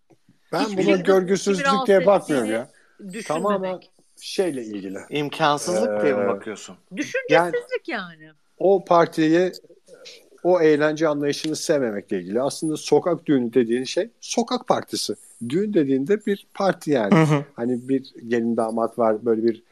Ben 0.52 0.64
Hiçbir 0.64 0.86
buna 0.86 0.96
görgüsüzlük 0.96 1.86
diye 1.86 2.06
bakmıyorum 2.06 2.50
ya. 2.50 2.70
Tamamen 3.26 3.80
şeyle 4.20 4.64
ilgili. 4.64 4.98
İmkansızlık 5.10 6.02
diye 6.02 6.14
mi 6.14 6.24
Ee, 6.24 6.28
bakıyorsun? 6.28 6.76
Düşüncesizlik 6.96 7.88
yani. 7.88 8.30
O 8.58 8.84
partiyi 8.84 9.52
o 10.42 10.60
eğlence 10.60 11.08
anlayışını 11.08 11.56
sevmemekle 11.56 12.20
ilgili. 12.20 12.42
Aslında 12.42 12.76
sokak 12.76 13.26
düğünü 13.26 13.54
dediğin 13.54 13.84
şey 13.84 14.10
sokak 14.20 14.66
partisi. 14.68 15.14
Düğün 15.48 15.74
dediğinde 15.74 16.26
bir 16.26 16.46
parti 16.54 16.90
yani. 16.90 17.14
Hı 17.14 17.22
hı. 17.22 17.44
Hani 17.54 17.88
bir 17.88 18.14
gelin 18.28 18.56
damat 18.56 18.98
var 18.98 19.24
böyle 19.24 19.42
bir 19.44 19.62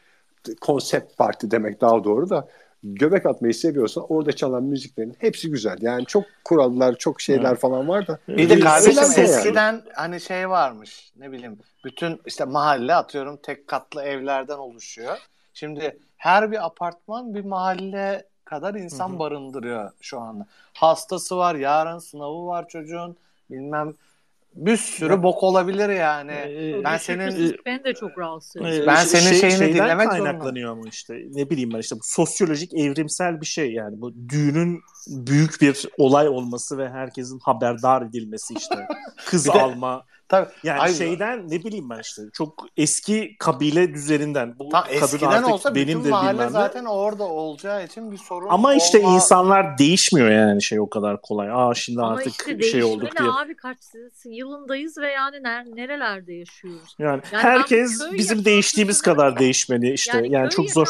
konsept 0.61 1.17
parti 1.17 1.51
demek 1.51 1.81
daha 1.81 2.03
doğru 2.03 2.29
da 2.29 2.47
göbek 2.83 3.25
atmayı 3.25 3.53
seviyorsan 3.53 4.05
orada 4.09 4.31
çalan 4.31 4.63
müziklerin 4.63 5.15
hepsi 5.19 5.51
güzel. 5.51 5.77
Yani 5.81 6.05
çok 6.05 6.23
kurallar, 6.43 6.95
çok 6.95 7.21
şeyler 7.21 7.55
falan 7.55 7.87
var 7.87 8.07
da. 8.07 8.19
Bir 8.27 8.49
de 8.49 8.59
kardeşim 8.59 9.03
eğlence 9.03 9.21
yani. 9.21 9.29
eskiden 9.29 9.81
hani 9.93 10.21
şey 10.21 10.49
varmış 10.49 11.11
ne 11.17 11.31
bileyim 11.31 11.59
bütün 11.85 12.21
işte 12.25 12.45
mahalle 12.45 12.95
atıyorum 12.95 13.37
tek 13.37 13.67
katlı 13.67 14.03
evlerden 14.03 14.57
oluşuyor. 14.57 15.17
Şimdi 15.53 15.99
her 16.17 16.51
bir 16.51 16.65
apartman 16.65 17.35
bir 17.35 17.45
mahalle 17.45 18.25
kadar 18.45 18.75
insan 18.75 19.09
Hı 19.09 19.13
hı. 19.13 19.19
barındırıyor 19.19 19.91
şu 20.01 20.19
anda. 20.19 20.45
Hastası 20.73 21.37
var, 21.37 21.55
yarın 21.55 21.99
sınavı 21.99 22.45
var 22.45 22.67
çocuğun 22.67 23.17
bilmem 23.49 23.93
bir 24.55 24.77
sürü 24.77 25.23
bok 25.23 25.43
olabilir 25.43 25.89
yani. 25.89 26.31
Ee, 26.31 26.83
ben 26.83 26.97
senin 26.97 27.55
beni 27.65 27.83
de 27.83 27.93
çok 27.93 28.17
rahatsız. 28.19 28.61
Ee, 28.61 28.87
Ben 28.87 28.95
şey- 28.95 29.05
senin 29.21 29.39
şeyini 29.39 29.57
şeyden 29.57 29.73
dinlemek 29.73 30.09
kaynaklanıyor 30.09 30.71
ama 30.71 30.81
işte? 30.89 31.13
Ne 31.31 31.49
bileyim 31.49 31.69
ben 31.73 31.79
işte 31.79 31.95
bu 31.95 31.99
sosyolojik 32.03 32.73
evrimsel 32.73 33.41
bir 33.41 33.45
şey 33.45 33.73
yani. 33.73 34.01
Bu 34.01 34.13
düğünün 34.29 34.81
büyük 35.07 35.61
bir 35.61 35.85
olay 35.97 36.27
olması 36.27 36.77
ve 36.77 36.89
herkesin 36.89 37.39
haberdar 37.43 38.01
edilmesi 38.01 38.53
işte. 38.53 38.87
Kız 39.25 39.47
Bir 39.47 39.53
de- 39.53 39.61
alma 39.61 40.05
tabii 40.31 40.49
yani 40.63 40.79
Ay- 40.79 40.93
şeyden 40.93 41.49
ne 41.49 41.63
bileyim 41.63 41.89
ben 41.89 41.99
işte 41.99 42.21
çok 42.33 42.65
eski 42.77 43.35
kabile 43.39 43.93
düzeninden 43.93 44.59
bu 44.59 44.69
kadın 44.69 44.89
eskiden 44.89 45.27
artık 45.27 45.49
olsa 45.49 45.75
bütün 45.75 45.87
benimdir 45.87 46.09
mahalle 46.09 46.49
zaten 46.49 46.85
orada 46.85 47.23
olacağı 47.23 47.85
için 47.85 48.11
bir 48.11 48.17
sorun 48.17 48.47
Ama 48.49 48.75
işte 48.75 48.99
olma- 48.99 49.15
insanlar 49.15 49.77
değişmiyor 49.77 50.29
yani 50.29 50.61
şey 50.63 50.79
o 50.79 50.89
kadar 50.89 51.21
kolay. 51.21 51.49
Aa 51.51 51.73
şimdi 51.73 52.01
Ama 52.01 52.11
artık 52.11 52.33
işte 52.33 52.61
şey 52.61 52.83
olduk 52.83 53.17
diye. 53.19 53.29
abi 53.29 53.55
kaç 53.55 53.77
yılındayız 54.25 54.97
ve 54.97 55.11
yani 55.11 55.35
ner- 55.35 55.75
nerelerde 55.75 56.33
yaşıyoruz. 56.33 56.95
Yani, 56.99 57.21
Yani 57.31 57.43
herkes 57.43 58.01
bizim 58.13 58.45
değiştiğimiz 58.45 59.01
kadar 59.01 59.39
değişmeli 59.39 59.93
işte. 59.93 60.17
Yani, 60.17 60.31
Yani, 60.31 60.49
çok 60.49 60.69
zor. 60.71 60.87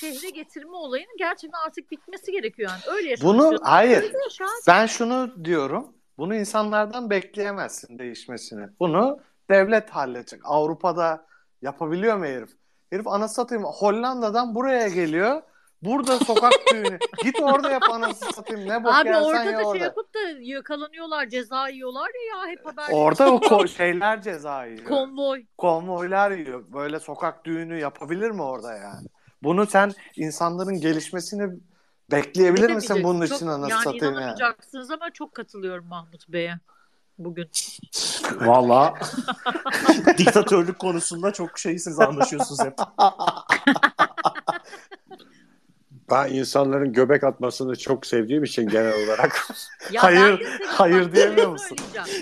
şehre 0.00 0.30
getirme 0.30 0.76
olayının 0.76 1.16
gerçekten 1.18 1.58
artık 1.66 1.90
bitmesi 1.90 2.32
gerekiyor 2.32 2.70
yani. 2.70 2.96
Öyle 2.96 3.14
Bunu 3.22 3.58
hayır. 3.62 4.12
Ben 4.66 4.86
şunu 4.86 5.44
diyorum. 5.44 5.86
Bunu 6.20 6.34
insanlardan 6.34 7.10
bekleyemezsin 7.10 7.98
değişmesini. 7.98 8.66
Bunu 8.80 9.18
devlet 9.50 9.90
halledecek. 9.90 10.40
Avrupa'da 10.44 11.26
yapabiliyor 11.62 12.16
mu 12.16 12.24
herif? 12.24 12.50
Herif 12.90 13.06
anasını 13.06 13.34
satayım 13.34 13.64
Hollanda'dan 13.64 14.54
buraya 14.54 14.88
geliyor. 14.88 15.42
Burada 15.82 16.18
sokak 16.18 16.52
düğünü. 16.72 16.98
Git 17.24 17.40
orada 17.42 17.70
yap 17.70 17.82
anasını 17.90 18.32
satayım. 18.32 18.68
Ne 18.68 18.84
bok 18.84 18.94
Abi 18.94 19.16
orada 19.16 19.52
da 19.52 19.64
orada. 19.64 19.72
şey 19.78 19.80
yapıp 19.82 20.14
da 20.14 20.18
yakalanıyorlar, 20.40 21.28
ceza 21.28 21.68
yiyorlar 21.68 22.08
ya, 22.08 22.38
ya 22.44 22.50
hep 22.50 22.66
haber. 22.66 22.84
Orada 22.92 23.32
o 23.32 23.36
ko- 23.38 23.68
şeyler 23.68 24.22
ceza 24.22 24.64
yiyor. 24.64 24.84
konvoy. 24.88 25.44
Konvoylar 25.58 26.30
yiyor. 26.30 26.64
Böyle 26.72 27.00
sokak 27.00 27.44
düğünü 27.44 27.78
yapabilir 27.80 28.30
mi 28.30 28.42
orada 28.42 28.74
yani? 28.76 29.06
Bunu 29.42 29.66
sen 29.66 29.92
insanların 30.16 30.80
gelişmesini 30.80 31.60
bekleyebilir 32.12 32.70
misin 32.70 33.04
bunun 33.04 33.26
Çok- 33.26 33.36
için 33.36 33.46
anasını 33.46 33.70
Yani 33.70 33.84
satayım 33.84 34.04
yani? 34.04 34.12
inanamayacaksınız 34.14 34.90
ama 34.90 35.10
çok 35.10 35.34
katılıyorum 35.34 35.86
Mahmut 35.86 36.28
Bey'e 36.28 36.58
bugün. 37.18 37.50
Valla 38.40 38.94
diktatörlük 40.18 40.78
konusunda 40.78 41.32
çok 41.32 41.58
şeysiniz 41.58 42.00
anlaşıyorsunuz 42.00 42.60
hep. 42.60 42.74
Ben 46.10 46.28
insanların 46.32 46.92
göbek 46.92 47.24
atmasını 47.24 47.76
çok 47.78 48.06
sevdiğim 48.06 48.44
için 48.44 48.68
genel 48.68 49.04
olarak. 49.04 49.46
Ya 49.92 50.02
Hayır, 50.02 50.40
ben 50.40 50.66
hayır 50.66 51.06
bak, 51.06 51.14
diyemiyor 51.14 51.48
musun? 51.48 51.76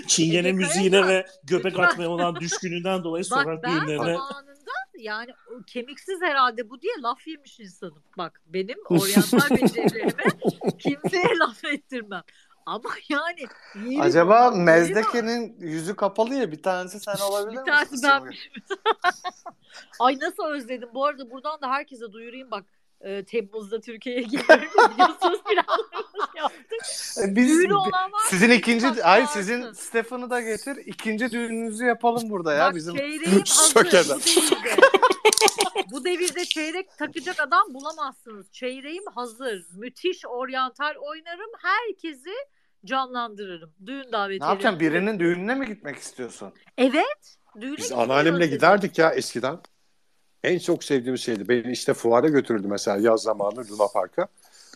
Çingene 0.07 0.51
müziğine 0.51 1.07
ve 1.07 1.25
göbek 1.43 1.79
atmaya 1.79 2.09
olan 2.09 2.35
düşkününden 2.35 3.03
dolayı 3.03 3.23
Bak 3.31 3.39
sokak 3.39 3.63
ben 3.63 3.71
düğünlerine 3.71 4.13
zamanında 4.13 4.53
yani 4.99 5.31
kemiksiz 5.67 6.21
herhalde 6.21 6.69
bu 6.69 6.81
diye 6.81 6.93
laf 7.01 7.27
yemiş 7.27 7.59
insanım. 7.59 8.03
Bak 8.17 8.41
benim 8.45 8.77
oryantal 8.89 9.49
becerilerime 9.49 10.23
kimseye 10.79 11.37
laf 11.39 11.65
ettirmem. 11.65 12.23
Ama 12.65 12.89
yani 13.09 13.45
Acaba. 14.01 14.51
Mezdeke'nin 14.51 15.55
yüzü 15.59 15.95
kapalı 15.95 16.35
ya 16.35 16.51
bir 16.51 16.63
tanesi 16.63 16.99
sen 16.99 17.15
olabilir 17.29 17.59
Bir 17.61 17.65
tanesi 17.71 17.91
misin? 17.91 18.09
ben 18.13 18.29
Ay 19.99 20.19
nasıl 20.21 20.43
özledim. 20.43 20.89
Bu 20.93 21.05
arada 21.05 21.31
buradan 21.31 21.61
da 21.61 21.69
herkese 21.69 22.11
duyurayım 22.11 22.51
bak. 22.51 22.65
e, 23.01 23.25
Temmuz'da 23.25 23.81
Türkiye'ye 23.81 24.21
geliyorum. 24.21 24.67
Biliyorsunuz. 24.93 25.39
E, 25.39 25.55
Biz, 27.17 27.49
Düğünü 27.59 27.73
olan 27.73 28.11
var. 28.11 28.21
sizin 28.29 28.49
ikinci 28.49 29.03
ay 29.03 29.27
sizin 29.27 29.71
Stefan'ı 29.73 30.29
da 30.29 30.41
getir. 30.41 30.77
ikinci 30.85 31.31
düğününüzü 31.31 31.85
yapalım 31.85 32.29
burada 32.29 32.53
ya 32.53 32.65
Bak 32.67 32.75
bizim. 32.75 32.95
hazır 33.35 33.45
Sökeden. 33.45 34.17
bu 34.17 34.25
devirde. 34.25 34.81
bu 35.91 36.05
devirde 36.05 36.45
çeyrek 36.45 36.97
takacak 36.97 37.39
adam 37.39 37.73
bulamazsınız. 37.73 38.51
Çeyreğim 38.51 39.03
hazır. 39.15 39.65
Müthiş 39.75 40.25
oryantal 40.25 40.93
oynarım. 40.95 41.49
Herkesi 41.61 42.31
canlandırırım. 42.85 43.71
Düğün 43.85 44.11
davetiyle. 44.11 44.45
Ne 44.45 44.49
yapacaksın? 44.49 44.79
Birinin 44.79 45.19
düğününe 45.19 45.55
mi 45.55 45.67
gitmek 45.67 45.95
istiyorsun? 45.97 46.53
Evet. 46.77 47.35
Düğüne 47.61 47.77
Biz 47.77 47.91
anneannemle 47.91 48.47
giderdik 48.47 48.97
ya 48.97 49.11
eskiden. 49.11 49.59
En 50.43 50.59
çok 50.59 50.83
sevdiğim 50.83 51.17
şeydi. 51.17 51.49
Beni 51.49 51.71
işte 51.71 51.93
fuara 51.93 52.27
götürürdü 52.27 52.67
mesela 52.67 52.97
yaz 52.97 53.21
zamanı 53.21 53.55
Luna 53.71 53.87
Park'a. 53.93 54.27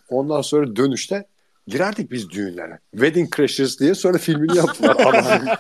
Ondan 0.10 0.42
sonra 0.42 0.76
dönüşte 0.76 1.26
girerdik 1.68 2.12
biz 2.12 2.30
düğünlere. 2.30 2.80
Wedding 2.92 3.36
Crashers 3.36 3.80
diye 3.80 3.96
sonra 3.96 4.18
filmini 4.18 4.58
yaptılar. 4.58 4.98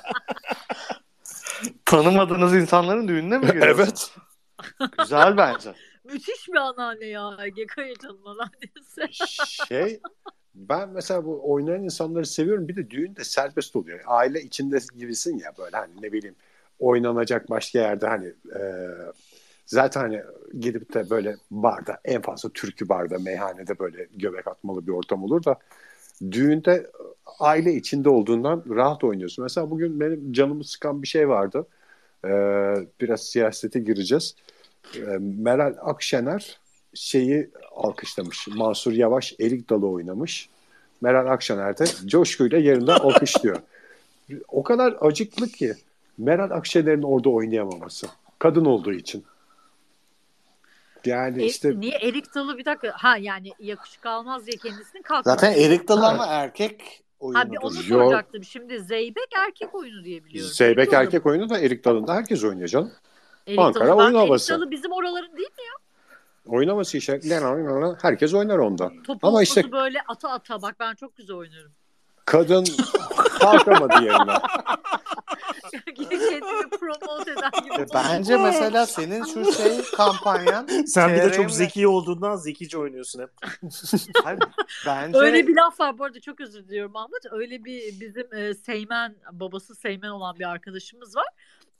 Tanımadığınız 1.86 2.56
insanların 2.56 3.08
düğününe 3.08 3.38
mi 3.38 3.48
giriyorsun? 3.48 3.84
evet. 3.84 4.12
Güzel 5.00 5.38
bence. 5.38 5.74
Müthiş 6.04 6.48
bir 6.48 6.56
anneanne 6.58 7.06
ya. 7.06 7.38
Ege 7.46 7.68
Kayacan'ın 7.68 8.26
anneannesi. 8.26 9.26
Şey 9.68 10.00
ben 10.56 10.90
mesela 10.90 11.26
bu 11.26 11.52
oynayan 11.54 11.84
insanları 11.84 12.26
seviyorum. 12.26 12.68
Bir 12.68 12.76
de 12.76 12.90
düğün 12.90 13.16
de 13.16 13.24
serbest 13.24 13.76
oluyor. 13.76 14.00
Aile 14.06 14.42
içinde 14.42 14.78
gibisin 14.98 15.38
ya 15.38 15.54
böyle 15.58 15.78
hani 15.78 16.02
ne 16.02 16.12
bileyim 16.12 16.36
oynanacak 16.80 17.50
başka 17.50 17.80
yerde 17.80 18.08
hani 18.08 18.28
e, 18.56 18.62
zaten 19.66 20.02
hani 20.02 20.22
gidip 20.60 20.94
de 20.94 21.10
böyle 21.10 21.36
barda 21.52 22.00
en 22.06 22.22
fazla 22.22 22.50
türkü 22.50 22.90
barda 22.90 23.20
meyhanede 23.20 23.80
böyle 23.80 24.08
göbek 24.16 24.48
atmalı 24.48 24.88
bir 24.88 24.92
ortam 24.92 25.24
olur 25.24 25.44
da 25.44 25.58
düğünde 26.32 26.92
aile 27.40 27.74
içinde 27.74 28.10
olduğundan 28.10 28.64
rahat 28.70 29.04
oynuyorsun. 29.04 29.44
Mesela 29.44 29.70
bugün 29.70 30.00
benim 30.00 30.34
canımı 30.34 30.64
sıkan 30.64 31.02
bir 31.02 31.08
şey 31.08 31.30
vardı. 31.30 31.68
E, 32.26 32.30
biraz 33.02 33.24
siyasete 33.24 33.80
gireceğiz. 33.80 34.36
E, 34.96 35.00
Meral 35.20 35.76
Akşener 35.82 36.58
şeyi 36.94 37.50
alkışlamış. 37.76 38.48
Mansur 38.48 38.94
Yavaş 38.94 39.34
Erik 39.40 39.70
Dalı 39.70 39.88
oynamış. 39.88 40.50
Meral 41.02 41.32
Akşener 41.32 41.78
de 41.78 41.86
coşkuyla 42.06 42.58
yerinden 42.58 42.96
alkışlıyor. 42.96 43.58
O 44.48 44.64
kadar 44.64 44.96
acıklı 45.02 45.48
ki 45.48 45.74
Meral 46.18 46.52
Akşener'in 46.52 47.02
orada 47.02 47.30
oynayamaması. 47.30 48.08
Kadın 48.40 48.66
olduğu 48.66 48.94
için. 48.94 49.24
Yani 51.06 51.44
E, 51.44 51.46
işte 51.46 51.80
niye 51.80 51.98
Erik 52.02 52.36
Dalı 52.36 52.58
bir 52.58 52.66
dakika 52.66 52.94
ha 52.98 53.18
yani 53.18 53.52
yakışık 53.60 54.06
almaz 54.06 54.48
diye 54.48 54.58
kendisini 54.58 55.02
kalkmadı. 55.02 55.30
Zaten 55.40 55.54
Erik 55.54 55.88
Dalı 55.88 56.08
ama 56.08 56.26
erkek 56.26 57.04
Ha 57.34 57.52
bir 57.52 57.58
onu 57.58 57.66
oyunudur. 57.68 57.88
Yok. 57.90 58.02
soracaktım. 58.04 58.44
Şimdi 58.44 58.80
Zeybek 58.80 59.28
erkek 59.48 59.76
oyunu 59.76 60.04
diye 60.04 60.26
biliyorum. 60.26 60.52
Zeybek 60.54 60.92
mu? 60.92 60.98
erkek 60.98 61.26
oyunu 61.26 61.50
da 61.50 61.60
Erik 61.60 61.86
Dalı'nda 61.86 62.14
herkes 62.14 62.44
oynuyor 62.44 62.68
canım. 62.68 62.92
Erik 63.48 63.60
Ankara 63.60 63.88
Dalı- 63.88 64.04
oyun 64.04 64.16
havası. 64.16 64.54
Erik 64.54 64.62
Dalı 64.62 64.72
bizim 64.72 64.92
oraların 64.92 65.38
değil 65.38 65.50
mi? 65.50 65.64
Oynaması 66.48 66.98
işte 66.98 67.20
herkes 68.02 68.34
oynar 68.34 68.58
onda. 68.58 68.92
Topu 69.08 69.28
Ama 69.28 69.30
Ama 69.38 69.44
işte- 69.44 69.72
böyle 69.72 70.00
ata 70.08 70.30
ata 70.30 70.62
bak 70.62 70.76
ben 70.80 70.96
çok 70.96 71.16
güzel 71.16 71.36
oynarım. 71.36 71.72
Kadın 72.26 72.66
kalkamadı 73.44 73.94
promote 76.80 77.32
eden 77.32 77.52
gibi. 77.64 77.82
E, 77.82 77.86
Bence 77.94 78.38
mesela 78.38 78.86
senin 78.86 79.24
şu 79.24 79.54
şey 79.54 79.82
kampanyan 79.98 80.68
Sen 80.86 81.16
bir 81.16 81.22
de 81.22 81.32
çok 81.32 81.52
zeki 81.52 81.88
olduğundan 81.88 82.36
zekice 82.36 82.78
oynuyorsun 82.78 83.22
hep. 83.22 83.30
Hayır, 84.24 84.40
bence 84.88 85.18
Öyle 85.18 85.48
bir 85.48 85.56
laf 85.56 85.80
var 85.80 85.98
bu 85.98 86.04
arada 86.04 86.20
çok 86.20 86.42
özür 86.42 86.68
diliyorum 86.68 86.92
Mahmut. 86.92 87.26
Öyle 87.32 87.66
bir 87.66 88.00
bizim 88.00 88.34
e, 88.34 88.54
Seymen 88.54 89.16
babası 89.32 89.76
Seymen 89.76 90.10
olan 90.10 90.40
bir 90.40 90.50
arkadaşımız 90.50 91.16
var. 91.16 91.28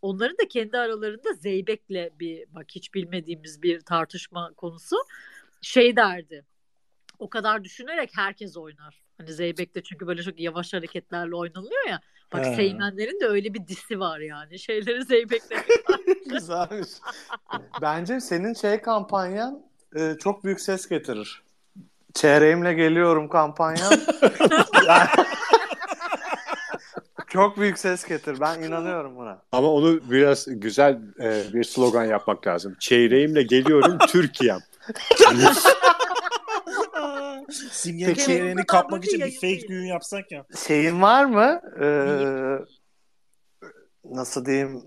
Onların 0.02 0.38
da 0.38 0.48
kendi 0.48 0.78
aralarında 0.78 1.34
Zeybek'le 1.34 2.20
bir 2.20 2.46
bak 2.56 2.66
hiç 2.70 2.94
bilmediğimiz 2.94 3.62
bir 3.64 3.82
tartışma 3.82 4.54
konusu. 4.58 4.96
Şey 5.62 5.96
derdi. 5.96 6.46
O 7.20 7.30
kadar 7.30 7.64
düşünerek 7.64 8.12
herkes 8.16 8.58
oynar. 8.58 9.03
Hani 9.18 9.34
Zeybek'te 9.34 9.84
çünkü 9.84 10.08
böyle 10.08 10.24
çok 10.24 10.40
yavaş 10.40 10.74
hareketlerle 10.74 11.36
oynanılıyor 11.36 11.88
ya. 11.90 12.00
Bak 12.34 12.46
He. 12.46 12.56
Seymenlerin 12.56 13.20
de 13.20 13.28
öyle 13.28 13.54
bir 13.54 13.68
disi 13.68 14.00
var 14.00 14.20
yani. 14.20 14.60
Şeyleri 14.60 15.04
Zeybek'le. 15.06 15.66
güzelmiş. 16.30 16.90
Bence 17.82 18.20
senin 18.20 18.54
şey 18.54 18.82
kampanyan 18.82 19.62
e, 19.96 20.16
çok 20.20 20.44
büyük 20.44 20.62
ses 20.62 20.88
getirir. 20.90 21.44
Çeyreğimle 22.14 22.74
geliyorum 22.74 23.30
kampanyan. 23.30 23.94
Yani- 24.88 25.10
çok 27.30 27.58
büyük 27.58 27.80
ses 27.80 28.06
getirir. 28.06 28.40
Ben 28.40 28.62
inanıyorum 28.62 29.16
buna. 29.16 29.42
Ama 29.52 29.68
onu 29.74 30.00
biraz 30.12 30.46
güzel 30.48 31.00
e, 31.20 31.44
bir 31.54 31.64
slogan 31.64 32.06
yapmak 32.06 32.48
lazım. 32.48 32.76
Çeyreğimle 32.80 33.44
geliyorum 33.44 33.98
Türkiye'm. 34.08 34.60
Simge 37.72 38.16
çeyreğini 38.16 38.66
kapmak 38.66 39.06
için 39.06 39.20
bir 39.20 39.32
fake 39.32 39.68
düğün 39.68 39.86
yapsak 39.86 40.32
ya. 40.32 40.46
Şeyin 40.68 41.02
var 41.02 41.26
mı? 41.26 41.62
Ee, 41.82 42.60
nasıl 44.06 44.46
diyeyim? 44.46 44.84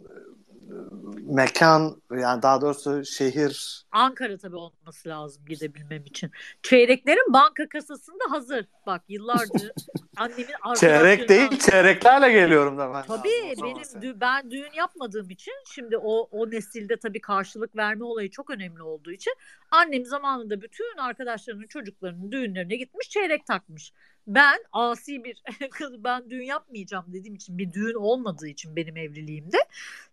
Mekan 1.23 2.03
yani 2.11 2.43
daha 2.43 2.61
doğrusu 2.61 3.05
şehir 3.05 3.83
Ankara 3.93 4.37
tabii 4.39 4.57
olması 4.57 5.09
lazım 5.09 5.43
gidebilmem 5.49 6.05
için. 6.05 6.31
Çeyreklerin 6.63 7.33
banka 7.33 7.69
kasasında 7.69 8.25
hazır. 8.31 8.67
Bak 8.87 9.03
yıllardır 9.09 9.71
annemin 10.17 10.47
çeyrek 10.77 11.21
arkadaşlarından- 11.21 11.29
değil 11.29 11.59
çeyreklerle 11.59 12.33
geliyorum 12.33 12.79
da 12.79 12.95
ben. 12.95 13.03
Tabii 13.03 13.55
benim 13.63 13.77
dü- 13.83 14.21
ben 14.21 14.51
düğün 14.51 14.73
yapmadığım 14.77 15.31
için 15.31 15.55
şimdi 15.75 15.97
o 15.97 16.29
o 16.31 16.51
nesilde 16.51 16.97
tabii 16.97 17.21
karşılık 17.21 17.77
verme 17.77 18.05
olayı 18.05 18.31
çok 18.31 18.51
önemli 18.51 18.83
olduğu 18.83 19.13
için 19.13 19.33
annem 19.71 20.05
zamanında 20.05 20.61
bütün 20.61 20.97
arkadaşlarının 20.99 21.67
çocuklarının 21.67 22.33
düğünlerine 22.33 22.77
gitmiş 22.77 23.09
çeyrek 23.11 23.47
takmış. 23.47 23.93
Ben 24.27 24.59
asi 24.73 25.25
bir 25.25 25.43
kız 25.71 26.05
ben 26.05 26.31
düğün 26.31 26.43
yapmayacağım 26.45 27.05
dediğim 27.09 27.35
için 27.35 27.59
bir 27.59 27.73
düğün 27.73 27.95
olmadığı 27.95 28.49
için 28.49 28.77
benim 28.77 28.97
evliliğimde 28.97 29.57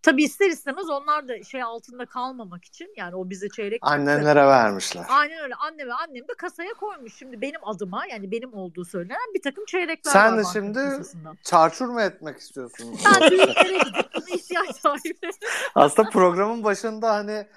tabii 0.02 0.24
ister 0.24 0.50
istemez 0.50 0.90
onlar 0.90 1.28
da 1.28 1.44
şey 1.44 1.64
altında 1.64 2.06
kalmamak 2.06 2.66
için 2.66 2.94
yani 2.98 3.16
o 3.16 3.30
bize 3.30 3.50
çeyrek 3.50 3.82
taktı. 3.82 3.94
Annenlere 3.96 4.46
vermişler. 4.48 5.06
Aynen 5.10 5.44
öyle. 5.44 5.56
Anne 5.56 5.88
ve 5.88 5.94
annem 5.94 6.28
de 6.28 6.34
kasaya 6.38 6.74
koymuş. 6.74 7.16
Şimdi 7.16 7.42
benim 7.42 7.60
adıma 7.68 8.06
yani 8.12 8.32
benim 8.32 8.54
olduğu 8.54 8.86
söylenen 8.86 9.34
bir 9.36 9.42
takım 9.42 9.66
çeyrekler 9.66 10.12
Sen 10.12 10.32
var 10.32 10.38
de 10.40 10.44
banka 10.44 10.54
şimdi- 10.54 10.74
kasasında. 10.80 11.32
Çarçur 11.44 11.86
mu 11.88 12.02
etmek 12.02 12.38
istiyorsun? 12.38 12.96
Ben 13.06 13.32
düğünlere 13.32 13.78
gidip 13.78 14.14
buna 14.16 14.36
ihtiyaç 14.36 14.76
sahibi. 14.76 15.30
Aslında 15.76 16.10
programın 16.10 16.64
başında 16.64 17.14
hani 17.14 17.48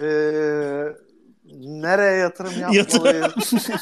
eee, 0.00 0.96
nereye 1.60 2.16
yatırım 2.16 2.52
yapmalıyız? 2.60 3.52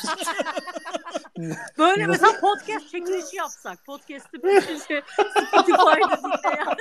Böyle 1.78 2.06
mesela 2.06 2.40
podcast 2.40 2.90
çekilişi 2.90 3.36
yapsak. 3.36 3.84
Podcast'ı 3.86 4.42
bir 4.42 4.60
şey 4.60 5.02
Spotify'da 5.50 6.18
dinleyen 6.22 6.76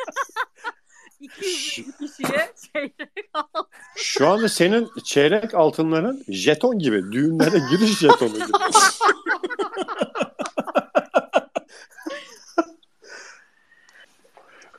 200 1.19 1.87
bin 1.87 2.07
kişiye 2.07 2.53
çeyrek 2.73 3.29
al. 3.33 3.63
Şu 3.95 4.27
anda 4.27 4.49
senin 4.49 4.89
çeyrek 5.03 5.53
altınların 5.53 6.23
jeton 6.27 6.79
gibi. 6.79 7.11
Düğünlere 7.11 7.57
giriş 7.71 7.99
jetonu 7.99 8.33
gibi. 8.33 8.45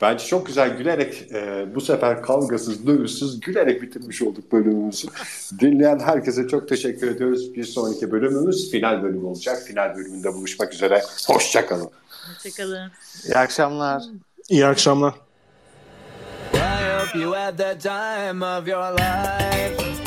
Bence 0.01 0.25
çok 0.25 0.47
güzel 0.47 0.77
gülerek 0.77 1.33
e, 1.33 1.67
bu 1.75 1.81
sefer 1.81 2.23
kavgasız, 2.23 2.87
dövüşsüz 2.87 3.41
gülerek 3.41 3.83
bitirmiş 3.83 4.23
olduk 4.23 4.53
bölümümüzü. 4.53 5.09
Dinleyen 5.61 5.99
herkese 5.99 6.49
çok 6.49 6.69
teşekkür 6.69 7.11
ediyoruz. 7.11 7.55
Bir 7.55 7.65
sonraki 7.65 8.11
bölümümüz 8.11 8.71
final 8.71 9.03
bölümü 9.03 9.25
olacak. 9.25 9.63
Final 9.67 9.97
bölümünde 9.97 10.35
buluşmak 10.35 10.75
üzere. 10.75 11.03
Hoşçakalın. 11.27 11.91
Hoşçakalın. 12.35 12.91
İyi 13.25 13.37
akşamlar. 13.37 14.03
İyi 14.49 14.67
akşamlar. 14.67 15.15
I 16.55 16.59
hope 16.59 17.19
you 17.19 17.35
had 17.35 17.59
the 17.59 17.79
time 17.79 18.45
of 18.45 18.69
your 18.69 18.93
life. 18.93 20.06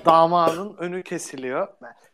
Damadın 0.06 0.74
önü 0.78 1.02
kesiliyor. 1.02 1.68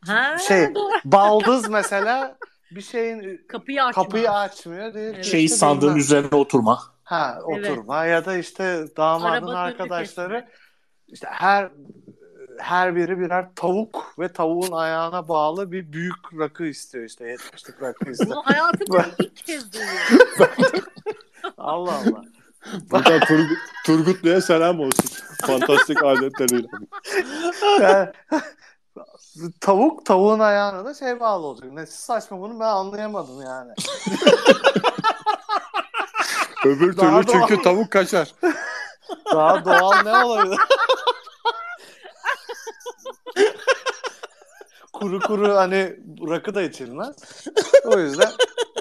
Ha, 0.07 0.39
Şey 0.39 0.75
doğru. 0.75 0.93
baldız 1.05 1.69
mesela 1.69 2.37
bir 2.71 2.81
şeyin 2.81 3.47
kapıyı 3.49 3.85
açma. 3.85 4.03
kapıyı 4.03 4.31
açmıyor. 4.31 4.95
Değil 4.95 5.09
ki 5.11 5.15
Evet. 5.17 5.25
Şey 5.25 5.45
işte 5.45 5.57
sandığın 5.57 5.81
bilmem. 5.89 5.97
üzerine 6.01 6.37
oturma. 6.37 6.83
Ha 7.05 7.39
Evet. 7.55 7.71
oturma 7.71 8.05
ya 8.05 8.25
da 8.25 8.37
işte 8.37 8.85
damadın 8.97 9.25
Arabanın 9.27 9.47
önünü 9.49 9.59
arkadaşları 9.59 10.49
işte 11.09 11.27
her 11.31 11.71
her 12.59 12.97
biri 12.97 13.19
birer 13.19 13.47
tavuk 13.57 14.15
ve 14.19 14.33
tavuğun 14.33 14.73
ayağına 14.73 15.29
bağlı 15.29 15.73
bir 15.73 15.93
büyük 15.93 16.39
rakı 16.39 16.65
istiyor 16.65 17.05
işte 17.05 17.25
70'lik 17.25 17.83
rakı 17.83 18.11
istiyor. 18.11 18.31
Bunu 18.31 18.43
hayatımda 18.47 19.05
ilk 19.19 19.37
kez 19.37 19.73
duyuyorum. 19.73 20.85
Allah 21.59 21.93
Allah. 21.95 22.25
Buradan 22.91 23.21
Turgut, 23.29 23.59
Turgutlu'ya 23.87 24.41
selam 24.41 24.81
olsun. 24.81 25.05
Fantastik 25.47 26.05
adetleriyle. 26.05 26.67
Yani, 27.81 28.09
tavuk 29.61 30.07
tavuğun 30.07 30.39
ayağına 30.39 30.85
da 30.85 30.95
şey 30.95 31.21
bağlı 31.21 31.47
olacak. 31.47 31.73
Nesi 31.73 32.03
saçma 32.03 32.41
bunu 32.41 32.61
ben 32.61 32.65
anlayamadım 32.65 33.43
yani. 33.43 33.73
Öbür 36.65 36.97
Daha 36.97 37.21
türlü 37.21 37.33
çünkü 37.33 37.55
doğal. 37.55 37.63
tavuk 37.63 37.91
kaçar. 37.91 38.35
Daha 39.33 39.65
doğal 39.65 40.03
ne 40.03 40.25
olabilir? 40.25 40.59
kuru 44.93 45.21
kuru 45.21 45.57
hani 45.57 45.97
rakı 46.29 46.55
da 46.55 46.63
içilmez. 46.63 47.17
O 47.85 47.99
yüzden 47.99 48.31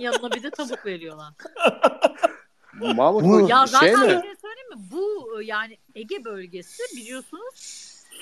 Yanına 0.01 0.31
bir 0.31 0.43
de 0.43 0.49
tavuk 0.51 0.85
veriyorlar. 0.85 1.33
Mahmut 2.81 3.23
Bu- 3.23 3.49
Ya 3.49 3.65
zaten 3.67 3.87
şey 3.87 3.93
bir 3.95 4.15
mi? 4.15 4.21
şey 4.21 4.35
söyleyeyim 4.41 4.69
mi? 4.75 4.75
Bu 4.91 5.27
e, 5.41 5.45
yani 5.45 5.77
Ege 5.95 6.23
bölgesi 6.25 6.83
biliyorsunuz 6.95 7.53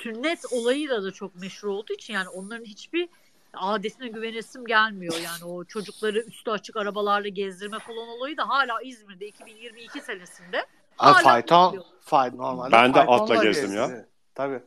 sünnet 0.04 0.40
olayıyla 0.52 1.04
da 1.04 1.12
çok 1.12 1.36
meşhur 1.36 1.68
olduğu 1.68 1.94
için 1.94 2.14
yani 2.14 2.30
onların 2.30 2.66
hiçbir 2.66 3.10
adetine 3.54 4.08
güvenesim 4.08 4.66
gelmiyor. 4.66 5.14
Yani 5.24 5.46
o 5.46 5.64
çocukları 5.64 6.20
üstü 6.20 6.52
açık 6.52 6.78
arabalarla 6.78 7.28
gezdirme 7.28 7.80
falan 7.80 8.08
olayı 8.08 8.38
da 8.38 8.50
hala 8.50 8.82
İzmir'de 8.82 9.28
2022 9.28 10.02
senesinde 10.02 10.66
Ha, 10.98 11.14
fayton, 11.14 11.84
fay, 12.02 12.38
normalde 12.38 12.72
Ben 12.72 12.94
de 12.94 13.00
atla 13.02 13.44
gezdim 13.44 13.76
ya. 13.76 13.86
gezdi. 13.88 14.08
Tabii. 14.36 14.64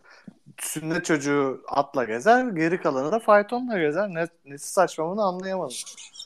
Sünnet 0.61 1.05
çocuğu 1.05 1.63
atla 1.69 2.05
gezer, 2.05 2.45
geri 2.45 2.83
kalanı 2.83 3.13
da 3.13 3.19
faytonla 3.19 3.79
gezer. 3.79 4.09
Ne, 4.09 4.29
nesi 4.45 4.73
saçma 4.73 5.11
bunu 5.11 5.23
anlayamadım. 5.23 5.77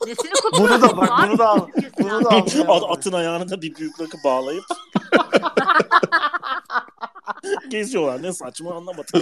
nesini 0.07 0.31
Bunu 0.59 0.81
da 0.81 0.97
bak, 0.97 1.09
bunu 1.27 1.37
da 1.37 1.49
al. 1.49 1.67
Kesin 1.67 1.91
Bunu 1.99 2.23
da 2.23 2.29
anlayamadım. 2.29 2.69
At, 2.69 2.97
atın 2.97 3.13
ayağına 3.13 3.49
da 3.49 3.61
bir 3.61 3.75
büyük 3.75 4.01
rakı 4.01 4.17
bağlayıp 4.23 4.63
geziyorlar. 7.69 8.23
Ne 8.23 8.33
saçma 8.33 8.75
anlamadım. 8.75 9.21